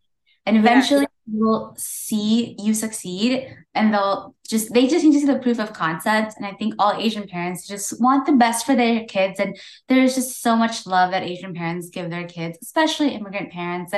And 0.45 0.57
eventually 0.57 1.03
yeah. 1.03 1.33
you 1.33 1.45
will 1.45 1.75
see 1.79 2.57
you 2.59 2.75
succeed 2.75 3.47
and 3.75 3.95
they'll 3.95 4.35
just 4.49 4.75
they 4.75 4.89
just 4.89 5.05
need 5.05 5.13
to 5.13 5.21
see 5.21 5.27
the 5.27 5.39
proof 5.39 5.61
of 5.61 5.73
concept. 5.73 6.35
And 6.37 6.45
I 6.45 6.53
think 6.53 6.75
all 6.79 6.95
Asian 6.99 7.29
parents 7.29 7.67
just 7.67 8.01
want 8.01 8.27
the 8.27 8.33
best 8.33 8.67
for 8.67 8.75
their 8.75 9.05
kids. 9.05 9.39
And 9.39 9.57
there's 9.89 10.17
just 10.17 10.43
so 10.43 10.57
much 10.57 10.85
love 10.85 11.13
that 11.13 11.23
Asian 11.23 11.55
parents 11.55 11.91
give 11.91 12.11
their 12.11 12.27
kids, 12.27 12.59
especially 12.61 13.11
immigrant 13.11 13.53
parents. 13.53 13.95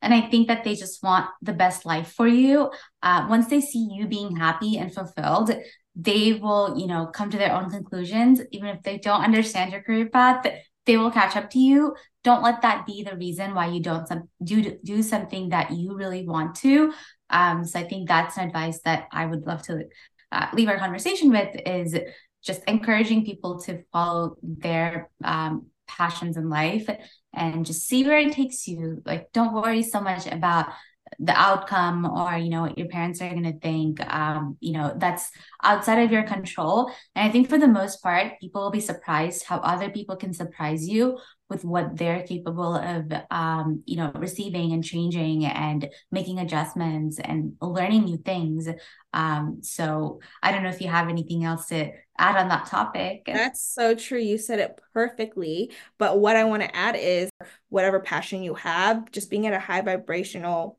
And 0.00 0.14
I 0.14 0.22
think 0.22 0.46
that 0.48 0.62
they 0.62 0.76
just 0.76 1.02
want 1.02 1.28
the 1.42 1.52
best 1.52 1.84
life 1.84 2.12
for 2.12 2.28
you. 2.28 2.70
Uh, 3.02 3.26
once 3.28 3.48
they 3.48 3.60
see 3.60 3.88
you 3.92 4.06
being 4.06 4.36
happy 4.36 4.78
and 4.78 4.94
fulfilled, 4.94 5.50
they 5.98 6.34
will, 6.34 6.78
you 6.78 6.86
know, 6.86 7.06
come 7.06 7.28
to 7.28 7.36
their 7.36 7.52
own 7.52 7.70
conclusions, 7.70 8.40
even 8.52 8.68
if 8.68 8.82
they 8.84 8.98
don't 8.98 9.22
understand 9.22 9.72
your 9.72 9.82
career 9.82 10.08
path, 10.08 10.46
they 10.86 10.96
will 10.96 11.10
catch 11.10 11.36
up 11.36 11.50
to 11.50 11.58
you. 11.58 11.94
Don't 12.22 12.42
let 12.42 12.62
that 12.62 12.86
be 12.86 13.02
the 13.02 13.16
reason 13.16 13.52
why 13.52 13.66
you 13.66 13.82
don't 13.82 14.06
some, 14.06 14.28
do 14.42 14.78
do 14.84 15.02
something 15.02 15.48
that 15.48 15.72
you 15.72 15.96
really 15.96 16.26
want 16.26 16.54
to. 16.56 16.92
Um, 17.30 17.64
so 17.64 17.80
I 17.80 17.84
think 17.84 18.08
that's 18.08 18.38
an 18.38 18.46
advice 18.46 18.80
that 18.84 19.08
I 19.12 19.26
would 19.26 19.44
love 19.46 19.62
to 19.64 19.84
uh, 20.30 20.46
leave 20.54 20.68
our 20.68 20.78
conversation 20.78 21.30
with 21.30 21.48
is 21.66 21.98
just 22.42 22.62
encouraging 22.68 23.24
people 23.24 23.60
to 23.62 23.82
follow 23.92 24.36
their 24.42 25.10
um, 25.24 25.66
passions 25.88 26.36
in 26.36 26.48
life 26.48 26.88
and 27.34 27.66
just 27.66 27.88
see 27.88 28.04
where 28.04 28.18
it 28.18 28.32
takes 28.32 28.68
you. 28.68 29.02
Like, 29.04 29.32
don't 29.32 29.52
worry 29.52 29.82
so 29.82 30.00
much 30.00 30.26
about 30.26 30.68
the 31.18 31.32
outcome 31.38 32.04
or 32.06 32.36
you 32.36 32.50
know 32.50 32.62
what 32.62 32.78
your 32.78 32.88
parents 32.88 33.20
are 33.20 33.30
going 33.30 33.42
to 33.42 33.58
think 33.58 34.00
um 34.12 34.56
you 34.60 34.72
know 34.72 34.94
that's 34.96 35.30
outside 35.62 36.02
of 36.02 36.12
your 36.12 36.22
control. 36.22 36.90
And 37.14 37.28
i 37.28 37.32
think 37.32 37.48
for 37.48 37.58
the 37.58 37.68
most 37.68 38.02
part 38.02 38.40
people 38.40 38.62
will 38.62 38.70
be 38.70 38.80
surprised 38.80 39.44
how 39.44 39.58
other 39.58 39.90
people 39.90 40.16
can 40.16 40.32
surprise 40.32 40.88
you 40.88 41.18
with 41.48 41.64
what 41.64 41.96
they're 41.96 42.22
capable 42.22 42.74
of 42.74 43.12
um 43.30 43.82
you 43.86 43.96
know 43.96 44.12
receiving 44.14 44.72
and 44.72 44.84
changing 44.84 45.44
and 45.46 45.88
making 46.10 46.38
adjustments 46.38 47.18
and 47.18 47.54
learning 47.60 48.04
new 48.04 48.18
things. 48.18 48.68
Um 49.12 49.58
so 49.62 50.20
i 50.42 50.52
don't 50.52 50.62
know 50.62 50.68
if 50.68 50.80
you 50.80 50.88
have 50.88 51.08
anything 51.08 51.44
else 51.44 51.66
to 51.66 51.90
add 52.18 52.36
on 52.36 52.48
that 52.48 52.66
topic. 52.66 53.22
That's 53.26 53.62
so 53.62 53.94
true. 53.94 54.18
You 54.18 54.38
said 54.38 54.58
it 54.58 54.80
perfectly. 54.92 55.72
But 55.98 56.18
what 56.18 56.36
i 56.36 56.44
want 56.44 56.62
to 56.62 56.76
add 56.76 56.96
is 56.98 57.30
whatever 57.68 58.00
passion 58.00 58.42
you 58.42 58.54
have 58.54 59.10
just 59.10 59.30
being 59.30 59.46
at 59.46 59.52
a 59.52 59.58
high 59.58 59.80
vibrational 59.80 60.78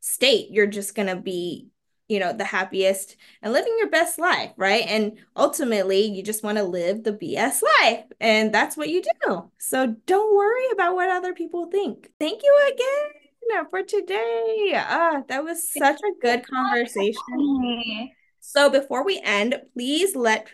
state, 0.00 0.50
you're 0.50 0.66
just 0.66 0.94
going 0.94 1.08
to 1.08 1.16
be 1.16 1.68
you 2.08 2.18
know, 2.18 2.32
the 2.32 2.44
happiest 2.44 3.16
and 3.42 3.52
living 3.52 3.74
your 3.78 3.90
best 3.90 4.18
life, 4.18 4.50
right? 4.56 4.84
And 4.86 5.18
ultimately, 5.36 6.06
you 6.06 6.22
just 6.22 6.42
want 6.42 6.56
to 6.56 6.64
live 6.64 7.04
the 7.04 7.12
BS 7.12 7.62
life. 7.82 8.04
And 8.18 8.52
that's 8.52 8.78
what 8.78 8.88
you 8.88 9.02
do. 9.26 9.50
So 9.58 9.94
don't 10.06 10.34
worry 10.34 10.70
about 10.72 10.94
what 10.94 11.10
other 11.10 11.34
people 11.34 11.66
think. 11.66 12.08
Thank 12.18 12.42
you 12.42 12.72
again 12.72 13.66
for 13.70 13.82
today. 13.82 14.72
Ah, 14.74 15.22
that 15.28 15.44
was 15.44 15.70
such 15.70 16.00
a 16.00 16.20
good 16.20 16.46
conversation. 16.48 18.10
So 18.40 18.70
before 18.70 19.04
we 19.04 19.20
end, 19.22 19.60
please 19.74 20.16
let 20.16 20.52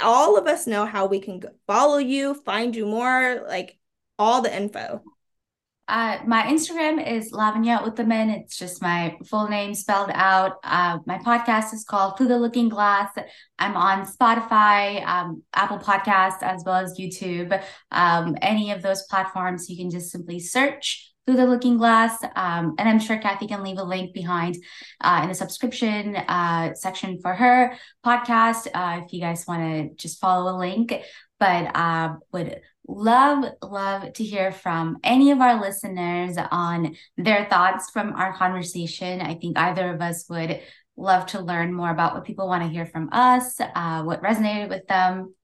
all 0.00 0.36
of 0.36 0.48
us 0.48 0.66
know 0.66 0.86
how 0.86 1.06
we 1.06 1.20
can 1.20 1.40
follow 1.68 1.98
you, 1.98 2.34
find 2.34 2.74
you 2.74 2.86
more, 2.86 3.44
like 3.46 3.78
all 4.18 4.42
the 4.42 4.54
info. 4.54 5.02
Uh, 5.90 6.20
my 6.24 6.44
Instagram 6.44 7.04
is 7.04 7.32
Lavanya 7.32 7.82
Uthaman. 7.82 8.32
It's 8.32 8.56
just 8.56 8.80
my 8.80 9.16
full 9.26 9.48
name 9.48 9.74
spelled 9.74 10.12
out. 10.14 10.58
Uh, 10.62 10.98
my 11.04 11.18
podcast 11.18 11.74
is 11.74 11.82
called 11.82 12.16
Through 12.16 12.28
the 12.28 12.38
Looking 12.38 12.68
Glass. 12.68 13.10
I'm 13.58 13.76
on 13.76 14.06
Spotify, 14.06 15.04
um, 15.04 15.42
Apple 15.52 15.80
Podcasts, 15.80 16.44
as 16.44 16.62
well 16.64 16.76
as 16.76 16.96
YouTube. 16.96 17.60
Um, 17.90 18.36
any 18.40 18.70
of 18.70 18.82
those 18.82 19.02
platforms, 19.10 19.68
you 19.68 19.76
can 19.76 19.90
just 19.90 20.12
simply 20.12 20.38
search 20.38 21.12
Through 21.26 21.34
the 21.34 21.46
Looking 21.46 21.76
Glass. 21.76 22.22
Um, 22.36 22.76
and 22.78 22.88
I'm 22.88 23.00
sure 23.00 23.18
Kathy 23.18 23.48
can 23.48 23.64
leave 23.64 23.78
a 23.78 23.82
link 23.82 24.14
behind 24.14 24.58
uh, 25.00 25.22
in 25.24 25.28
the 25.28 25.34
subscription 25.34 26.14
uh, 26.14 26.72
section 26.74 27.18
for 27.20 27.34
her 27.34 27.76
podcast 28.06 28.68
uh, 28.72 29.00
if 29.04 29.12
you 29.12 29.20
guys 29.20 29.44
want 29.48 29.62
to 29.62 29.94
just 29.96 30.20
follow 30.20 30.54
a 30.54 30.56
link. 30.56 30.94
But 31.40 31.74
would 32.32 32.60
love, 32.90 33.44
love 33.62 34.12
to 34.14 34.24
hear 34.24 34.50
from 34.50 34.98
any 35.04 35.30
of 35.30 35.40
our 35.40 35.60
listeners 35.60 36.36
on 36.50 36.96
their 37.16 37.46
thoughts 37.48 37.90
from 37.90 38.14
our 38.14 38.36
conversation. 38.36 39.20
I 39.20 39.34
think 39.34 39.56
either 39.58 39.94
of 39.94 40.00
us 40.00 40.26
would 40.28 40.60
love 40.96 41.26
to 41.26 41.40
learn 41.40 41.72
more 41.72 41.90
about 41.90 42.14
what 42.14 42.24
people 42.24 42.48
want 42.48 42.62
to 42.64 42.68
hear 42.68 42.86
from 42.86 43.08
us, 43.12 43.60
uh, 43.60 44.02
what 44.02 44.22
resonated 44.22 44.68
with 44.68 44.86
them. 44.86 45.34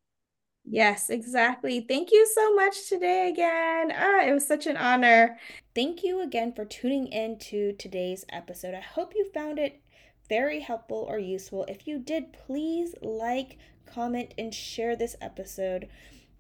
Yes, 0.69 1.11
exactly. 1.11 1.87
Thank 1.89 2.11
you 2.11 2.27
so 2.27 2.55
much 2.55 2.89
today 2.89 3.29
again. 3.29 3.93
Ah, 3.97 4.27
it 4.27 4.33
was 4.33 4.47
such 4.47 4.67
an 4.67 4.77
honor. 4.77 5.39
Thank 5.77 6.03
you 6.03 6.23
again 6.23 6.53
for 6.53 6.65
tuning 6.65 7.07
in 7.07 7.39
to 7.39 7.73
today's 7.75 8.25
episode. 8.31 8.75
I 8.75 8.81
hope 8.81 9.13
you 9.15 9.31
found 9.33 9.61
it 9.61 9.81
very 10.29 10.59
helpful 10.59 11.07
or 11.09 11.21
useful. 11.21 11.65
If 11.69 11.87
you 11.87 12.01
did, 12.01 12.33
please 12.33 12.97
like, 13.01 13.59
comment, 13.87 14.35
and 14.37 14.53
share 14.53 14.97
this 14.97 15.15
episode. 15.21 15.87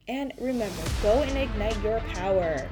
And 0.09 0.32
remember, 0.38 0.82
go 1.02 1.22
and 1.22 1.36
ignite 1.36 1.82
your 1.82 1.98
power. 2.14 2.68